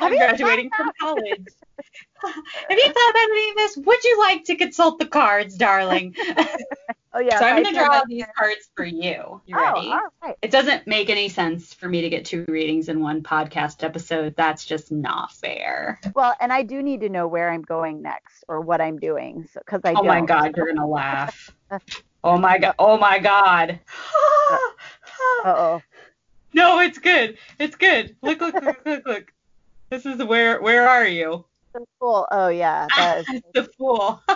I'm 0.00 0.16
graduating 0.16 0.70
from 0.76 0.90
college. 1.00 1.46
Have 2.24 2.78
you 2.78 2.92
thought 2.92 3.10
about 3.10 3.22
any 3.22 3.50
of 3.50 3.56
this? 3.56 3.76
Would 3.76 4.02
you 4.02 4.18
like 4.18 4.44
to 4.46 4.56
consult 4.56 4.98
the 4.98 5.06
cards, 5.06 5.56
darling? 5.56 6.16
Oh 7.16 7.20
yeah. 7.20 7.38
so 7.38 7.44
I'm 7.44 7.62
going 7.62 7.72
to 7.74 7.80
draw 7.80 8.02
these 8.08 8.24
cards 8.36 8.68
for 8.74 8.84
you. 8.84 9.40
You 9.46 9.56
Oh, 9.56 9.74
ready? 9.74 9.88
all 9.88 10.00
right. 10.22 10.36
It 10.42 10.50
doesn't 10.50 10.86
make 10.88 11.10
any 11.10 11.28
sense 11.28 11.72
for 11.72 11.88
me 11.88 12.00
to 12.02 12.08
get 12.08 12.24
two 12.24 12.44
readings 12.48 12.88
in 12.88 13.00
one 13.00 13.22
podcast 13.22 13.84
episode. 13.84 14.34
That's 14.36 14.64
just 14.64 14.90
not 14.90 15.30
fair. 15.32 16.00
Well, 16.14 16.34
and 16.40 16.52
I 16.52 16.62
do 16.62 16.82
need 16.82 17.02
to 17.02 17.08
know 17.08 17.28
where 17.28 17.50
I'm 17.50 17.62
going 17.62 18.02
next 18.02 18.23
or 18.48 18.60
what 18.60 18.80
I'm 18.80 18.98
doing, 18.98 19.48
so 19.52 19.60
because 19.64 19.80
I 19.84 19.94
Oh 19.94 20.02
my 20.02 20.18
don't. 20.18 20.26
god, 20.26 20.56
you're 20.56 20.66
gonna 20.66 20.86
laugh. 20.86 21.50
Oh 22.22 22.38
my 22.38 22.58
god. 22.58 22.74
Oh 22.78 22.96
my 22.96 23.18
god. 23.18 23.80
Uh 24.50 24.58
oh. 25.44 25.82
no, 26.54 26.80
it's 26.80 26.98
good. 26.98 27.36
It's 27.58 27.76
good. 27.76 28.16
Look, 28.22 28.40
look, 28.40 28.54
look, 28.54 28.78
look, 28.84 29.06
look. 29.06 29.32
This 29.90 30.06
is 30.06 30.22
where 30.24 30.60
where 30.62 30.88
are 30.88 31.06
you? 31.06 31.44
The 31.74 31.84
fool. 32.00 32.26
Oh 32.30 32.48
yeah. 32.48 32.88
That 32.96 33.18
is, 33.28 33.42
the 33.52 33.64
fool. 33.76 34.22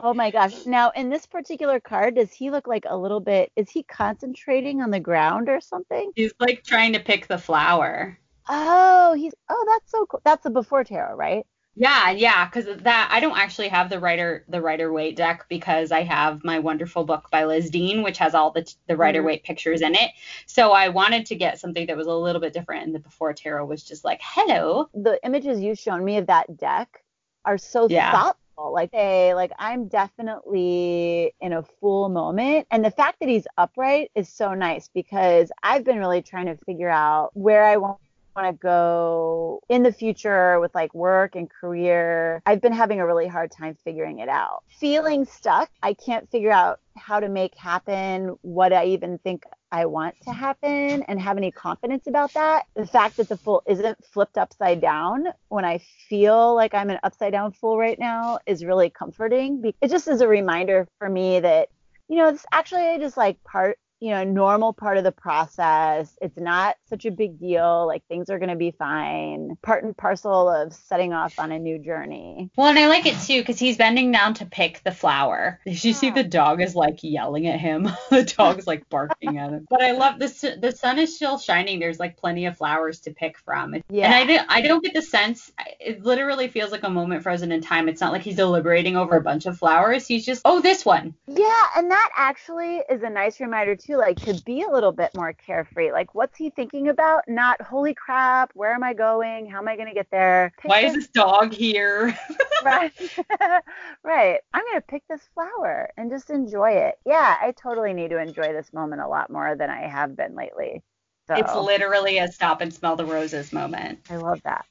oh 0.00 0.14
my 0.14 0.30
gosh. 0.30 0.66
Now 0.66 0.90
in 0.90 1.10
this 1.10 1.26
particular 1.26 1.80
card, 1.80 2.14
does 2.14 2.32
he 2.32 2.50
look 2.50 2.66
like 2.66 2.84
a 2.88 2.96
little 2.96 3.20
bit? 3.20 3.52
Is 3.56 3.70
he 3.70 3.82
concentrating 3.82 4.80
on 4.80 4.90
the 4.90 5.00
ground 5.00 5.48
or 5.48 5.60
something? 5.60 6.12
He's 6.14 6.32
like 6.40 6.64
trying 6.64 6.92
to 6.94 7.00
pick 7.00 7.26
the 7.26 7.38
flower. 7.38 8.18
Oh, 8.48 9.14
he's. 9.14 9.34
Oh, 9.50 9.64
that's 9.68 9.90
so 9.90 10.06
cool. 10.06 10.22
That's 10.24 10.46
a 10.46 10.50
before 10.50 10.84
tarot, 10.84 11.16
right? 11.16 11.44
Yeah, 11.80 12.10
yeah, 12.10 12.44
because 12.46 12.66
that 12.82 13.08
I 13.12 13.20
don't 13.20 13.38
actually 13.38 13.68
have 13.68 13.88
the 13.88 14.00
Rider 14.00 14.44
the 14.48 14.60
Rider 14.60 14.92
Waite 14.92 15.16
deck 15.16 15.46
because 15.48 15.92
I 15.92 16.02
have 16.02 16.42
my 16.42 16.58
wonderful 16.58 17.04
book 17.04 17.30
by 17.30 17.44
Liz 17.44 17.70
Dean, 17.70 18.02
which 18.02 18.18
has 18.18 18.34
all 18.34 18.50
the 18.50 18.68
the 18.88 18.96
Rider 18.96 19.22
Mhm. 19.22 19.22
Waite 19.22 19.44
pictures 19.44 19.80
in 19.80 19.94
it. 19.94 20.10
So 20.46 20.72
I 20.72 20.88
wanted 20.88 21.26
to 21.26 21.36
get 21.36 21.60
something 21.60 21.86
that 21.86 21.96
was 21.96 22.08
a 22.08 22.12
little 22.14 22.40
bit 22.40 22.52
different, 22.52 22.84
and 22.86 22.94
the 22.94 22.98
Before 22.98 23.32
Tarot 23.32 23.64
was 23.66 23.84
just 23.84 24.04
like, 24.04 24.20
hello. 24.22 24.90
The 24.94 25.18
images 25.24 25.60
you've 25.60 25.78
shown 25.78 26.04
me 26.04 26.16
of 26.18 26.26
that 26.26 26.56
deck 26.56 27.02
are 27.44 27.58
so 27.58 27.88
Yeah. 27.88 28.10
thoughtful. 28.10 28.72
Like, 28.72 28.90
hey, 28.92 29.34
like 29.34 29.52
I'm 29.58 29.86
definitely 29.88 31.32
in 31.40 31.52
a 31.52 31.62
full 31.62 32.08
moment, 32.08 32.66
and 32.70 32.84
the 32.84 32.90
fact 32.90 33.20
that 33.20 33.28
he's 33.28 33.46
upright 33.56 34.10
is 34.16 34.28
so 34.28 34.54
nice 34.54 34.88
because 34.92 35.52
I've 35.62 35.84
been 35.84 35.98
really 35.98 36.22
trying 36.22 36.46
to 36.46 36.56
figure 36.66 36.88
out 36.88 37.30
where 37.34 37.64
I 37.64 37.76
want 37.76 38.00
want 38.38 38.54
to 38.54 38.62
go 38.62 39.60
in 39.68 39.82
the 39.82 39.92
future 39.92 40.60
with 40.60 40.74
like 40.74 40.94
work 40.94 41.34
and 41.34 41.50
career. 41.50 42.42
I've 42.46 42.60
been 42.60 42.72
having 42.72 43.00
a 43.00 43.06
really 43.06 43.26
hard 43.26 43.50
time 43.50 43.76
figuring 43.84 44.20
it 44.20 44.28
out. 44.28 44.62
Feeling 44.68 45.24
stuck, 45.24 45.70
I 45.82 45.94
can't 45.94 46.30
figure 46.30 46.52
out 46.52 46.80
how 46.96 47.20
to 47.20 47.28
make 47.28 47.56
happen 47.56 48.36
what 48.42 48.72
I 48.72 48.86
even 48.86 49.18
think 49.18 49.44
I 49.70 49.86
want 49.86 50.14
to 50.22 50.32
happen 50.32 51.02
and 51.02 51.20
have 51.20 51.36
any 51.36 51.50
confidence 51.50 52.06
about 52.06 52.32
that. 52.34 52.64
The 52.74 52.86
fact 52.86 53.16
that 53.18 53.28
the 53.28 53.36
fool 53.36 53.62
isn't 53.66 54.04
flipped 54.04 54.38
upside 54.38 54.80
down 54.80 55.26
when 55.48 55.64
I 55.64 55.78
feel 56.08 56.54
like 56.54 56.74
I'm 56.74 56.90
an 56.90 56.98
upside 57.02 57.32
down 57.32 57.52
fool 57.52 57.76
right 57.76 57.98
now 57.98 58.38
is 58.46 58.64
really 58.64 58.90
comforting. 58.90 59.72
It 59.80 59.90
just 59.90 60.08
is 60.08 60.20
a 60.20 60.28
reminder 60.28 60.88
for 60.98 61.08
me 61.08 61.40
that, 61.40 61.68
you 62.08 62.16
know, 62.16 62.28
it's 62.28 62.46
actually 62.52 62.98
just 62.98 63.16
like 63.16 63.42
part 63.44 63.78
you 64.00 64.10
know, 64.10 64.24
normal 64.24 64.72
part 64.72 64.96
of 64.96 65.04
the 65.04 65.12
process. 65.12 66.16
It's 66.22 66.38
not 66.38 66.76
such 66.88 67.04
a 67.04 67.10
big 67.10 67.38
deal. 67.38 67.86
Like 67.86 68.06
things 68.06 68.30
are 68.30 68.38
going 68.38 68.50
to 68.50 68.56
be 68.56 68.70
fine. 68.70 69.56
Part 69.62 69.84
and 69.84 69.96
parcel 69.96 70.48
of 70.48 70.72
setting 70.72 71.12
off 71.12 71.38
on 71.38 71.50
a 71.50 71.58
new 71.58 71.78
journey. 71.78 72.50
Well, 72.56 72.68
and 72.68 72.78
I 72.78 72.86
like 72.86 73.06
it 73.06 73.18
too 73.20 73.40
because 73.40 73.58
he's 73.58 73.76
bending 73.76 74.12
down 74.12 74.34
to 74.34 74.46
pick 74.46 74.82
the 74.84 74.92
flower. 74.92 75.60
Did 75.64 75.82
you 75.82 75.92
see 75.92 76.10
the 76.10 76.20
oh. 76.20 76.28
dog 76.28 76.62
is 76.62 76.74
like 76.74 77.00
yelling 77.02 77.46
at 77.46 77.58
him? 77.58 77.88
the 78.10 78.22
dog's 78.24 78.66
like 78.66 78.88
barking 78.88 79.38
at 79.38 79.50
him. 79.50 79.66
But 79.68 79.82
I 79.82 79.92
love 79.92 80.18
this. 80.18 80.40
The 80.40 80.74
sun 80.76 80.98
is 80.98 81.16
still 81.16 81.38
shining. 81.38 81.80
There's 81.80 81.98
like 81.98 82.16
plenty 82.16 82.46
of 82.46 82.56
flowers 82.56 83.00
to 83.00 83.12
pick 83.12 83.38
from. 83.38 83.74
Yeah. 83.88 84.06
And 84.06 84.14
I 84.14 84.24
don't, 84.24 84.50
I 84.50 84.60
don't 84.62 84.84
get 84.84 84.94
the 84.94 85.02
sense. 85.02 85.50
It 85.80 86.04
literally 86.04 86.48
feels 86.48 86.70
like 86.70 86.84
a 86.84 86.90
moment 86.90 87.22
frozen 87.22 87.50
in 87.50 87.60
time. 87.60 87.88
It's 87.88 88.00
not 88.00 88.12
like 88.12 88.22
he's 88.22 88.36
deliberating 88.36 88.96
over 88.96 89.16
a 89.16 89.20
bunch 89.20 89.46
of 89.46 89.58
flowers. 89.58 90.06
He's 90.06 90.24
just, 90.24 90.42
oh, 90.44 90.60
this 90.60 90.84
one. 90.84 91.14
Yeah, 91.26 91.64
and 91.76 91.90
that 91.90 92.10
actually 92.16 92.82
is 92.88 93.02
a 93.02 93.10
nice 93.10 93.40
reminder 93.40 93.74
too, 93.74 93.87
like 93.96 94.20
to 94.22 94.34
be 94.44 94.62
a 94.62 94.68
little 94.68 94.92
bit 94.92 95.10
more 95.14 95.32
carefree. 95.32 95.92
Like, 95.92 96.14
what's 96.14 96.36
he 96.36 96.50
thinking 96.50 96.88
about? 96.88 97.22
Not, 97.28 97.60
holy 97.62 97.94
crap, 97.94 98.50
where 98.54 98.72
am 98.72 98.82
I 98.84 98.92
going? 98.94 99.46
How 99.46 99.58
am 99.58 99.68
I 99.68 99.76
going 99.76 99.88
to 99.88 99.94
get 99.94 100.10
there? 100.10 100.52
Pick 100.60 100.70
Why 100.70 100.80
is 100.80 100.94
this- 100.94 101.04
this 101.04 101.12
dog 101.12 101.52
here? 101.52 102.16
right? 102.64 102.92
right. 104.02 104.40
I'm 104.52 104.62
going 104.64 104.80
to 104.80 104.86
pick 104.86 105.02
this 105.08 105.22
flower 105.34 105.90
and 105.96 106.10
just 106.10 106.30
enjoy 106.30 106.72
it. 106.72 106.98
Yeah, 107.06 107.36
I 107.40 107.52
totally 107.52 107.92
need 107.94 108.10
to 108.10 108.18
enjoy 108.18 108.52
this 108.52 108.72
moment 108.72 109.00
a 109.00 109.08
lot 109.08 109.30
more 109.30 109.56
than 109.56 109.70
I 109.70 109.88
have 109.88 110.16
been 110.16 110.34
lately. 110.34 110.82
So 111.26 111.34
It's 111.34 111.54
literally 111.54 112.18
a 112.18 112.28
stop 112.32 112.60
and 112.60 112.72
smell 112.72 112.96
the 112.96 113.04
roses 113.04 113.52
moment. 113.52 114.00
I 114.08 114.16
love 114.16 114.42
that. 114.44 114.64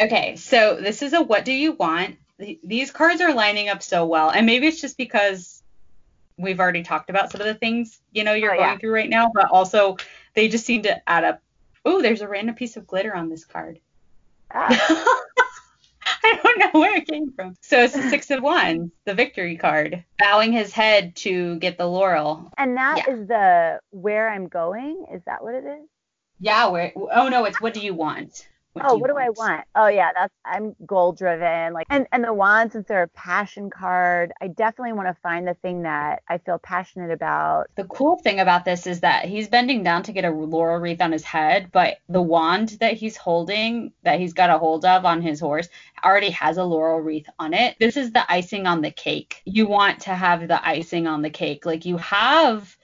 Okay, 0.00 0.36
so 0.36 0.78
this 0.80 1.02
is 1.02 1.12
a 1.12 1.20
what 1.20 1.44
do 1.44 1.52
you 1.52 1.72
want? 1.72 2.16
These 2.64 2.90
cards 2.90 3.20
are 3.20 3.34
lining 3.34 3.68
up 3.68 3.82
so 3.82 4.06
well, 4.06 4.30
and 4.30 4.46
maybe 4.46 4.66
it's 4.66 4.80
just 4.80 4.96
because 4.96 5.59
we've 6.40 6.60
already 6.60 6.82
talked 6.82 7.10
about 7.10 7.30
some 7.30 7.40
of 7.40 7.46
the 7.46 7.54
things 7.54 8.00
you 8.12 8.24
know 8.24 8.32
you're 8.34 8.52
Oh, 8.52 8.56
going 8.56 8.72
yeah. 8.72 8.78
through 8.78 8.94
right 8.94 9.08
now, 9.10 9.30
but 9.34 9.50
also 9.50 9.96
they 10.34 10.48
just 10.48 10.66
seem 10.66 10.82
to 10.82 11.08
add 11.08 11.24
up. 11.24 11.42
Oh, 11.84 12.02
there's 12.02 12.20
a 12.22 12.28
random 12.28 12.54
piece 12.54 12.76
of 12.76 12.86
glitter 12.86 13.14
on 13.14 13.28
this 13.28 13.44
card. 13.44 13.80
Ah, 14.52 14.68
I 16.22 16.38
don't 16.42 16.58
know 16.58 16.80
where 16.80 16.96
it 16.96 17.06
came 17.06 17.32
from. 17.32 17.56
So 17.62 17.82
it's 17.82 17.94
the 17.94 18.08
six 18.10 18.30
of 18.30 18.42
wands, 18.42 18.92
the 19.04 19.14
victory 19.14 19.56
card, 19.56 20.04
bowing 20.18 20.52
his 20.52 20.72
head 20.72 21.16
to 21.16 21.56
get 21.56 21.78
the 21.78 21.86
laurel. 21.86 22.50
and 22.58 22.76
that 22.76 23.08
is 23.08 23.20
Yeah. 23.20 23.24
the 23.26 23.80
where 23.90 24.28
I'm 24.28 24.48
going. 24.48 25.06
Is 25.12 25.22
that 25.26 25.42
what 25.42 25.54
it 25.54 25.64
is? 25.64 25.88
Yeah, 26.40 26.66
where? 26.68 26.92
Oh 26.96 27.28
no, 27.28 27.44
it's 27.44 27.60
what 27.60 27.74
do 27.74 27.80
you 27.80 27.94
want? 27.94 28.48
Oh, 28.76 28.96
what 28.96 29.08
do 29.08 29.16
I 29.16 29.30
want? 29.30 29.64
Oh 29.74 29.88
yeah, 29.88 30.10
that's 30.14 30.34
I'm 30.44 30.74
goal 30.86 31.12
driven. 31.12 31.72
Like 31.72 31.86
and 31.90 32.06
and 32.12 32.24
the 32.24 32.32
wand 32.32 32.72
since 32.72 32.86
they're 32.86 33.04
a 33.04 33.08
passion 33.08 33.70
card, 33.70 34.32
I 34.40 34.48
definitely 34.48 34.92
want 34.92 35.08
to 35.08 35.20
find 35.22 35.46
the 35.46 35.54
thing 35.54 35.82
that 35.82 36.22
I 36.28 36.38
feel 36.38 36.58
passionate 36.58 37.10
about. 37.10 37.66
The 37.76 37.84
cool 37.84 38.18
thing 38.22 38.40
about 38.40 38.64
this 38.64 38.86
is 38.86 39.00
that 39.00 39.24
he's 39.26 39.48
bending 39.48 39.82
down 39.82 40.02
to 40.04 40.12
get 40.12 40.24
a 40.24 40.30
laurel 40.30 40.78
wreath 40.78 41.00
on 41.00 41.12
his 41.12 41.24
head, 41.24 41.70
but 41.72 41.98
the 42.08 42.22
wand 42.22 42.76
that 42.80 42.94
he's 42.94 43.16
holding, 43.16 43.92
that 44.02 44.20
he's 44.20 44.32
got 44.32 44.50
a 44.50 44.58
hold 44.58 44.84
of 44.84 45.04
on 45.04 45.22
his 45.22 45.40
horse, 45.40 45.68
already 46.04 46.30
has 46.30 46.56
a 46.56 46.64
laurel 46.64 47.00
wreath 47.00 47.28
on 47.38 47.54
it. 47.54 47.76
This 47.78 47.96
is 47.96 48.12
the 48.12 48.30
icing 48.30 48.66
on 48.66 48.82
the 48.82 48.90
cake. 48.90 49.42
You 49.44 49.66
want 49.66 50.00
to 50.00 50.14
have 50.14 50.46
the 50.48 50.66
icing 50.66 51.06
on 51.06 51.22
the 51.22 51.30
cake. 51.30 51.66
Like 51.66 51.84
you 51.84 51.96
have 51.98 52.76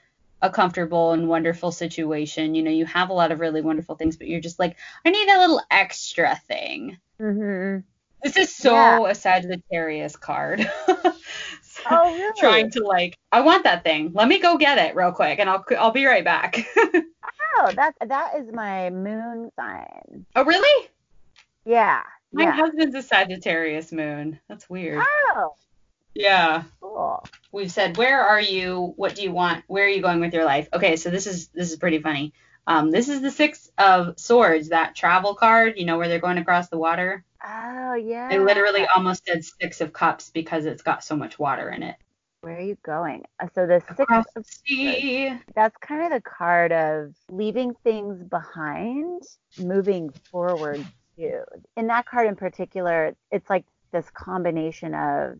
a 0.46 0.50
comfortable 0.50 1.12
and 1.12 1.28
wonderful 1.28 1.70
situation. 1.72 2.54
You 2.54 2.62
know, 2.62 2.70
you 2.70 2.86
have 2.86 3.10
a 3.10 3.12
lot 3.12 3.32
of 3.32 3.40
really 3.40 3.60
wonderful 3.60 3.94
things, 3.96 4.16
but 4.16 4.28
you're 4.28 4.40
just 4.40 4.58
like, 4.58 4.76
I 5.04 5.10
need 5.10 5.28
a 5.28 5.40
little 5.40 5.60
extra 5.70 6.36
thing. 6.48 6.98
Mm-hmm. 7.20 7.80
This 8.22 8.36
is 8.36 8.54
so 8.54 8.72
Yeah. 8.72 9.10
a 9.10 9.14
Sagittarius 9.14 10.16
card. 10.16 10.70
Oh, 11.88 12.12
really? 12.14 12.32
Trying 12.40 12.70
to 12.70 12.84
like, 12.84 13.16
I 13.30 13.42
want 13.42 13.62
that 13.64 13.84
thing. 13.84 14.10
Let 14.14 14.26
me 14.28 14.40
go 14.40 14.56
get 14.56 14.78
it 14.78 14.96
real 14.96 15.12
quick, 15.12 15.38
and 15.38 15.48
I'll 15.48 15.64
I'll 15.78 15.90
be 15.92 16.06
right 16.06 16.24
back. 16.24 16.66
Oh, 17.58 17.72
that 17.72 17.94
that 18.06 18.34
is 18.38 18.52
my 18.52 18.90
moon 18.90 19.50
sign. 19.56 20.26
oh 20.34 20.44
really? 20.44 20.88
Yeah. 21.64 22.02
My 22.32 22.44
yeah. 22.44 22.52
husband's 22.52 22.94
a 22.94 23.02
Sagittarius 23.02 23.92
moon. 23.92 24.38
That's 24.48 24.68
weird. 24.68 25.02
Oh, 25.34 25.54
Yeah. 26.16 26.64
cool. 26.80 27.24
We've 27.52 27.70
said, 27.70 27.96
where 27.96 28.22
are 28.22 28.40
you? 28.40 28.94
What 28.96 29.14
do 29.14 29.22
you 29.22 29.32
want? 29.32 29.64
Where 29.66 29.84
are 29.84 29.88
you 29.88 30.02
going 30.02 30.20
with 30.20 30.32
your 30.34 30.44
life? 30.44 30.68
Okay, 30.72 30.96
so 30.96 31.10
this 31.10 31.26
is 31.26 31.48
this 31.48 31.70
is 31.70 31.76
pretty 31.76 31.98
funny. 32.00 32.32
Um, 32.66 32.90
this 32.90 33.08
is 33.08 33.20
the 33.20 33.30
six 33.30 33.70
of 33.78 34.18
swords, 34.18 34.70
that 34.70 34.96
travel 34.96 35.34
card. 35.34 35.74
You 35.76 35.84
know 35.86 35.98
where 35.98 36.08
they're 36.08 36.18
going 36.18 36.38
across 36.38 36.68
the 36.68 36.78
water. 36.78 37.24
Oh, 37.46 37.94
yeah. 37.94 38.28
I 38.30 38.38
literally 38.38 38.86
almost 38.94 39.24
said 39.26 39.44
six 39.44 39.80
of 39.80 39.92
cups 39.92 40.30
because 40.30 40.64
it's 40.66 40.82
got 40.82 41.04
so 41.04 41.16
much 41.16 41.38
water 41.38 41.70
in 41.70 41.82
it. 41.84 41.94
Where 42.40 42.56
are 42.56 42.60
you 42.60 42.76
going? 42.84 43.24
Uh, 43.40 43.48
So 43.54 43.66
the 43.66 43.80
six 43.86 44.00
Across 44.00 44.26
of 44.36 44.46
sea. 44.46 45.38
that's 45.54 45.76
kind 45.78 46.04
of 46.04 46.10
the 46.10 46.28
card 46.28 46.72
of 46.72 47.14
leaving 47.30 47.74
things 47.84 48.22
behind, 48.24 49.22
moving 49.60 50.10
forward 50.30 50.84
too. 51.16 51.42
In 51.76 51.86
that 51.88 52.06
card 52.06 52.26
in 52.26 52.36
particular, 52.36 53.14
it's 53.30 53.48
like 53.48 53.64
this 53.92 54.08
combination 54.10 54.94
of 54.94 55.38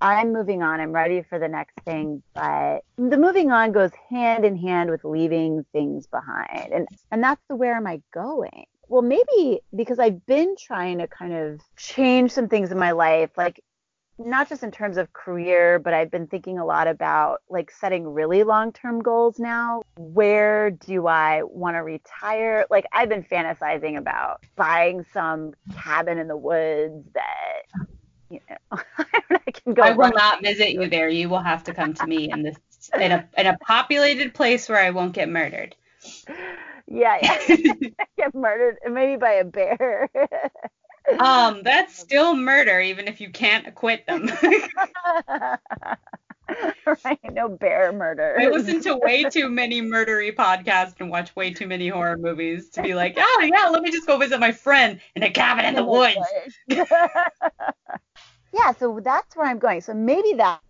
I'm 0.00 0.32
moving 0.32 0.62
on, 0.62 0.80
I'm 0.80 0.92
ready 0.92 1.22
for 1.22 1.38
the 1.38 1.48
next 1.48 1.74
thing, 1.84 2.22
but 2.34 2.80
the 2.96 3.16
moving 3.16 3.50
on 3.50 3.72
goes 3.72 3.92
hand 4.10 4.44
in 4.44 4.56
hand 4.56 4.90
with 4.90 5.04
leaving 5.04 5.64
things 5.72 6.06
behind. 6.06 6.72
And 6.72 6.88
and 7.10 7.22
that's 7.22 7.42
the 7.48 7.56
where 7.56 7.74
am 7.74 7.86
I 7.86 8.02
going? 8.12 8.66
Well, 8.88 9.02
maybe 9.02 9.60
because 9.74 9.98
I've 9.98 10.24
been 10.26 10.56
trying 10.58 10.98
to 10.98 11.06
kind 11.06 11.32
of 11.32 11.60
change 11.76 12.32
some 12.32 12.48
things 12.48 12.70
in 12.70 12.78
my 12.78 12.90
life, 12.90 13.30
like 13.36 13.62
not 14.18 14.48
just 14.48 14.62
in 14.62 14.70
terms 14.70 14.96
of 14.96 15.12
career, 15.12 15.78
but 15.78 15.92
I've 15.92 16.10
been 16.10 16.26
thinking 16.26 16.58
a 16.58 16.64
lot 16.64 16.86
about 16.86 17.42
like 17.48 17.70
setting 17.70 18.06
really 18.06 18.44
long 18.44 18.72
term 18.72 19.02
goals 19.02 19.38
now. 19.38 19.82
Where 19.96 20.70
do 20.70 21.06
I 21.06 21.42
want 21.42 21.76
to 21.76 21.82
retire? 21.82 22.66
Like, 22.70 22.86
I've 22.92 23.08
been 23.08 23.24
fantasizing 23.24 23.96
about 23.98 24.44
buying 24.56 25.04
some 25.12 25.52
cabin 25.76 26.18
in 26.18 26.28
the 26.28 26.36
woods 26.36 27.04
that, 27.14 27.88
you 28.34 28.40
know, 28.50 28.78
I 29.30 29.50
can 29.50 29.74
go. 29.74 29.82
I 29.82 29.92
will 29.92 30.12
not 30.12 30.42
visit 30.42 30.70
you 30.72 30.88
there. 30.88 31.08
You 31.08 31.28
will 31.28 31.42
have 31.42 31.64
to 31.64 31.74
come 31.74 31.94
to 31.94 32.06
me 32.06 32.30
in 32.30 32.42
this 32.42 32.56
in 33.00 33.12
a 33.12 33.28
in 33.36 33.46
a 33.46 33.56
populated 33.58 34.34
place 34.34 34.68
where 34.68 34.78
I 34.78 34.90
won't 34.90 35.12
get 35.12 35.28
murdered. 35.28 35.74
Yeah, 36.86 37.18
yeah. 37.22 37.38
Get 38.16 38.34
murdered, 38.34 38.78
maybe 38.90 39.16
by 39.16 39.32
a 39.32 39.44
bear. 39.44 40.10
Um, 41.18 41.62
that's 41.62 41.98
still 41.98 42.34
murder, 42.34 42.80
even 42.80 43.08
if 43.08 43.20
you 43.20 43.30
can't 43.30 43.66
acquit 43.66 44.06
them. 44.06 44.30
right? 47.04 47.18
No 47.32 47.48
bear 47.48 47.92
murder. 47.92 48.36
I 48.38 48.48
listen 48.48 48.80
to 48.82 48.96
way 48.96 49.24
too 49.24 49.50
many 49.50 49.82
murdery 49.82 50.34
podcasts 50.34 50.94
and 51.00 51.10
watch 51.10 51.34
way 51.36 51.52
too 51.52 51.66
many 51.66 51.88
horror 51.88 52.16
movies 52.16 52.70
to 52.70 52.82
be 52.82 52.94
like, 52.94 53.16
oh 53.18 53.50
yeah, 53.52 53.68
let 53.68 53.82
me 53.82 53.90
just 53.90 54.06
go 54.06 54.18
visit 54.18 54.40
my 54.40 54.52
friend 54.52 55.00
in 55.14 55.22
a 55.22 55.30
cabin 55.30 55.64
in 55.64 55.74
the 55.74 55.84
woods. 55.84 56.16
Yeah, 58.54 58.72
so 58.72 59.00
that's 59.02 59.36
where 59.36 59.46
I'm 59.46 59.58
going. 59.58 59.80
So 59.80 59.94
maybe 59.94 60.34
that 60.34 60.60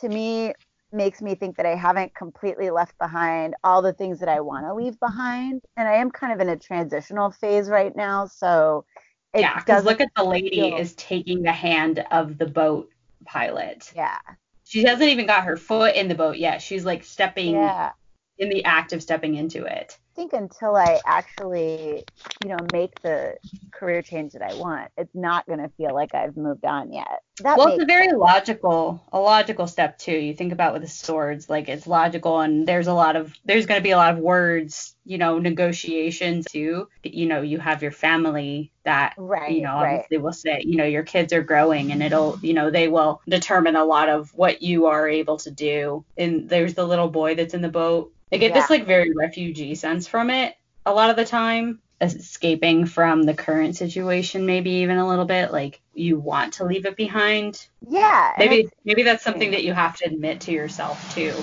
to 0.00 0.08
me 0.08 0.52
makes 0.92 1.22
me 1.22 1.34
think 1.34 1.56
that 1.56 1.66
I 1.66 1.74
haven't 1.76 2.14
completely 2.14 2.70
left 2.70 2.98
behind 2.98 3.54
all 3.64 3.80
the 3.80 3.92
things 3.92 4.18
that 4.20 4.28
I 4.28 4.40
want 4.40 4.66
to 4.66 4.74
leave 4.74 4.98
behind. 4.98 5.62
And 5.76 5.88
I 5.88 5.94
am 5.94 6.10
kind 6.10 6.32
of 6.32 6.40
in 6.40 6.48
a 6.48 6.56
transitional 6.56 7.30
phase 7.30 7.68
right 7.68 7.94
now. 7.94 8.26
So 8.26 8.84
it 9.32 9.40
yeah, 9.40 9.58
because 9.58 9.84
look 9.84 10.00
at 10.00 10.08
the 10.16 10.24
lady 10.24 10.50
feel- 10.50 10.76
is 10.76 10.94
taking 10.94 11.42
the 11.42 11.52
hand 11.52 12.04
of 12.10 12.38
the 12.38 12.46
boat 12.46 12.90
pilot. 13.24 13.92
Yeah. 13.94 14.18
She 14.64 14.82
hasn't 14.84 15.08
even 15.08 15.26
got 15.26 15.44
her 15.44 15.56
foot 15.56 15.94
in 15.94 16.08
the 16.08 16.14
boat 16.14 16.38
yet. 16.38 16.60
She's 16.62 16.84
like 16.84 17.04
stepping 17.04 17.54
Yeah. 17.54 17.92
in 18.38 18.48
the 18.48 18.64
act 18.64 18.92
of 18.92 19.02
stepping 19.02 19.36
into 19.36 19.64
it. 19.64 19.96
I 20.20 20.22
think 20.22 20.34
until 20.34 20.76
I 20.76 21.00
actually, 21.06 22.04
you 22.42 22.48
know, 22.48 22.58
make 22.74 23.00
the 23.00 23.36
career 23.70 24.02
change 24.02 24.34
that 24.34 24.42
I 24.42 24.52
want, 24.52 24.90
it's 24.98 25.14
not 25.14 25.46
going 25.46 25.60
to 25.60 25.70
feel 25.78 25.94
like 25.94 26.14
I've 26.14 26.36
moved 26.36 26.66
on 26.66 26.92
yet. 26.92 27.22
That 27.38 27.56
well, 27.56 27.68
it's 27.68 27.82
a 27.82 27.86
very 27.86 28.12
logical, 28.12 29.02
a 29.14 29.18
logical 29.18 29.66
step 29.66 29.96
too. 29.96 30.12
You 30.12 30.34
think 30.34 30.52
about 30.52 30.74
with 30.74 30.82
the 30.82 30.88
swords, 30.88 31.48
like 31.48 31.70
it's 31.70 31.86
logical, 31.86 32.38
and 32.40 32.68
there's 32.68 32.86
a 32.86 32.92
lot 32.92 33.16
of, 33.16 33.34
there's 33.46 33.64
going 33.64 33.78
to 33.78 33.82
be 33.82 33.92
a 33.92 33.96
lot 33.96 34.12
of 34.12 34.18
words, 34.18 34.94
you 35.06 35.16
know, 35.16 35.38
negotiations 35.38 36.44
too. 36.44 36.90
You 37.02 37.24
know, 37.24 37.40
you 37.40 37.58
have 37.58 37.80
your 37.80 37.90
family 37.90 38.72
that, 38.84 39.14
Right, 39.16 39.52
you 39.52 39.62
know, 39.62 39.72
right. 39.72 40.00
obviously 40.02 40.18
will 40.18 40.34
say, 40.34 40.60
you 40.66 40.76
know, 40.76 40.84
your 40.84 41.02
kids 41.02 41.32
are 41.32 41.42
growing, 41.42 41.92
and 41.92 42.02
it'll, 42.02 42.38
you 42.42 42.52
know, 42.52 42.70
they 42.70 42.88
will 42.88 43.22
determine 43.26 43.74
a 43.74 43.86
lot 43.86 44.10
of 44.10 44.34
what 44.34 44.60
you 44.60 44.84
are 44.84 45.08
able 45.08 45.38
to 45.38 45.50
do. 45.50 46.04
And 46.18 46.46
there's 46.46 46.74
the 46.74 46.86
little 46.86 47.08
boy 47.08 47.36
that's 47.36 47.54
in 47.54 47.62
the 47.62 47.70
boat. 47.70 48.12
I 48.32 48.36
get 48.36 48.54
this 48.54 48.70
like 48.70 48.86
very 48.86 49.12
refugee 49.12 49.74
sense 49.74 50.06
from 50.06 50.30
it 50.30 50.56
a 50.86 50.94
lot 50.94 51.10
of 51.10 51.16
the 51.16 51.24
time 51.24 51.80
escaping 52.00 52.86
from 52.86 53.24
the 53.24 53.34
current 53.34 53.76
situation 53.76 54.46
maybe 54.46 54.70
even 54.70 54.96
a 54.96 55.06
little 55.06 55.26
bit 55.26 55.52
like 55.52 55.80
you 55.92 56.18
want 56.18 56.54
to 56.54 56.64
leave 56.64 56.86
it 56.86 56.96
behind 56.96 57.66
Yeah. 57.86 58.32
maybe 58.38 58.68
maybe 58.84 59.02
that's 59.02 59.22
something 59.22 59.50
that 59.50 59.64
you 59.64 59.74
have 59.74 59.96
to 59.98 60.06
admit 60.06 60.40
to 60.42 60.52
yourself 60.52 61.14
too 61.14 61.34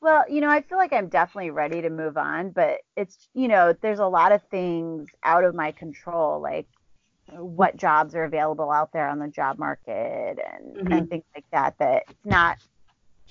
Well, 0.00 0.24
you 0.30 0.40
know, 0.40 0.48
I 0.48 0.62
feel 0.62 0.78
like 0.78 0.92
I'm 0.92 1.08
definitely 1.08 1.50
ready 1.50 1.82
to 1.82 1.90
move 1.90 2.16
on, 2.16 2.50
but 2.50 2.78
it's, 2.96 3.28
you 3.34 3.48
know, 3.48 3.74
there's 3.82 3.98
a 3.98 4.06
lot 4.06 4.30
of 4.30 4.40
things 4.44 5.08
out 5.24 5.42
of 5.44 5.54
my 5.56 5.72
control, 5.72 6.40
like 6.40 6.68
what 7.32 7.76
jobs 7.76 8.14
are 8.14 8.24
available 8.24 8.70
out 8.70 8.92
there 8.92 9.08
on 9.08 9.18
the 9.18 9.28
job 9.28 9.58
market 9.58 10.38
and, 10.38 10.88
Mhm. 10.88 10.98
and 10.98 11.10
things 11.10 11.24
like 11.34 11.44
that, 11.52 11.76
that 11.78 12.04
it's 12.08 12.24
not 12.24 12.56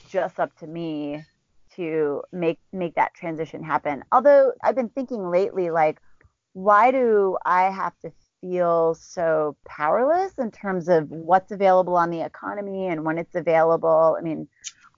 just 0.10 0.39
up 0.39 0.55
to 0.60 0.68
me 0.68 1.24
to 1.78 2.23
make 2.34 2.59
make 2.73 2.95
that 2.95 3.13
transition 3.15 3.63
happen. 3.63 4.03
Although 4.11 4.53
I've 4.63 4.75
been 4.75 4.89
thinking 4.89 5.30
lately, 5.30 5.69
like, 5.71 5.99
why 6.53 6.91
do 6.91 7.38
I 7.45 7.63
have 7.71 7.93
to 8.03 8.11
feel 8.41 8.95
so 8.95 9.57
powerless 9.67 10.34
in 10.39 10.51
terms 10.51 10.89
of 10.89 11.09
what's 11.09 11.51
available 11.51 11.95
on 11.95 12.09
the 12.09 12.21
economy 12.21 12.88
and 12.88 13.05
when 13.05 13.17
it's 13.17 13.36
available? 13.36 14.17
I 14.19 14.21
mean, 14.23 14.47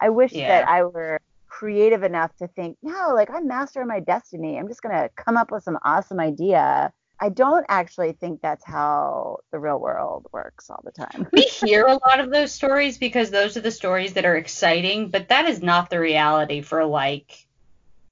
I 0.02 0.10
wish 0.10 0.34
Yeah. 0.34 0.48
that 0.48 0.68
I 0.68 0.84
were 0.84 1.20
creative 1.48 2.04
enough 2.04 2.36
to 2.38 2.48
think, 2.50 2.78
no, 2.84 3.12
like 3.14 3.30
I'm 3.32 3.48
master 3.48 3.82
of 3.82 3.88
my 3.88 4.00
destiny. 4.00 4.58
I'm 4.58 4.68
just 4.68 4.82
gonna 4.82 5.10
come 5.18 5.38
up 5.38 5.52
with 5.52 5.64
some 5.64 5.78
awesome 5.84 6.20
idea. 6.20 6.94
I 7.22 7.30
don't 7.30 7.66
actually 7.68 8.14
think 8.14 8.42
that's 8.42 8.64
how 8.64 9.40
the 9.52 9.60
real 9.60 9.80
world 9.80 10.28
works 10.32 10.70
all 10.70 10.82
the 10.84 10.92
time. 10.92 11.28
we 11.34 11.42
hear 11.66 11.86
a 11.86 12.00
lot 12.08 12.20
of 12.20 12.32
those 12.32 12.52
stories 12.52 12.98
because 12.98 13.30
those 13.30 13.58
are 13.58 13.62
the 13.62 13.72
stories 13.72 14.14
that 14.14 14.26
are 14.26 14.36
exciting 14.36 15.10
but 15.10 15.30
that 15.30 15.46
is 15.46 15.62
not 15.62 15.90
the 15.90 16.00
reality 16.00 16.62
for 16.62 16.86
like 16.86 17.48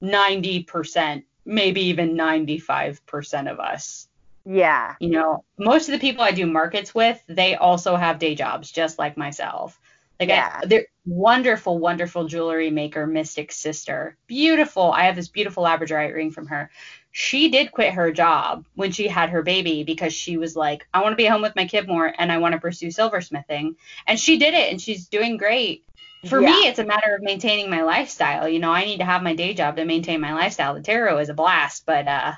90% 0.02 1.24
maybe 1.44 1.80
even 1.86 2.16
95% 2.16 3.50
of 3.50 3.58
us 3.58 4.08
yeah. 4.44 4.94
you 5.00 5.10
know 5.10 5.44
most 5.58 5.88
of 5.88 5.92
the 5.92 5.98
people 5.98 6.22
i 6.22 6.30
do 6.30 6.46
markets 6.46 6.94
with 6.94 7.22
they 7.28 7.54
also 7.54 7.96
have 7.96 8.18
day 8.18 8.34
jobs 8.34 8.70
just 8.70 8.98
like 8.98 9.16
myself 9.16 9.78
like 10.20 10.28
Yeah. 10.28 10.60
I, 10.62 10.66
they're 10.66 10.86
wonderful 11.06 11.78
wonderful 11.78 12.26
jewelry 12.26 12.70
maker 12.70 13.06
mystic 13.06 13.52
sister. 13.52 14.16
Beautiful. 14.26 14.92
I 14.92 15.04
have 15.04 15.16
this 15.16 15.28
beautiful 15.28 15.64
labradorite 15.64 16.14
ring 16.14 16.30
from 16.30 16.46
her. 16.48 16.70
She 17.10 17.48
did 17.50 17.72
quit 17.72 17.94
her 17.94 18.12
job 18.12 18.66
when 18.74 18.92
she 18.92 19.08
had 19.08 19.30
her 19.30 19.42
baby 19.42 19.84
because 19.84 20.12
she 20.14 20.36
was 20.36 20.54
like 20.54 20.86
i 20.92 21.00
want 21.02 21.12
to 21.12 21.16
be 21.16 21.24
home 21.26 21.42
with 21.42 21.56
my 21.56 21.66
kid 21.66 21.88
more 21.88 22.12
and 22.18 22.30
i 22.30 22.38
want 22.38 22.52
to 22.52 22.60
pursue 22.60 22.88
silversmithing. 22.88 23.76
And 24.06 24.18
she 24.20 24.38
did 24.38 24.54
it 24.54 24.70
and 24.70 24.80
she's 24.80 25.08
doing 25.08 25.36
great. 25.36 25.84
For 26.28 26.40
Yeah. 26.40 26.46
me 26.46 26.66
it's 26.66 26.78
a 26.80 26.84
matter 26.84 27.14
of 27.14 27.22
maintaining 27.22 27.70
my 27.70 27.82
lifestyle. 27.82 28.48
You 28.48 28.58
know 28.58 28.72
i 28.72 28.84
need 28.84 28.98
to 28.98 29.04
have 29.04 29.22
my 29.22 29.34
day 29.34 29.54
job 29.54 29.76
to 29.76 29.84
maintain 29.84 30.20
my 30.20 30.34
lifestyle. 30.34 30.74
The 30.74 30.82
tarot 30.82 31.18
is 31.18 31.28
a 31.28 31.34
blast 31.34 31.86
but 31.86 32.06
uh 32.08 32.32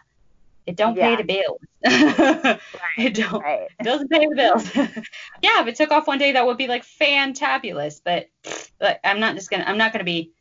it 0.67 0.77
don't 0.77 0.95
pay 0.95 1.17
the 1.17 1.25
bills 1.25 1.61
it 2.99 3.15
don't 3.15 3.43
Right. 3.43 3.69
it 3.79 3.83
doesn't 3.85 4.09
pay 4.11 4.27
the 4.27 4.35
bills. 4.35 4.75
yeah, 5.43 5.63
if 5.63 5.67
it 5.67 5.77
took 5.77 5.91
off 5.91 6.07
one 6.07 6.19
day, 6.19 6.33
that 6.33 6.47
would 6.47 6.59
be 6.59 6.69
like 6.69 6.85
fantabulous. 6.85 8.01
But 8.05 8.29
like, 8.81 9.01
I'm 9.05 9.21
not 9.21 9.35
just 9.35 9.51
gonna. 9.51 9.65
I'm 9.67 9.79
not 9.79 9.93
gonna 9.93 10.05
be. 10.05 10.33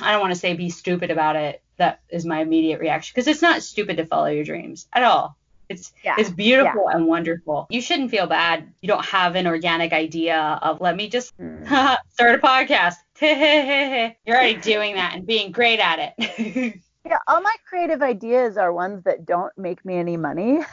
I 0.00 0.12
don't 0.12 0.20
want 0.20 0.32
to 0.32 0.38
say 0.38 0.54
be 0.54 0.70
stupid 0.70 1.10
about 1.10 1.36
it. 1.36 1.62
That 1.78 2.00
is 2.10 2.24
my 2.26 2.40
immediate 2.40 2.80
reaction 2.80 3.12
because 3.14 3.26
it's 3.26 3.42
not 3.42 3.62
stupid 3.62 3.96
to 3.96 4.06
follow 4.06 4.26
your 4.26 4.44
dreams 4.44 4.86
at 4.92 5.02
all. 5.02 5.36
It's 5.68 5.92
Yeah. 6.04 6.16
it's 6.18 6.30
beautiful 6.30 6.88
and 6.88 7.06
wonderful. 7.06 7.66
You 7.70 7.80
shouldn't 7.80 8.10
feel 8.10 8.26
bad. 8.26 8.72
You 8.82 8.88
don't 8.88 9.04
have 9.04 9.36
an 9.36 9.46
organic 9.46 9.92
idea 9.92 10.58
of 10.62 10.80
let 10.80 10.94
me 10.96 11.08
just 11.08 11.32
Hmm. 11.36 11.64
start 12.10 12.34
a 12.34 12.38
podcast. 12.38 12.94
You're 13.20 14.36
already 14.36 14.54
doing 14.60 14.94
that 14.96 15.14
and 15.14 15.26
being 15.26 15.50
great 15.52 15.80
at 15.80 16.14
it. 16.18 16.80
Yeah, 17.04 17.18
all 17.26 17.40
my 17.40 17.54
creative 17.68 18.02
ideas 18.02 18.56
are 18.56 18.72
ones 18.72 19.04
that 19.04 19.24
don't 19.24 19.56
make 19.56 19.84
me 19.84 19.96
any 19.96 20.16
money. 20.16 20.60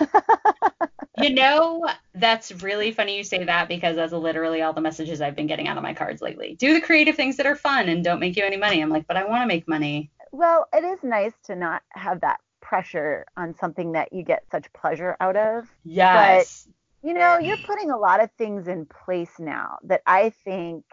You 1.20 1.32
know, 1.32 1.88
that's 2.14 2.52
really 2.62 2.92
funny 2.92 3.18
you 3.18 3.24
say 3.24 3.44
that 3.44 3.68
because 3.68 3.96
that's 3.96 4.14
literally 4.14 4.62
all 4.62 4.74
the 4.74 4.82
messages 4.82 5.20
I've 5.20 5.36
been 5.36 5.48
getting 5.48 5.68
out 5.68 5.76
of 5.76 5.82
my 5.82 5.96
cards 5.96 6.22
lately. 6.22 6.56
Do 6.60 6.76
the 6.76 6.82
creative 6.82 7.16
things 7.16 7.38
that 7.38 7.48
are 7.48 7.56
fun 7.56 7.90
and 7.90 8.04
don't 8.04 8.20
make 8.20 8.36
you 8.36 8.44
any 8.46 8.58
money. 8.58 8.82
I'm 8.82 8.90
like, 8.92 9.08
but 9.08 9.18
I 9.18 9.26
want 9.26 9.42
to 9.42 9.48
make 9.48 9.68
money. 9.68 10.12
well, 10.32 10.68
it 10.74 10.84
is 10.84 11.00
nice 11.02 11.34
to 11.46 11.56
not 11.56 11.82
have 11.90 12.22
that 12.22 12.40
pressure 12.62 13.26
on 13.36 13.56
something 13.56 13.94
that 13.94 14.14
you 14.14 14.24
get 14.24 14.44
such 14.52 14.72
pleasure 14.74 15.18
out 15.20 15.36
of. 15.36 15.68
Yes. 15.84 16.68
You 17.02 17.14
know, 17.16 17.40
you're 17.40 17.58
putting 17.66 17.90
a 17.90 17.98
lot 17.98 18.22
of 18.22 18.30
things 18.38 18.68
in 18.68 18.86
place 18.86 19.40
now 19.40 19.78
that 19.86 20.02
I 20.06 20.30
think 20.30 20.84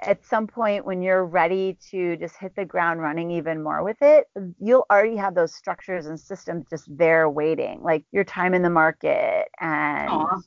at 0.00 0.24
some 0.24 0.46
point 0.46 0.84
when 0.84 1.02
you're 1.02 1.24
ready 1.24 1.76
to 1.90 2.16
just 2.16 2.36
hit 2.36 2.54
the 2.56 2.64
ground 2.64 3.00
running 3.00 3.30
even 3.30 3.62
more 3.62 3.82
with 3.82 3.96
it, 4.02 4.26
you'll 4.60 4.86
already 4.90 5.16
have 5.16 5.34
those 5.34 5.54
structures 5.54 6.06
and 6.06 6.18
systems 6.18 6.66
just 6.68 6.84
there 6.96 7.28
waiting, 7.28 7.82
like 7.82 8.04
your 8.12 8.24
time 8.24 8.54
in 8.54 8.62
the 8.62 8.70
market 8.70 9.46
and 9.60 10.10
Aw, 10.10 10.40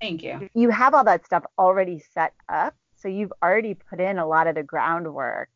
thank 0.00 0.22
you. 0.22 0.48
you 0.54 0.70
have 0.70 0.94
all 0.94 1.04
that 1.04 1.24
stuff 1.24 1.44
already 1.58 2.02
set 2.12 2.32
up. 2.48 2.74
So 2.96 3.08
you've 3.08 3.32
already 3.42 3.74
put 3.74 4.00
in 4.00 4.18
a 4.18 4.26
lot 4.26 4.46
of 4.46 4.54
the 4.54 4.62
groundwork 4.62 5.50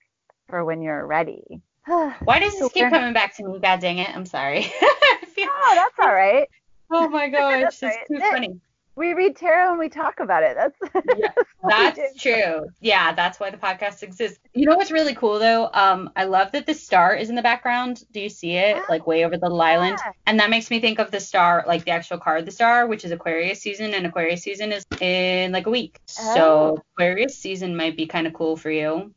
for 0.48 0.64
when 0.64 0.82
you're 0.82 1.06
ready. 1.06 1.62
oh, 1.88 2.14
Why 2.24 2.38
does 2.38 2.58
this 2.58 2.72
keep 2.72 2.90
coming 2.90 3.14
back 3.14 3.34
to 3.36 3.44
me? 3.44 3.58
God 3.58 3.80
dang 3.80 3.98
it. 3.98 4.14
I'm 4.14 4.26
sorry. 4.26 4.62
Feel- 5.34 5.48
that's 5.74 5.98
all 5.98 6.12
right. 6.14 6.48
oh 6.90 7.08
my 7.08 7.28
gosh, 7.30 7.62
it's 7.64 7.82
right. 7.82 7.98
too 8.06 8.20
funny. 8.20 8.60
We 8.98 9.14
read 9.14 9.36
tarot 9.36 9.70
and 9.70 9.78
we 9.78 9.88
talk 9.88 10.18
about 10.18 10.42
it. 10.42 10.56
That's, 10.56 11.06
Yeah, 11.18 11.30
That's 11.62 12.20
true. 12.20 12.66
Yeah, 12.80 13.12
that's 13.12 13.38
why 13.38 13.50
the 13.50 13.56
podcast 13.56 14.02
exists. 14.02 14.40
You 14.54 14.66
know 14.66 14.76
what's 14.76 14.90
really 14.90 15.14
cool 15.14 15.38
though? 15.38 15.70
Um, 15.72 16.10
I 16.16 16.24
love 16.24 16.50
that 16.52 16.66
the 16.66 16.74
star 16.74 17.14
is 17.14 17.30
in 17.30 17.36
the 17.36 17.42
background. 17.42 18.02
Do 18.10 18.18
you 18.20 18.28
see 18.28 18.56
it? 18.56 18.76
Like 18.88 19.06
way 19.06 19.24
over 19.24 19.36
the 19.36 19.44
little 19.44 19.60
island. 19.60 19.98
Yeah. 20.04 20.12
And 20.26 20.40
that 20.40 20.50
makes 20.50 20.68
me 20.68 20.80
think 20.80 20.98
of 20.98 21.12
the 21.12 21.20
star, 21.20 21.64
like 21.66 21.84
the 21.84 21.92
actual 21.92 22.18
card, 22.18 22.44
the 22.44 22.50
star, 22.50 22.88
which 22.88 23.04
is 23.04 23.12
Aquarius 23.12 23.60
season, 23.60 23.94
and 23.94 24.04
Aquarius 24.04 24.42
season 24.42 24.72
is 24.72 24.84
in 25.00 25.52
like 25.52 25.66
a 25.66 25.70
week. 25.70 26.00
Oh. 26.18 26.34
So 26.34 26.84
Aquarius 26.94 27.38
season 27.38 27.76
might 27.76 27.96
be 27.96 28.06
kind 28.06 28.26
of 28.26 28.32
cool 28.32 28.56
for 28.56 28.70
you. 28.70 29.14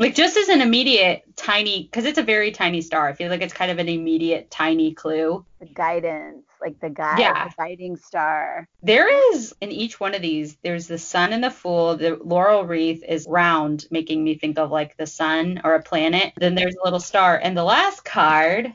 Like 0.00 0.14
just 0.14 0.38
as 0.38 0.48
an 0.48 0.62
immediate 0.62 1.24
tiny, 1.36 1.82
because 1.82 2.06
it's 2.06 2.16
a 2.16 2.22
very 2.22 2.52
tiny 2.52 2.80
star. 2.80 3.06
I 3.06 3.12
feel 3.12 3.28
like 3.28 3.42
it's 3.42 3.52
kind 3.52 3.70
of 3.70 3.78
an 3.78 3.88
immediate 3.88 4.50
tiny 4.50 4.94
clue. 4.94 5.44
The 5.60 5.66
guidance, 5.66 6.46
like 6.58 6.80
the 6.80 6.88
guide, 6.88 7.18
Yeah. 7.18 7.48
the 7.48 7.54
guiding 7.58 7.98
star. 7.98 8.66
There 8.82 9.34
is 9.34 9.54
in 9.60 9.70
each 9.70 10.00
one 10.00 10.14
of 10.14 10.22
these, 10.22 10.56
there's 10.62 10.86
the 10.86 10.96
sun 10.96 11.34
and 11.34 11.44
the 11.44 11.50
fool. 11.50 11.98
The 11.98 12.16
laurel 12.16 12.64
wreath 12.64 13.04
is 13.06 13.26
round, 13.28 13.84
making 13.90 14.24
me 14.24 14.36
think 14.36 14.58
of 14.58 14.70
like 14.70 14.96
the 14.96 15.06
sun 15.06 15.60
or 15.64 15.74
a 15.74 15.82
planet. 15.82 16.32
Then 16.38 16.54
there's 16.54 16.76
a 16.76 16.84
little 16.84 16.98
star. 16.98 17.36
And 17.36 17.54
the 17.54 17.62
last 17.62 18.02
card, 18.02 18.72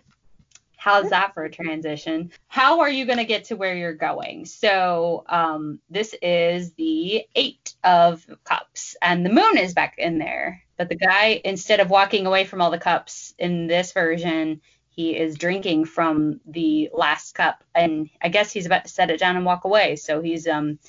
how's 0.78 1.09
that 1.09 1.34
for 1.34 1.43
a 1.43 1.49
transition? 1.49 2.32
How 2.49 2.82
are 2.82 2.89
you 2.91 3.05
going 3.05 3.17
to 3.17 3.26
get 3.26 3.45
to 3.45 3.55
where 3.55 3.76
you're 3.76 3.95
going? 3.95 4.45
So 4.45 5.23
um, 5.28 5.80
this 5.89 6.13
is 6.21 6.73
the 6.73 7.26
eight 7.34 7.73
of 7.84 8.23
cups, 8.43 8.95
and 9.01 9.26
the 9.26 9.32
moon 9.32 9.57
is 9.57 9.73
back 9.73 9.95
in 9.97 10.19
there. 10.19 10.61
But 10.78 10.89
the 10.89 10.95
guy, 10.95 11.39
instead 11.43 11.80
of 11.80 11.89
walking 11.89 12.26
away 12.26 12.43
from 12.43 12.61
all 12.61 12.71
the 12.71 12.78
cups 12.78 13.34
in 13.39 13.67
this 13.67 13.93
version, 13.93 14.61
he 14.89 15.15
is 15.15 15.38
drinking 15.38 15.86
from 15.86 16.39
the 16.45 16.89
last 16.93 17.36
cup. 17.36 17.63
And 17.73 18.09
i 18.21 18.30
guess 18.30 18.51
he's 18.51 18.65
about 18.65 18.86
to 18.86 18.91
set 18.91 19.11
it 19.11 19.19
down 19.19 19.36
and 19.36 19.45
walk 19.45 19.65
away. 19.65 19.95
So 19.97 20.21
he's 20.21 20.47
um 20.47 20.80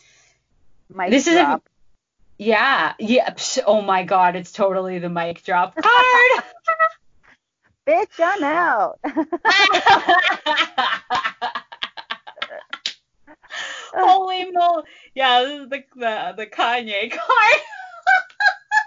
Mic 0.88 1.10
This 1.10 1.26
is 1.26 1.36
a- 1.36 1.60
yeah 2.38 2.92
yeah 2.98 3.30
psh, 3.30 3.60
oh 3.66 3.80
my 3.80 4.02
god 4.04 4.36
it's 4.36 4.52
totally 4.52 4.98
the 4.98 5.08
mic 5.08 5.42
drop 5.42 5.74
card. 5.74 5.84
Bitch, 7.86 8.20
I'm 8.20 8.44
out. 8.44 8.98
holy 13.94 14.50
moly. 14.52 14.82
Yeah 15.14 15.42
this 15.44 15.60
is 15.62 15.68
the 15.70 15.84
the, 15.96 16.34
the 16.36 16.46
kanye 16.46 17.10
card 17.10 17.60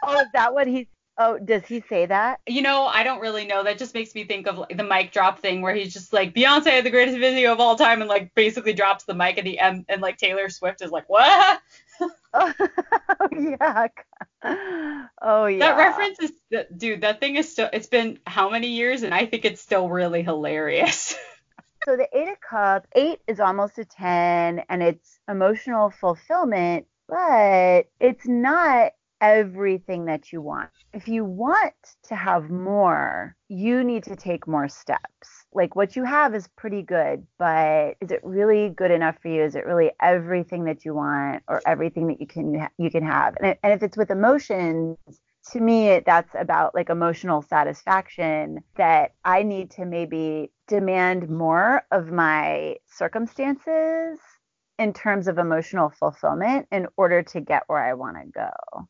oh, 0.04 0.20
is 0.20 0.28
that 0.34 0.54
what 0.54 0.68
he's? 0.68 0.88
Oh, 1.22 1.38
does 1.38 1.66
he 1.66 1.84
say 1.90 2.06
that? 2.06 2.40
you 2.48 2.62
know 2.62 2.86
i 2.86 3.04
don't 3.04 3.20
really 3.20 3.46
know 3.46 3.62
that 3.62 3.78
just 3.78 3.94
makes 3.94 4.16
me 4.16 4.24
think 4.24 4.48
of 4.48 4.58
like 4.58 4.78
the 4.78 4.84
mic 4.84 5.12
drop 5.12 5.40
thing 5.40 5.62
where 5.62 5.76
he's 5.76 5.92
just 5.92 6.14
like 6.14 6.34
beyonce 6.34 6.68
had 6.68 6.86
the 6.86 6.90
greatest 6.90 7.18
video 7.18 7.52
of 7.52 7.60
all 7.60 7.76
time 7.76 8.00
and 8.00 8.08
like 8.08 8.34
basically 8.36 8.72
drops 8.72 9.04
the 9.04 9.14
mic 9.14 9.38
at 9.38 9.44
the 9.44 9.60
end 9.60 9.84
and 9.90 10.02
like 10.02 10.18
taylor 10.18 10.48
swift 10.48 10.82
is 10.82 10.92
like 10.92 11.10
what 11.10 11.60
Oh, 12.34 12.54
oh 13.20 13.28
yeah. 13.32 13.88
Oh 15.22 15.46
yeah. 15.48 15.60
That 15.60 15.78
reference 15.78 16.20
is, 16.20 16.32
dude, 16.78 17.02
that 17.02 17.20
thing 17.20 17.36
is 17.36 17.52
still, 17.52 17.70
it's 17.74 17.88
been 17.88 18.20
how 18.26 18.50
many 18.50 18.68
years? 18.68 19.04
And 19.04 19.14
I 19.14 19.26
think 19.26 19.46
it's 19.46 19.62
still 19.62 19.90
really 19.90 20.24
hilarious. 20.24 21.16
So 21.86 21.96
the 21.96 22.10
Eight 22.12 22.28
of 22.28 22.42
Cups, 22.42 22.90
eight 22.94 23.22
is 23.26 23.40
almost 23.40 23.80
a 23.80 23.86
ten, 23.86 24.62
and 24.68 24.84
it's 24.84 25.18
emotional 25.30 25.90
fulfillment, 25.90 26.88
but 27.08 27.88
it's 28.02 28.28
not 28.28 28.92
everything 29.22 30.06
that 30.06 30.32
you 30.32 30.42
want. 30.42 30.70
If 30.94 31.08
you 31.08 31.24
want 31.24 31.74
to 32.04 32.16
have 32.16 32.50
more, 32.50 33.36
you 33.48 33.84
need 33.84 34.04
to 34.04 34.16
take 34.16 34.48
more 34.48 34.68
steps. 34.68 35.46
Like 35.54 35.76
what 35.76 35.96
you 35.96 36.04
have 36.04 36.34
is 36.36 36.48
pretty 36.56 36.82
good, 36.82 37.26
but 37.38 37.96
is 38.02 38.12
it 38.12 38.22
really 38.24 38.70
good 38.70 38.92
enough 38.92 39.18
for 39.22 39.30
you? 39.30 39.44
Is 39.44 39.56
it 39.56 39.66
really 39.66 39.92
everything 40.02 40.66
that 40.66 40.86
you 40.86 40.94
want 40.94 41.44
or 41.48 41.62
everything 41.66 42.08
that 42.08 42.20
you 42.20 42.28
can 42.28 42.68
you 42.78 42.90
can 42.90 43.04
have? 43.06 43.36
And, 43.42 43.58
and 43.64 43.74
if 43.74 43.84
it's 43.84 43.98
with 43.98 44.12
emotions, 44.12 44.98
to 45.52 45.60
me 45.60 46.02
that's 46.06 46.34
about 46.38 46.76
like 46.76 46.90
emotional 46.90 47.42
satisfaction 47.42 48.60
that 48.76 49.14
I 49.24 49.44
need 49.44 49.72
to 49.72 49.86
maybe 49.86 50.52
demand 50.68 51.30
more 51.30 51.84
of 51.92 52.12
my 52.12 52.76
circumstances 52.88 54.20
in 54.78 54.94
terms 54.94 55.28
of 55.28 55.38
emotional 55.38 55.90
fulfillment 55.90 56.68
in 56.72 56.88
order 56.98 57.22
to 57.22 57.42
get 57.42 57.64
where 57.68 57.84
I 57.84 57.94
want 57.94 58.18
to 58.18 58.32
go. 58.32 58.88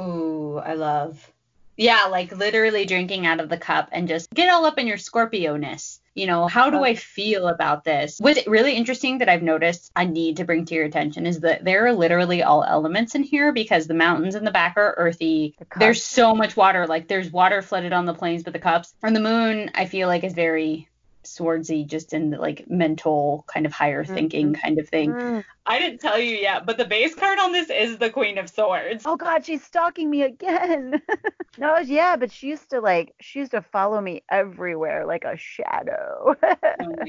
Ooh, 0.00 0.58
I 0.58 0.74
love. 0.74 1.30
Yeah, 1.76 2.06
like 2.10 2.36
literally 2.36 2.84
drinking 2.84 3.26
out 3.26 3.40
of 3.40 3.48
the 3.48 3.56
cup 3.56 3.88
and 3.92 4.06
just 4.06 4.28
get 4.34 4.50
all 4.50 4.66
up 4.66 4.78
in 4.78 4.86
your 4.86 4.98
Scorpio 4.98 5.56
ness. 5.56 6.00
You 6.14 6.26
know, 6.26 6.46
how 6.46 6.68
do 6.68 6.78
oh. 6.78 6.84
I 6.84 6.94
feel 6.94 7.48
about 7.48 7.84
this? 7.84 8.18
What's 8.18 8.46
really 8.46 8.74
interesting 8.74 9.18
that 9.18 9.28
I've 9.28 9.42
noticed 9.42 9.90
I 9.96 10.04
need 10.04 10.36
to 10.36 10.44
bring 10.44 10.66
to 10.66 10.74
your 10.74 10.84
attention 10.84 11.24
is 11.24 11.40
that 11.40 11.64
there 11.64 11.86
are 11.86 11.92
literally 11.94 12.42
all 12.42 12.64
elements 12.64 13.14
in 13.14 13.22
here 13.22 13.52
because 13.52 13.86
the 13.86 13.94
mountains 13.94 14.34
in 14.34 14.44
the 14.44 14.50
back 14.50 14.74
are 14.76 14.94
earthy. 14.98 15.54
The. 15.58 15.66
There's 15.78 16.02
so 16.02 16.34
much 16.34 16.56
water. 16.56 16.86
Like 16.86 17.08
there's 17.08 17.30
water 17.30 17.62
flooded 17.62 17.92
on 17.92 18.04
the 18.04 18.12
plains, 18.14 18.42
but 18.42 18.52
the 18.52 18.58
cups. 18.58 18.92
And 19.02 19.16
the 19.16 19.20
moon, 19.20 19.70
I 19.74 19.86
feel 19.86 20.08
like, 20.08 20.24
is 20.24 20.34
very 20.34 20.88
swordsy, 21.22 21.84
just 21.84 22.12
in 22.12 22.30
the 22.30 22.38
like 22.38 22.68
mental 22.68 23.44
kind 23.46 23.66
of 23.66 23.72
higher 23.72 24.04
thinking 24.04 24.54
kind 24.54 24.78
of 24.78 24.88
thing. 24.88 25.12
Mm. 25.12 25.44
I 25.66 25.78
didn't 25.78 26.00
tell 26.00 26.18
you 26.18 26.36
yet, 26.36 26.66
but 26.66 26.78
the 26.78 26.84
base 26.84 27.14
card 27.14 27.38
on 27.38 27.52
this 27.52 27.70
is 27.70 27.98
the 27.98 28.10
Queen 28.10 28.38
of 28.38 28.50
Swords. 28.50 29.04
Oh 29.06 29.16
God, 29.16 29.44
she's 29.44 29.62
stalking 29.62 30.10
me 30.10 30.22
again. 30.22 31.00
no, 31.58 31.78
yeah, 31.78 32.16
but 32.16 32.32
she 32.32 32.48
used 32.48 32.70
to 32.70 32.80
like 32.80 33.14
she 33.20 33.38
used 33.38 33.52
to 33.52 33.62
follow 33.62 34.00
me 34.00 34.22
everywhere 34.30 35.06
like 35.06 35.24
a 35.24 35.36
shadow. 35.36 36.34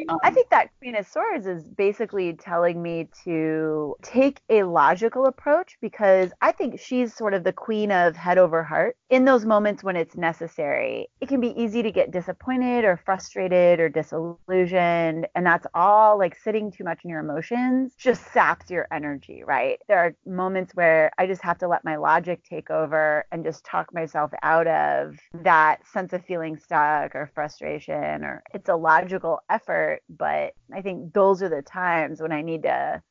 Oh. 0.10 0.20
I 0.24 0.32
think 0.32 0.50
that 0.50 0.70
Queen 0.80 0.96
of 0.96 1.08
Swords 1.08 1.46
is 1.46 1.64
basically 1.64 2.34
telling 2.34 2.82
me 2.82 3.08
to 3.24 3.96
take 4.02 4.42
a 4.50 4.64
logical 4.64 5.26
approach 5.26 5.78
because 5.82 6.32
I 6.42 6.52
think 6.52 6.80
she's 6.80 7.14
sort 7.14 7.34
of 7.34 7.44
the 7.44 7.54
queen 7.54 7.92
of 7.92 8.16
head 8.16 8.38
over 8.38 8.64
heart 8.64 8.98
in 9.10 9.26
those 9.26 9.46
moments 9.46 9.84
when 9.84 9.96
it's 9.96 10.16
necessary. 10.16 11.08
It 11.20 11.30
can 11.30 11.40
be 11.40 11.50
easy 11.62 11.84
to 11.84 11.92
get 11.92 12.12
disappointed 12.12 12.84
or 12.84 12.98
frustrated 12.98 13.80
or 13.80 13.90
disillusioned, 14.02 15.28
and 15.36 15.46
that's 15.46 15.68
all 15.74 16.18
like 16.18 16.38
sitting 16.38 16.72
too 16.72 16.84
much 16.84 17.00
in 17.04 17.10
your 17.10 17.20
emotions 17.20 17.94
just 17.98 18.32
saps 18.34 18.70
your 18.70 18.88
energy, 18.92 19.44
right? 19.46 19.80
There 19.88 20.00
are 20.00 20.16
moments 20.26 20.74
where 20.74 21.12
I 21.18 21.28
just 21.28 21.42
have 21.42 21.58
to 21.60 21.68
let 21.68 21.84
my 21.84 21.96
logic 21.96 22.44
take 22.44 22.70
over 22.70 23.26
and 23.32 23.44
just 23.44 23.64
talk 23.64 23.94
myself 23.94 24.32
out 24.44 24.68
of 24.68 25.18
that 25.34 25.86
sense 25.88 26.14
of 26.14 26.26
feeling 26.26 26.58
stuck 26.58 27.16
or 27.16 27.32
frustration 27.34 28.24
or 28.24 28.44
it's 28.54 28.70
a 28.70 28.76
logical 28.76 29.40
effort, 29.50 30.02
but 30.10 30.54
I 30.74 30.82
think 30.82 31.14
those 31.14 31.42
are 31.42 31.50
the 31.50 31.62
times 31.62 32.22
when 32.22 32.32
I 32.32 32.42
need 32.42 32.64
to 32.64 33.02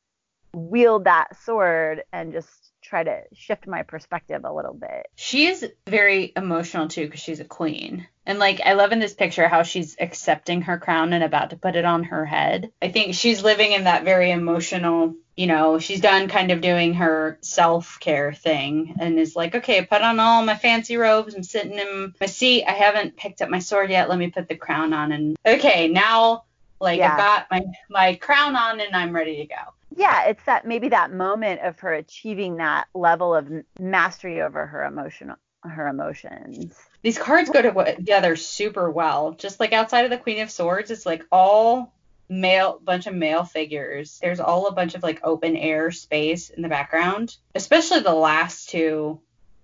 wield 0.53 1.05
that 1.05 1.35
sword 1.41 2.03
and 2.11 2.33
just 2.33 2.70
try 2.91 3.03
to 3.05 3.21
shift 3.33 3.67
my 3.67 3.83
perspective 3.83 4.41
a 4.43 4.53
little 4.53 4.73
bit. 4.73 5.07
She 5.15 5.47
is 5.47 5.65
very 5.87 6.33
emotional 6.35 6.89
too 6.89 7.05
because 7.05 7.21
she's 7.21 7.39
a 7.39 7.45
queen. 7.45 8.05
And 8.25 8.37
like 8.37 8.59
I 8.59 8.73
love 8.73 8.91
in 8.91 8.99
this 8.99 9.13
picture 9.13 9.47
how 9.47 9.63
she's 9.63 9.95
accepting 9.97 10.63
her 10.63 10.77
crown 10.77 11.13
and 11.13 11.23
about 11.23 11.51
to 11.51 11.55
put 11.55 11.77
it 11.77 11.85
on 11.85 12.03
her 12.03 12.25
head. 12.25 12.69
I 12.81 12.89
think 12.89 13.15
she's 13.15 13.43
living 13.43 13.71
in 13.71 13.85
that 13.85 14.03
very 14.03 14.31
emotional, 14.31 15.15
you 15.37 15.47
know, 15.47 15.79
she's 15.79 16.01
done 16.01 16.27
kind 16.27 16.51
of 16.51 16.59
doing 16.59 16.95
her 16.95 17.39
self-care 17.41 18.33
thing 18.33 18.97
and 18.99 19.17
is 19.17 19.37
like, 19.37 19.55
okay, 19.55 19.85
put 19.85 20.01
on 20.01 20.19
all 20.19 20.43
my 20.43 20.57
fancy 20.57 20.97
robes. 20.97 21.33
I'm 21.33 21.43
sitting 21.43 21.79
in 21.79 22.13
my 22.19 22.27
seat. 22.27 22.65
I 22.65 22.73
haven't 22.73 23.15
picked 23.15 23.41
up 23.41 23.49
my 23.49 23.59
sword 23.59 23.89
yet. 23.89 24.09
Let 24.09 24.19
me 24.19 24.31
put 24.31 24.49
the 24.49 24.57
crown 24.57 24.91
on 24.91 25.13
and 25.13 25.37
okay, 25.45 25.87
now 25.87 26.43
like 26.81 26.99
Yeah. 26.99 27.13
I've 27.13 27.17
got 27.17 27.47
my 27.49 27.63
my 27.89 28.15
crown 28.15 28.57
on 28.57 28.81
and 28.81 28.93
I'm 28.93 29.15
ready 29.15 29.37
to 29.37 29.45
go. 29.45 29.73
Yeah, 29.95 30.25
it's 30.25 30.43
that 30.45 30.65
maybe 30.65 30.89
that 30.89 31.11
moment 31.11 31.61
of 31.61 31.79
her 31.79 31.93
achieving 31.93 32.57
that 32.57 32.87
level 32.93 33.35
of 33.35 33.49
mastery 33.79 34.41
over 34.41 34.65
her 34.65 34.83
emotional 34.83 35.35
her 35.63 35.87
emotions. 35.87 36.75
These 37.03 37.19
cards 37.19 37.49
go 37.49 37.61
together 37.61 38.35
super 38.35 38.89
well. 38.89 39.33
Just 39.33 39.59
like 39.59 39.73
outside 39.73 40.05
of 40.05 40.11
the 40.11 40.17
Queen 40.17 40.41
of 40.41 40.49
Swords, 40.49 40.91
it's 40.91 41.05
like 41.05 41.23
all 41.31 41.93
male, 42.29 42.79
bunch 42.83 43.07
of 43.07 43.13
male 43.13 43.43
figures. 43.43 44.19
There's 44.21 44.39
all 44.39 44.67
a 44.67 44.71
bunch 44.71 44.95
of 44.95 45.03
like 45.03 45.19
open 45.23 45.55
air 45.55 45.91
space 45.91 46.49
in 46.49 46.61
the 46.61 46.69
background, 46.69 47.35
especially 47.53 47.99
the 47.99 48.13
last 48.13 48.69
two. 48.69 49.19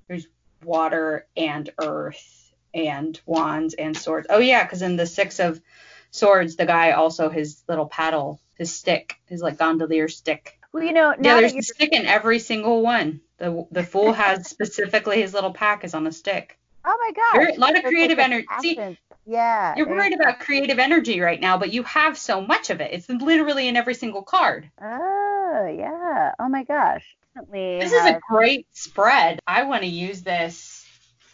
There's 0.07 0.27
water 0.63 1.25
and 1.35 1.69
earth 1.81 2.53
and 2.73 3.19
wands 3.25 3.73
and 3.73 3.97
swords. 3.97 4.27
Oh 4.29 4.39
yeah, 4.39 4.63
because 4.63 4.81
in 4.81 4.97
the 4.97 5.05
Six 5.05 5.39
of 5.39 5.61
Swords, 6.11 6.55
the 6.55 6.65
guy 6.65 6.91
also 6.91 7.29
his 7.29 7.63
little 7.67 7.85
paddle, 7.87 8.39
his 8.57 8.73
stick, 8.73 9.15
his 9.27 9.41
like 9.41 9.57
gondolier 9.57 10.07
stick. 10.07 10.59
Well, 10.73 10.83
you 10.83 10.93
know, 10.93 11.13
Yeah, 11.21 11.35
there's 11.39 11.55
a 11.55 11.61
stick 11.61 11.93
in 11.93 12.05
every 12.05 12.39
single 12.39 12.81
one. 12.81 13.21
The 13.37 13.65
the 13.71 13.83
fool 13.83 14.13
has 14.13 14.47
specifically 14.55 15.21
his 15.21 15.33
little 15.33 15.53
pack 15.53 15.83
is 15.83 15.93
on 15.93 16.07
a 16.07 16.11
stick. 16.11 16.57
Oh 16.85 16.97
my 16.99 17.11
god! 17.11 17.41
You're- 17.41 17.55
a 17.55 17.59
lot 17.59 17.77
of 17.77 17.83
creative 17.83 18.19
energy. 18.19 18.47
See. 18.59 18.97
Yeah. 19.29 19.73
You're 19.75 19.89
worried 19.89 20.13
about 20.13 20.39
creative 20.39 20.79
energy 20.79 21.19
right 21.19 21.39
now, 21.41 21.57
but 21.57 21.73
you 21.73 21.83
have 21.83 22.17
so 22.17 22.39
much 22.39 22.69
of 22.69 22.79
it. 22.79 22.93
It's 22.93 23.09
literally 23.09 23.67
in 23.67 23.75
every 23.75 23.93
single 23.93 24.21
card. 24.21 24.71
Oh, 24.81 25.75
yeah. 25.77 26.31
Oh 26.39 26.47
my 26.47 26.63
gosh. 26.63 27.03
Definitely 27.35 27.79
This 27.81 27.91
is 27.91 28.05
a 28.05 28.19
great 28.29 28.67
spread. 28.71 29.39
I 29.45 29.63
want 29.63 29.81
to 29.83 29.87
use 29.89 30.21
this 30.21 30.76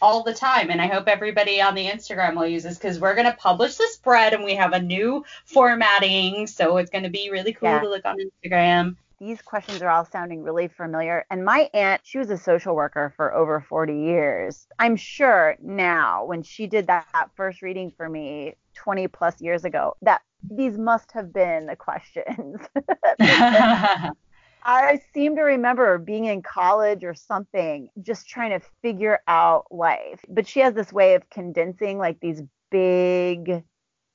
all 0.04 0.22
the 0.22 0.34
time, 0.34 0.68
and 0.70 0.82
I 0.82 0.86
hope 0.86 1.08
everybody 1.08 1.62
on 1.62 1.74
the 1.74 1.86
Instagram 1.86 2.36
will 2.36 2.46
use 2.46 2.62
this 2.64 2.76
because 2.76 3.00
we're 3.00 3.14
going 3.14 3.30
to 3.30 3.36
publish 3.38 3.76
the 3.76 3.88
spread 3.90 4.34
and 4.34 4.44
we 4.44 4.54
have 4.54 4.72
a 4.74 4.80
new 4.80 5.24
formatting, 5.46 6.46
so 6.46 6.76
it's 6.76 6.90
going 6.90 7.04
to 7.04 7.10
be 7.10 7.30
really 7.32 7.54
cool 7.54 7.70
Yeah. 7.70 7.80
to 7.80 7.88
look 7.88 8.04
on 8.04 8.16
Instagram. 8.18 8.96
these 9.20 9.40
questions 9.40 9.80
are 9.80 9.88
all 9.88 10.04
sounding 10.04 10.42
really 10.42 10.68
familiar. 10.68 11.24
And 11.30 11.42
my 11.44 11.70
aunt, 11.72 12.02
she 12.04 12.18
was 12.18 12.28
a 12.28 12.36
social 12.36 12.74
worker 12.76 13.14
for 13.16 13.32
over 13.34 13.60
40 13.66 13.94
years. 13.96 14.66
I'm 14.78 14.96
sure 14.96 15.56
now, 15.62 16.26
when 16.26 16.42
she 16.42 16.66
did 16.66 16.88
that, 16.88 17.06
that 17.14 17.30
first 17.34 17.62
reading 17.62 17.90
for 17.96 18.06
me 18.10 18.54
20 18.74 19.08
plus 19.08 19.40
years 19.40 19.64
ago, 19.64 19.96
that 20.02 20.20
these 20.50 20.76
must 20.76 21.12
have 21.12 21.32
been 21.32 21.64
the 21.64 21.76
questions. 21.76 22.60
I 24.64 25.00
seem 25.12 25.36
to 25.36 25.42
remember 25.42 25.98
being 25.98 26.24
in 26.24 26.42
college 26.42 27.04
or 27.04 27.14
something, 27.14 27.90
just 28.02 28.28
trying 28.28 28.58
to 28.58 28.66
figure 28.82 29.20
out 29.28 29.66
life. 29.70 30.20
But 30.28 30.46
she 30.46 30.60
has 30.60 30.74
this 30.74 30.92
way 30.92 31.14
of 31.14 31.28
condensing 31.30 31.98
like 31.98 32.20
these 32.20 32.42
big 32.70 33.62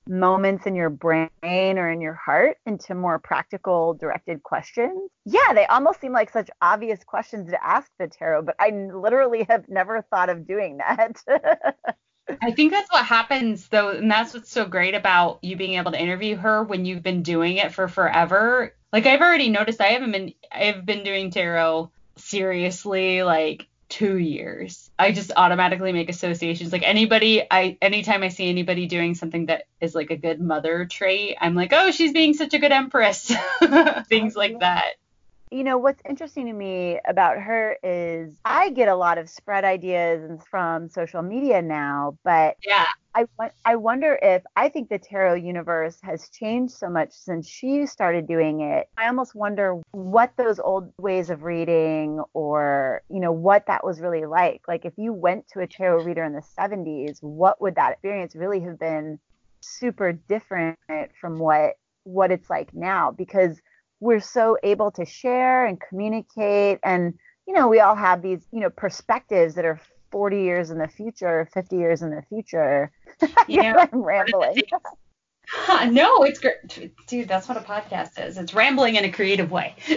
moments 0.08 0.66
in 0.66 0.76
your 0.76 0.90
brain 0.90 1.30
or 1.44 1.90
in 1.90 2.02
your 2.02 2.16
heart 2.16 2.58
into 2.66 2.96
more 2.96 3.20
practical 3.20 3.94
directed 3.94 4.42
questions. 4.42 5.10
Yeah, 5.26 5.54
they 5.54 5.68
almost 5.68 6.02
seem 6.02 6.14
like 6.14 6.32
such 6.32 6.50
obvious 6.62 7.04
questions 7.04 7.52
to 7.52 7.64
ask 7.64 7.90
the 8.00 8.08
tarot, 8.08 8.42
but 8.42 8.56
I 8.60 8.72
literally 8.72 9.46
have 9.50 9.70
never 9.70 10.02
thought 10.10 10.30
of 10.30 10.48
doing 10.48 10.78
that. 10.78 11.22
I 12.42 12.52
think 12.52 12.72
that's 12.72 12.92
what 12.92 13.06
happens 13.06 13.68
though, 13.70 13.90
and 13.90 14.10
that's 14.10 14.34
what's 14.34 14.52
so 14.52 14.66
great 14.66 14.96
about 14.96 15.40
you 15.42 15.56
being 15.56 15.76
able 15.76 15.92
to 15.92 16.02
interview 16.02 16.36
her 16.38 16.64
when 16.64 16.86
you've 16.86 17.04
been 17.04 17.24
doing 17.24 17.58
it 17.58 17.72
for 17.72 17.88
forever. 17.88 18.74
Like 18.92 19.06
I've 19.06 19.22
already 19.22 19.50
noticed 19.50 19.82
I 19.82 19.88
haven't 19.88 20.12
been 20.12 20.34
I've 20.52 20.86
been 20.86 21.04
doing 21.04 21.32
tarot 21.32 21.92
seriously 22.18 23.24
like 23.24 23.68
2 23.90 24.18
years. 24.18 24.92
I 25.00 25.12
just 25.12 25.32
automatically 25.36 25.94
make 25.94 26.10
associations. 26.10 26.72
Like 26.72 26.84
anybody 26.84 27.44
I 27.50 27.78
anytime 27.82 28.24
I 28.24 28.30
see 28.30 28.50
anybody 28.50 28.88
doing 28.88 29.16
something 29.16 29.48
that 29.48 29.64
is 29.82 29.96
like 29.96 30.12
a 30.12 30.18
good 30.18 30.40
mother 30.40 30.86
trait, 30.86 31.38
I'm 31.40 31.56
like, 31.56 31.72
"Oh, 31.74 31.92
she's 31.92 32.14
being 32.14 32.34
such 32.34 32.54
a 32.54 32.60
good 32.60 32.72
empress." 32.72 33.32
Things 34.08 34.36
like 34.36 34.60
that 34.60 34.96
you 35.52 35.64
know 35.64 35.78
what's 35.78 36.02
interesting 36.08 36.46
to 36.46 36.54
me 36.54 37.00
about 37.08 37.38
her 37.38 37.78
is 37.84 38.36
I 38.46 38.70
get 38.70 38.88
a 38.88 38.96
lot 38.96 39.18
of 39.18 39.30
spread 39.30 39.64
ideas 39.64 40.42
from 40.50 40.90
social 40.90 41.22
media 41.22 41.62
now, 41.62 42.18
but 42.24 42.58
yeah, 42.64 42.86
I 43.16 43.26
I 43.66 43.76
wonder 43.76 44.20
if 44.22 44.44
I 44.56 44.70
think 44.70 44.90
the 44.90 45.00
tarot 45.00 45.36
universe 45.36 45.98
has 46.04 46.30
changed 46.30 46.74
so 46.74 46.90
much 46.90 47.12
since 47.12 47.50
she 47.50 47.86
started 47.86 48.28
doing 48.28 48.62
it. 48.62 48.88
I 48.98 49.08
almost 49.08 49.36
wonder 49.36 49.82
what 49.92 50.34
those 50.38 50.60
old 50.60 50.94
ways 51.00 51.30
of 51.30 51.44
reading 51.44 52.22
or 52.34 53.02
you 53.10 53.20
know 53.20 53.32
what 53.32 53.66
that 53.68 53.84
was 53.84 54.00
really 54.00 54.26
like. 54.26 54.62
Like 54.68 54.86
if 54.86 54.94
you 54.98 55.12
went 55.14 55.48
to 55.50 55.62
a 55.62 55.68
tarot 55.68 56.04
reader 56.04 56.24
in 56.24 56.34
the 56.34 56.44
70s, 56.58 57.18
what 57.22 57.62
would 57.62 57.76
that 57.76 57.94
experience 57.94 58.36
really 58.36 58.62
have 58.62 58.80
been 58.80 59.20
super 59.62 60.14
different 60.14 60.78
from 61.20 61.40
what 61.40 61.74
what 62.04 62.32
it's 62.32 62.50
like 62.50 62.74
now 62.74 63.12
because 63.12 63.60
we're 64.00 64.20
so 64.20 64.58
able 64.64 64.92
to 64.92 65.06
share 65.06 65.66
and 65.66 65.82
communicate 65.82 66.80
and 66.84 67.14
you 67.48 67.54
know 67.54 67.68
we 67.68 67.80
all 67.80 67.96
have 67.96 68.22
these 68.22 68.46
you 68.52 68.60
know 68.60 68.70
perspectives 68.70 69.56
that 69.56 69.66
are 69.66 69.80
40 70.12 70.42
years 70.42 70.70
in 70.70 70.78
the 70.78 70.88
future 70.88 71.48
50 71.54 71.76
years 71.76 72.02
in 72.02 72.10
the 72.12 72.24
future. 72.24 72.92
Yeah. 73.48 73.88
I'm 73.92 74.02
rambling. 74.02 74.62
No 75.88 76.24
it's 76.24 76.40
great 76.40 76.56
dude 77.08 77.28
that's 77.28 77.48
what 77.50 77.58
a 77.58 77.62
podcast 77.62 78.24
is. 78.24 78.38
It's 78.38 78.54
rambling 78.54 78.96
in 78.96 79.04
a 79.04 79.12
creative 79.12 79.50
way. 79.50 79.76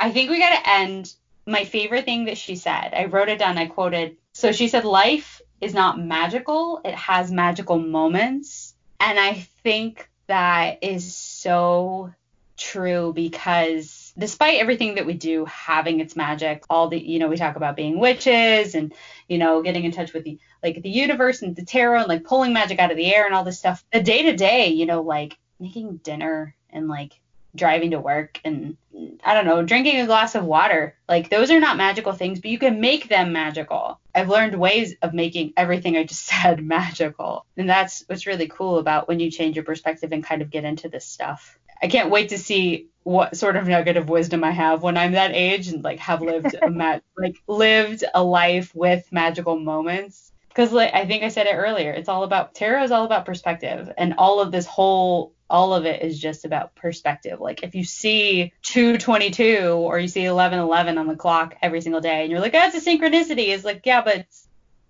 I 0.00 0.10
think 0.12 0.30
we 0.30 0.38
got 0.38 0.62
to 0.62 0.70
end. 0.70 1.12
My 1.46 1.64
favorite 1.64 2.04
thing 2.04 2.26
that 2.26 2.38
she 2.38 2.54
said 2.54 2.92
i 2.94 3.06
wrote 3.06 3.28
it 3.28 3.40
down 3.40 3.58
i 3.58 3.66
quoted 3.66 4.16
so 4.32 4.52
she 4.52 4.68
said 4.68 4.84
life 4.84 5.40
is 5.60 5.74
not 5.74 5.98
magical 5.98 6.80
it 6.84 6.94
has 6.94 7.32
magical 7.32 7.78
moments. 7.78 8.74
And 9.00 9.18
i 9.18 9.34
think 9.64 10.08
that 10.28 10.84
is 10.84 11.16
so 11.16 12.12
true 12.56 13.12
because 13.12 13.99
despite 14.20 14.60
everything 14.60 14.94
that 14.94 15.06
we 15.06 15.14
do 15.14 15.44
having 15.46 15.98
its 15.98 16.14
magic 16.14 16.62
all 16.68 16.88
the 16.88 16.98
you 16.98 17.18
know 17.18 17.28
we 17.28 17.36
talk 17.36 17.56
about 17.56 17.74
being 17.74 17.98
witches 17.98 18.74
and 18.74 18.92
you 19.28 19.38
know 19.38 19.62
getting 19.62 19.84
in 19.84 19.90
touch 19.90 20.12
with 20.12 20.24
the 20.24 20.38
like 20.62 20.80
the 20.82 20.90
universe 20.90 21.42
and 21.42 21.56
the 21.56 21.64
tarot 21.64 22.00
and 22.00 22.08
like 22.08 22.22
pulling 22.22 22.52
magic 22.52 22.78
out 22.78 22.90
of 22.90 22.96
the 22.96 23.12
air 23.12 23.24
and 23.26 23.34
all 23.34 23.44
this 23.44 23.58
stuff. 23.58 23.82
The 23.92 24.02
day 24.02 24.22
to 24.24 24.36
day 24.36 24.68
you 24.68 24.86
know 24.86 25.02
like 25.02 25.36
making 25.58 25.96
dinner 25.98 26.54
and 26.68 26.86
like 26.86 27.20
driving 27.54 27.92
to 27.92 28.00
work 28.00 28.40
and 28.44 28.76
I 29.24 29.34
don't 29.34 29.46
know, 29.46 29.62
drinking 29.62 30.00
a 30.00 30.06
glass 30.06 30.34
of 30.34 30.44
water. 30.44 30.94
Like 31.08 31.30
those 31.30 31.50
are 31.50 31.60
not 31.60 31.76
magical 31.76 32.12
things, 32.12 32.40
but 32.40 32.50
you 32.50 32.58
can 32.58 32.80
make 32.80 33.08
them 33.08 33.32
magical. 33.32 33.98
I've 34.14 34.28
learned 34.28 34.58
ways 34.58 34.94
of 35.02 35.14
making 35.14 35.52
everything 35.56 35.96
I 35.96 36.04
just 36.04 36.26
said 36.26 36.62
magical. 36.62 37.46
And 37.56 37.68
that's 37.68 38.04
what's 38.06 38.26
really 38.26 38.48
cool 38.48 38.78
about 38.78 39.08
when 39.08 39.20
you 39.20 39.30
change 39.30 39.56
your 39.56 39.64
perspective 39.64 40.12
and 40.12 40.24
kind 40.24 40.42
of 40.42 40.50
get 40.50 40.64
into 40.64 40.88
this 40.88 41.04
stuff. 41.04 41.58
I 41.82 41.88
can't 41.88 42.10
wait 42.10 42.28
to 42.30 42.38
see 42.38 42.88
what 43.02 43.36
sort 43.36 43.56
of 43.56 43.66
nugget 43.66 43.96
of 43.96 44.10
wisdom 44.10 44.44
I 44.44 44.50
have 44.50 44.82
when 44.82 44.98
I'm 44.98 45.12
that 45.12 45.32
age 45.32 45.68
and 45.68 45.82
like 45.82 45.98
have 46.00 46.20
lived 46.20 46.54
a 46.60 46.68
ma- 46.70 47.00
like 47.16 47.36
lived 47.46 48.04
a 48.14 48.22
life 48.22 48.74
with 48.74 49.10
magical 49.10 49.58
moments. 49.58 50.29
Because 50.50 50.72
like 50.72 50.92
I 50.92 51.06
think 51.06 51.22
I 51.22 51.28
said 51.28 51.46
it 51.46 51.54
earlier, 51.54 51.92
it's 51.92 52.08
all 52.08 52.24
about 52.24 52.54
tarot 52.54 52.84
is 52.84 52.90
all 52.90 53.04
about 53.04 53.24
perspective, 53.24 53.90
and 53.96 54.14
all 54.18 54.40
of 54.40 54.52
this 54.52 54.66
whole 54.66 55.32
all 55.48 55.74
of 55.74 55.84
it 55.84 56.02
is 56.02 56.18
just 56.18 56.44
about 56.44 56.74
perspective. 56.74 57.40
Like 57.40 57.62
if 57.62 57.74
you 57.74 57.84
see 57.84 58.52
222 58.62 59.68
or 59.68 59.98
you 59.98 60.08
see 60.08 60.20
1111 60.20 60.98
on 60.98 61.06
the 61.06 61.16
clock 61.16 61.56
every 61.62 61.80
single 61.80 62.00
day, 62.00 62.22
and 62.22 62.30
you're 62.30 62.40
like, 62.40 62.54
oh, 62.54 62.58
that's 62.58 62.76
a 62.76 62.90
synchronicity. 62.90 63.48
It's 63.48 63.64
like, 63.64 63.82
yeah, 63.84 64.02
but 64.02 64.26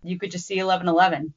you 0.03 0.19
could 0.19 0.31
just 0.31 0.47
see 0.47 0.57
1111. 0.57 1.33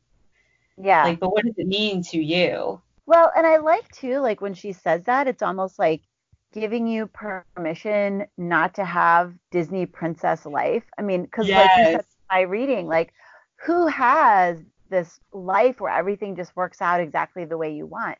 Yeah. 0.81 1.03
Like, 1.03 1.19
but 1.19 1.31
what 1.31 1.45
does 1.45 1.57
it 1.57 1.67
mean 1.67 2.03
to 2.03 2.17
you? 2.17 2.81
Well, 3.05 3.31
and 3.35 3.45
I 3.45 3.57
like 3.57 3.89
too, 3.91 4.19
like 4.19 4.41
when 4.41 4.53
she 4.53 4.71
says 4.73 5.03
that, 5.05 5.27
it's 5.27 5.43
almost 5.43 5.77
like 5.77 6.01
giving 6.53 6.87
you 6.87 7.07
permission 7.07 8.25
not 8.37 8.75
to 8.75 8.85
have 8.85 9.33
Disney 9.51 9.85
princess 9.85 10.45
life. 10.45 10.83
I 10.97 11.01
mean, 11.01 11.23
because 11.23 11.47
yes. 11.47 11.67
like 11.67 11.77
you 11.77 11.91
said 11.93 12.05
by 12.29 12.41
reading, 12.41 12.87
like 12.87 13.13
who 13.65 13.87
has 13.87 14.57
this 14.89 15.19
life 15.31 15.79
where 15.79 15.93
everything 15.93 16.35
just 16.35 16.55
works 16.55 16.81
out 16.81 16.99
exactly 16.99 17.45
the 17.45 17.57
way 17.57 17.73
you 17.73 17.85
want? 17.85 18.17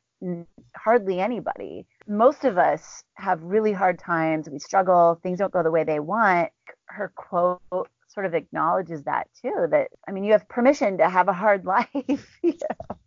Hardly 0.76 1.20
anybody. 1.20 1.86
Most 2.08 2.46
of 2.46 2.58
us 2.58 3.04
have 3.16 3.44
really 3.44 3.74
hard 3.74 4.00
times. 4.00 4.50
We 4.50 4.60
struggle. 4.60 5.20
Things 5.22 5.40
don't 5.40 5.52
go 5.52 5.64
the 5.64 5.72
way 5.72 5.84
they 5.84 6.00
want. 6.00 6.50
Her 6.86 7.12
quote 7.16 7.90
sort 8.08 8.26
of 8.26 8.34
acknowledges 8.34 9.04
that 9.04 9.28
too 9.42 9.66
that 9.72 9.88
i 10.08 10.12
mean 10.12 10.24
you 10.24 10.34
have 10.34 10.48
permission 10.48 11.00
to 11.00 11.10
have 11.10 11.28
a 11.28 11.34
hard 11.34 11.66
life 11.76 11.88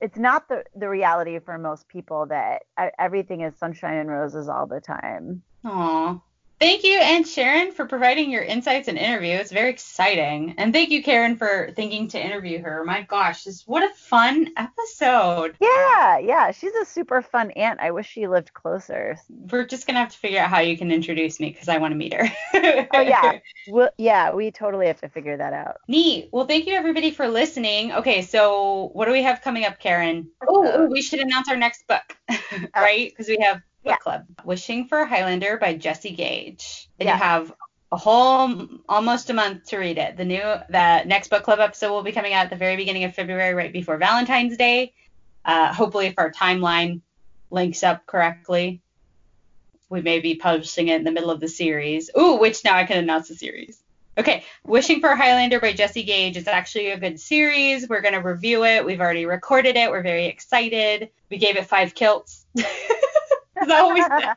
it's 0.01 0.18
not 0.18 0.49
the 0.49 0.64
the 0.74 0.89
reality 0.89 1.39
for 1.39 1.57
most 1.59 1.87
people 1.87 2.26
that 2.26 2.62
everything 2.99 3.43
is 3.43 3.57
sunshine 3.57 3.99
and 3.99 4.11
roses 4.11 4.49
all 4.49 4.66
the 4.66 4.80
time 4.80 5.43
Aww. 5.64 6.20
Thank 6.59 6.85
you, 6.85 6.99
and 6.99 7.29
Sharon, 7.29 7.73
for 7.73 7.85
providing 7.85 8.31
your 8.31 8.43
insights 8.43 8.89
and 8.89 8.97
interview. 8.97 9.35
It's 9.35 9.53
very 9.53 9.69
exciting. 9.69 10.55
And 10.57 10.73
thank 10.73 10.89
you, 10.89 11.03
Karen, 11.03 11.37
for 11.37 11.71
thinking 11.77 12.09
to 12.09 12.25
interview 12.25 12.63
her. 12.63 12.83
My 12.83 13.03
gosh, 13.03 13.45
this 13.45 13.65
what 13.67 13.83
a 13.83 13.95
fun 13.95 14.49
episode. 14.57 15.55
Yeah, 15.61 16.19
yeah. 16.19 16.53
She's 16.53 16.73
a 16.73 16.87
super 16.87 17.21
fun 17.21 17.51
aunt. 17.51 17.81
I 17.81 17.91
wish 17.91 18.09
she 18.09 18.27
lived 18.27 18.55
closer. 18.55 19.19
We're 19.29 19.67
just 19.67 19.87
gonna 19.87 19.99
have 19.99 20.13
to 20.13 20.19
figure 20.19 20.41
out 20.41 20.49
how 20.49 20.61
you 20.61 20.79
can 20.79 20.91
introduce 20.91 21.39
me 21.41 21.51
because 21.51 21.69
I 21.69 21.77
want 21.77 21.93
to 21.93 21.97
meet 21.97 22.15
her. 22.15 22.27
oh 22.95 23.01
yeah. 23.01 23.39
Well, 23.69 23.91
yeah, 23.99 24.33
we 24.33 24.51
totally 24.51 24.87
have 24.87 25.01
to 25.03 25.11
figure 25.11 25.37
that 25.37 25.53
out. 25.53 25.77
Neat. 25.89 26.31
Well, 26.33 26.47
thank 26.47 26.67
you 26.67 26.73
everybody 26.73 27.11
for 27.11 27.29
listening. 27.29 27.93
Okay, 27.93 28.23
so 28.23 28.91
what 28.95 29.05
do 29.05 29.13
we 29.13 29.23
have 29.23 29.43
coming 29.43 29.67
up, 29.67 29.79
Karen? 29.79 30.31
Oh, 30.49 30.87
we 30.87 31.03
should 31.03 31.21
announce 31.21 31.51
our 31.51 31.57
next 31.57 31.87
book, 31.87 32.17
uh, 32.31 32.35
right? 32.75 33.11
Because 33.11 33.29
we 33.29 33.37
have 33.43 33.61
book 33.87 33.93
yeah. 33.93 33.97
club. 33.97 34.26
Wishing 34.45 34.87
for 34.89 34.99
a 34.99 35.07
Highlander 35.07 35.57
by 35.57 35.76
Jessi 35.76 36.14
Gage. 36.14 36.89
And 36.99 37.07
yeah. 37.07 37.14
you 37.14 37.22
have 37.22 37.53
a 37.93 37.97
whole 37.97 38.55
almost 38.89 39.30
a 39.30 39.34
month 39.34 39.66
to 39.68 39.78
read 39.78 39.99
it. 39.99 40.16
The 40.16 40.24
new 40.24 40.43
the 40.43 41.05
next 41.05 41.28
book 41.28 41.45
club 41.45 41.61
episode 41.61 41.93
will 41.93 42.03
be 42.03 42.12
coming 42.12 42.32
out 42.32 42.45
at 42.45 42.51
the 42.51 42.57
very 42.57 42.76
beginning 42.76 43.05
of 43.05 43.14
February, 43.14 43.55
right 43.55 43.72
before 43.72 43.97
Valentine's 43.97 44.57
Day. 44.57 44.93
Uh, 45.45 45.72
hopefully, 45.72 46.07
if 46.07 46.14
our 46.18 46.30
timeline 46.30 47.01
links 47.51 47.82
up 47.82 48.05
correctly, 48.07 48.82
we 49.89 50.03
may 50.03 50.20
be 50.20 50.34
publishing 50.34 50.89
it 50.89 50.97
in 50.97 51.05
the 51.05 51.12
middle 51.12 51.30
of 51.30 51.41
the 51.41 51.49
series. 51.49 52.11
Ooh, 52.18 52.37
which 52.37 52.64
now 52.64 52.74
I 52.74 52.84
can 52.84 52.99
announce 52.99 53.28
the 53.28 53.37
series. 53.37 53.80
Okay, 54.18 54.45
Wishing 54.64 55.01
for 55.01 55.11
a 55.11 55.16
Highlander 55.16 55.61
by 55.61 55.74
Jessi 55.74 56.05
Gage 56.05 56.39
is 56.39 56.49
actually 56.49 56.89
a 56.89 56.99
good 56.99 57.20
series. 57.20 57.87
We're 57.87 58.01
going 58.01 58.14
to 58.14 58.20
review 58.20 58.64
it. 58.64 58.84
We've 58.84 59.01
already 59.01 59.26
recorded 59.26 59.76
it. 59.76 59.91
We're 59.91 60.03
very 60.03 60.24
excited. 60.24 61.11
We 61.30 61.37
gave 61.37 61.57
it 61.57 61.66
five 61.66 61.95
kilts. 61.95 62.47
Is 63.61 63.69
that 63.69 63.85
what 63.85 63.95
we 63.95 64.03
said? 64.03 64.35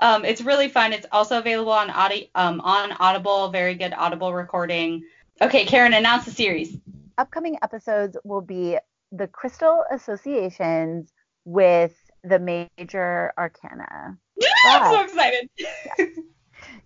Um, 0.00 0.24
it's 0.24 0.40
really 0.40 0.68
fun. 0.68 0.92
It's 0.92 1.06
also 1.10 1.38
available 1.38 1.72
on 1.72 1.90
Audi, 1.90 2.30
um, 2.34 2.60
on 2.60 2.92
Audible. 2.92 3.48
Very 3.48 3.74
good 3.74 3.92
Audible 3.96 4.32
recording. 4.32 5.02
Okay, 5.40 5.64
Karen, 5.64 5.92
announce 5.92 6.24
the 6.24 6.30
series. 6.30 6.76
Upcoming 7.16 7.58
episodes 7.62 8.16
will 8.24 8.40
be 8.40 8.78
the 9.10 9.26
crystal 9.26 9.84
associations 9.90 11.12
with 11.44 11.96
the 12.22 12.38
major 12.38 13.32
arcana. 13.38 14.18
I'm 14.66 14.92
so 14.92 15.02
excited. 15.02 15.48
yeah. 15.58 16.04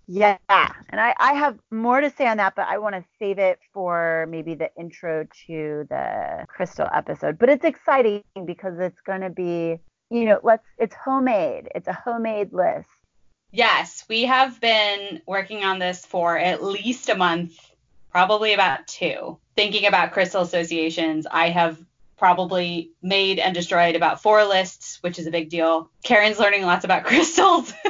yeah. 0.49 0.73
And 0.91 1.01
I, 1.01 1.15
I 1.19 1.35
have 1.35 1.59
more 1.71 2.01
to 2.01 2.11
say 2.11 2.27
on 2.27 2.39
that, 2.39 2.55
but 2.55 2.67
I 2.69 2.79
want 2.79 2.95
to 2.95 3.05
save 3.19 3.39
it 3.39 3.59
for 3.73 4.27
maybe 4.31 4.55
the 4.55 4.71
intro 4.79 5.27
to 5.47 5.87
the 5.89 6.47
crystal 6.49 6.89
episode. 6.95 7.39
But 7.39 7.49
it's 7.49 7.65
exciting 7.65 8.23
because 8.47 8.79
it's 8.79 9.01
going 9.01 9.23
to 9.23 9.31
be 9.31 9.79
you 10.13 10.27
know, 10.27 10.41
let's 10.43 10.65
it's 10.79 10.95
homemade. 10.95 11.69
It's 11.75 11.89
a 11.89 11.93
homemade 11.93 12.53
list. 12.53 12.89
Yes, 13.51 14.05
we 14.09 14.25
have 14.25 14.61
been 14.61 15.23
working 15.27 15.65
on 15.65 15.79
this 15.79 16.05
for 16.05 16.39
at 16.39 16.63
least 16.63 17.09
a 17.09 17.15
month, 17.15 17.59
probably 18.11 18.53
about 18.53 18.87
two. 18.87 19.39
Thinking 19.57 19.87
about 19.87 20.13
crystal 20.13 20.43
associations, 20.43 21.27
I 21.31 21.49
have 21.49 21.79
probably 22.19 22.93
made 23.03 23.39
and 23.39 23.55
destroyed 23.55 23.97
about 23.97 24.23
four 24.23 24.45
lists, 24.45 24.99
which 25.03 25.19
is 25.19 25.27
a 25.27 25.31
big 25.31 25.51
deal. 25.51 25.91
Karen's 26.05 26.39
learning 26.39 26.63
lots 26.63 26.85
about 26.85 27.05
crystals. 27.07 27.73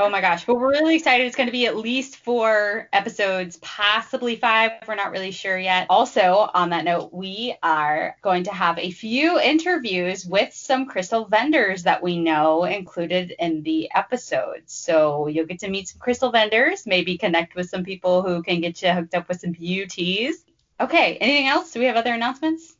Oh 0.00 0.08
my 0.08 0.20
gosh. 0.20 0.46
But 0.46 0.54
we're 0.54 0.70
really 0.70 0.94
excited. 0.94 1.26
It's 1.26 1.34
going 1.34 1.48
to 1.48 1.52
be 1.52 1.66
at 1.66 1.76
least 1.76 2.18
four 2.18 2.88
episodes, 2.92 3.58
possibly 3.60 4.36
five. 4.36 4.70
We're 4.86 4.94
not 4.94 5.10
really 5.10 5.32
sure 5.32 5.58
yet. 5.58 5.88
Also, 5.90 6.48
on 6.54 6.70
that 6.70 6.84
note, 6.84 7.12
we 7.12 7.56
are 7.64 8.16
going 8.22 8.44
to 8.44 8.52
have 8.52 8.78
a 8.78 8.92
few 8.92 9.40
interviews 9.40 10.24
with 10.24 10.54
some 10.54 10.86
crystal 10.86 11.24
vendors 11.24 11.82
that 11.82 12.00
we 12.00 12.16
know 12.16 12.62
included 12.62 13.34
in 13.40 13.64
the 13.64 13.90
episodes. 13.92 14.72
So 14.72 15.26
you'll 15.26 15.46
get 15.46 15.58
to 15.60 15.68
meet 15.68 15.88
some 15.88 15.98
crystal 15.98 16.30
vendors, 16.30 16.86
maybe 16.86 17.18
connect 17.18 17.56
with 17.56 17.68
some 17.68 17.82
people 17.82 18.22
who 18.22 18.40
can 18.40 18.60
get 18.60 18.80
you 18.80 18.92
hooked 18.92 19.16
up 19.16 19.26
with 19.26 19.40
some 19.40 19.50
beauties. 19.50 20.44
Okay. 20.78 21.16
Anything 21.16 21.48
else? 21.48 21.72
Do 21.72 21.80
we 21.80 21.86
have 21.86 21.96
other 21.96 22.14
announcements? 22.14 22.76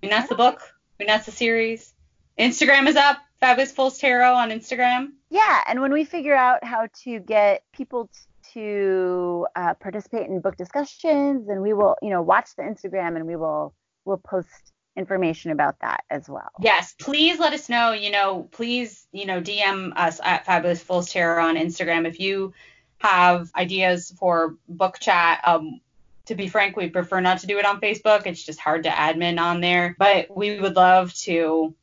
We 0.00 0.10
announced 0.10 0.28
the 0.28 0.36
book. 0.36 0.60
We 1.00 1.06
announced 1.06 1.26
the 1.26 1.32
series. 1.32 1.91
Instagram 2.38 2.86
is 2.88 2.96
up. 2.96 3.18
Fabulous 3.40 3.72
Fools 3.72 3.98
Tarot 3.98 4.34
on 4.34 4.50
Instagram. 4.50 5.08
Yeah, 5.28 5.62
and 5.66 5.80
when 5.80 5.92
we 5.92 6.04
figure 6.04 6.34
out 6.34 6.62
how 6.62 6.86
to 7.02 7.18
get 7.18 7.64
people 7.72 8.08
to 8.52 9.46
uh, 9.56 9.74
participate 9.74 10.28
in 10.28 10.40
book 10.40 10.56
discussions, 10.56 11.48
and 11.48 11.60
we 11.60 11.72
will, 11.72 11.96
you 12.02 12.10
know, 12.10 12.22
watch 12.22 12.50
the 12.56 12.62
Instagram, 12.62 13.16
and 13.16 13.26
we 13.26 13.34
will 13.34 13.74
we'll 14.04 14.18
post 14.18 14.72
information 14.96 15.50
about 15.50 15.76
that 15.80 16.04
as 16.10 16.28
well. 16.28 16.50
Yes, 16.60 16.94
please 16.98 17.38
let 17.38 17.52
us 17.52 17.68
know. 17.68 17.92
You 17.92 18.10
know, 18.10 18.48
please, 18.52 19.06
you 19.10 19.26
know, 19.26 19.40
DM 19.40 19.92
us 19.96 20.20
at 20.22 20.46
Fabulous 20.46 20.82
Fools 20.82 21.10
Tarot 21.10 21.44
on 21.44 21.56
Instagram 21.56 22.06
if 22.06 22.20
you 22.20 22.52
have 22.98 23.50
ideas 23.56 24.14
for 24.18 24.56
book 24.68 24.98
chat. 25.00 25.40
Um, 25.44 25.80
to 26.26 26.36
be 26.36 26.46
frank, 26.46 26.76
we 26.76 26.88
prefer 26.88 27.20
not 27.20 27.40
to 27.40 27.46
do 27.46 27.58
it 27.58 27.66
on 27.66 27.80
Facebook. 27.80 28.26
It's 28.26 28.44
just 28.44 28.60
hard 28.60 28.84
to 28.84 28.90
admin 28.90 29.40
on 29.40 29.60
there, 29.60 29.96
but 29.98 30.34
we 30.34 30.60
would 30.60 30.76
love 30.76 31.12
to 31.14 31.74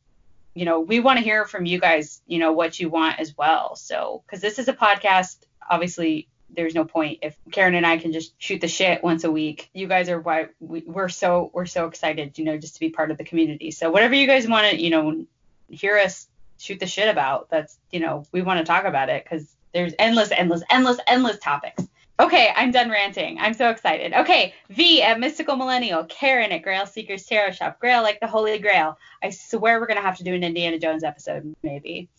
you 0.54 0.66
know, 0.66 0.80
we 0.80 1.00
want 1.00 1.18
to 1.18 1.24
hear 1.24 1.45
from 1.45 1.66
you 1.66 1.80
guys, 1.80 2.22
you 2.28 2.39
know, 2.39 2.52
what 2.52 2.80
you 2.80 2.89
want 2.89 3.20
as 3.20 3.36
well. 3.38 3.76
So, 3.76 4.24
because 4.26 4.41
this 4.41 4.60
is 4.60 4.68
a 4.68 4.74
podcast, 4.74 5.38
obviously, 5.70 6.28
there's 6.50 6.74
no 6.74 6.84
point 6.84 7.20
if 7.22 7.38
Karen 7.52 7.76
and 7.76 7.86
I 7.86 7.97
can 7.97 8.12
just 8.12 8.34
shoot 8.41 8.60
the 8.60 8.68
shit 8.68 9.04
once 9.04 9.24
a 9.24 9.32
week. 9.32 9.70
You 9.74 9.88
guys 9.88 10.10
are 10.10 10.20
why 10.20 10.47
we, 10.60 10.84
we're 10.86 11.10
so 11.10 11.52
we're 11.54 11.66
so 11.68 11.86
excited, 11.86 12.38
you 12.38 12.45
know, 12.45 12.58
just 12.58 12.74
to 12.76 12.80
be 12.80 12.89
part 12.89 13.12
of 13.12 13.18
the 13.18 13.24
community. 13.24 13.72
So 13.72 13.91
whatever 13.91 14.16
you 14.16 14.28
guys 14.28 14.47
want 14.47 14.70
to, 14.72 14.82
you 14.82 14.89
know, 14.89 15.26
hear 15.70 15.97
us 15.97 16.28
shoot 16.58 16.80
the 16.80 16.88
shit 16.88 17.08
about, 17.08 17.50
that's 17.50 17.78
you 17.91 18.00
know, 18.00 18.26
we 18.32 18.41
want 18.41 18.60
to 18.60 18.66
talk 18.66 18.86
about 18.86 19.10
it 19.10 19.24
because 19.24 19.56
there's 19.74 19.93
endless, 20.00 20.32
endless, 20.32 20.64
endless, 20.70 20.97
endless 21.06 21.38
topics. 21.38 21.84
Okay, 22.20 22.51
I'm 22.53 22.72
done 22.72 22.89
ranting. 22.89 23.38
I'm 23.39 23.53
so 23.53 23.70
excited. 23.70 24.13
Okay, 24.13 24.53
V 24.70 25.01
at 25.01 25.20
Mystical 25.20 25.55
Millennial, 25.55 26.03
Karen 26.03 26.51
at 26.51 26.63
Grail 26.63 26.86
Seekers 26.86 27.26
Tarot 27.26 27.51
Shop, 27.51 27.80
Grail 27.80 28.03
like 28.03 28.20
the 28.20 28.28
Holy 28.28 28.59
Grail. 28.59 28.97
I 29.24 29.30
swear 29.30 29.80
we're 29.80 29.88
gonna 29.88 30.01
have 30.01 30.17
to 30.17 30.26
do 30.26 30.34
an 30.34 30.43
Indiana 30.43 30.78
Jones 30.78 31.05
episode, 31.05 31.55
maybe. 31.63 32.09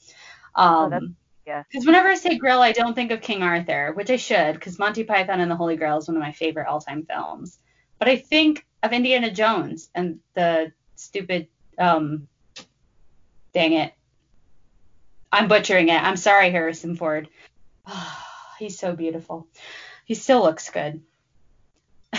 Um, 0.54 0.92
oh, 0.94 1.08
yeah. 1.46 1.64
Because 1.70 1.84
whenever 1.84 2.08
I 2.08 2.14
say 2.14 2.38
Grail, 2.38 2.62
I 2.62 2.72
don't 2.72 2.94
think 2.94 3.10
of 3.10 3.20
King 3.20 3.42
Arthur, 3.42 3.92
which 3.92 4.10
I 4.10 4.16
should, 4.16 4.54
because 4.54 4.78
Monty 4.78 5.04
Python 5.04 5.40
and 5.40 5.50
the 5.50 5.56
Holy 5.56 5.76
Grail 5.76 5.98
is 5.98 6.08
one 6.08 6.16
of 6.16 6.22
my 6.22 6.32
favorite 6.32 6.66
all-time 6.66 7.04
films. 7.04 7.58
But 7.98 8.08
I 8.08 8.16
think 8.16 8.64
of 8.82 8.92
Indiana 8.92 9.30
Jones 9.30 9.90
and 9.94 10.20
the 10.34 10.72
stupid, 10.96 11.48
um, 11.78 12.26
dang 13.52 13.74
it, 13.74 13.92
I'm 15.30 15.46
butchering 15.46 15.90
it. 15.90 16.02
I'm 16.02 16.16
sorry, 16.16 16.50
Harrison 16.50 16.96
Ford. 16.96 17.28
he's 18.58 18.78
so 18.78 18.94
beautiful. 18.94 19.46
He 20.10 20.16
still 20.16 20.42
looks 20.42 20.68
good. 20.70 21.00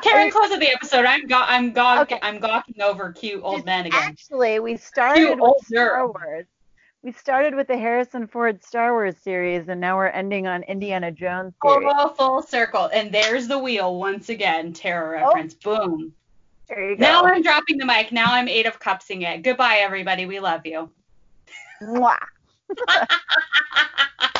Karen, 0.00 0.30
close 0.30 0.52
of 0.52 0.60
the 0.60 0.70
episode. 0.70 1.04
I'm 1.04 1.26
go- 1.26 1.42
I'm 1.44 1.76
okay. 1.76 2.20
I'm 2.22 2.38
gawking 2.38 2.80
over 2.80 3.10
cute 3.10 3.40
old 3.42 3.66
men 3.66 3.86
again. 3.86 4.00
Actually, 4.00 4.60
we 4.60 4.76
started 4.76 5.26
cute 5.26 5.40
with 5.40 5.54
Star 5.66 6.06
Wars. 6.06 6.46
We 7.02 7.10
started 7.10 7.56
with 7.56 7.66
the 7.66 7.76
Harrison 7.76 8.28
Ford 8.28 8.62
Star 8.64 8.92
Wars 8.92 9.16
series, 9.24 9.66
and 9.66 9.80
now 9.80 9.96
we're 9.96 10.06
ending 10.06 10.46
on 10.46 10.62
Indiana 10.62 11.10
Jones 11.10 11.52
series. 11.60 11.88
Oh, 11.92 12.10
full 12.10 12.42
circle. 12.42 12.88
And 12.94 13.10
there's 13.10 13.48
the 13.48 13.58
wheel 13.58 13.98
once 13.98 14.28
again. 14.28 14.72
Tarot 14.72 15.20
oh. 15.20 15.26
reference. 15.26 15.56
Oh. 15.66 15.88
Boom. 15.88 16.12
There 16.68 16.90
you 16.90 16.96
go. 16.96 17.02
Now 17.02 17.24
I'm 17.24 17.42
dropping 17.42 17.78
the 17.78 17.86
mic. 17.86 18.12
Now 18.12 18.34
I'm 18.34 18.46
eight 18.46 18.66
of 18.66 18.78
cupsing 18.78 19.22
it. 19.22 19.42
Goodbye, 19.42 19.78
everybody. 19.78 20.26
We 20.26 20.38
love 20.38 20.64
you. 20.64 20.88
Mwah. 21.82 22.18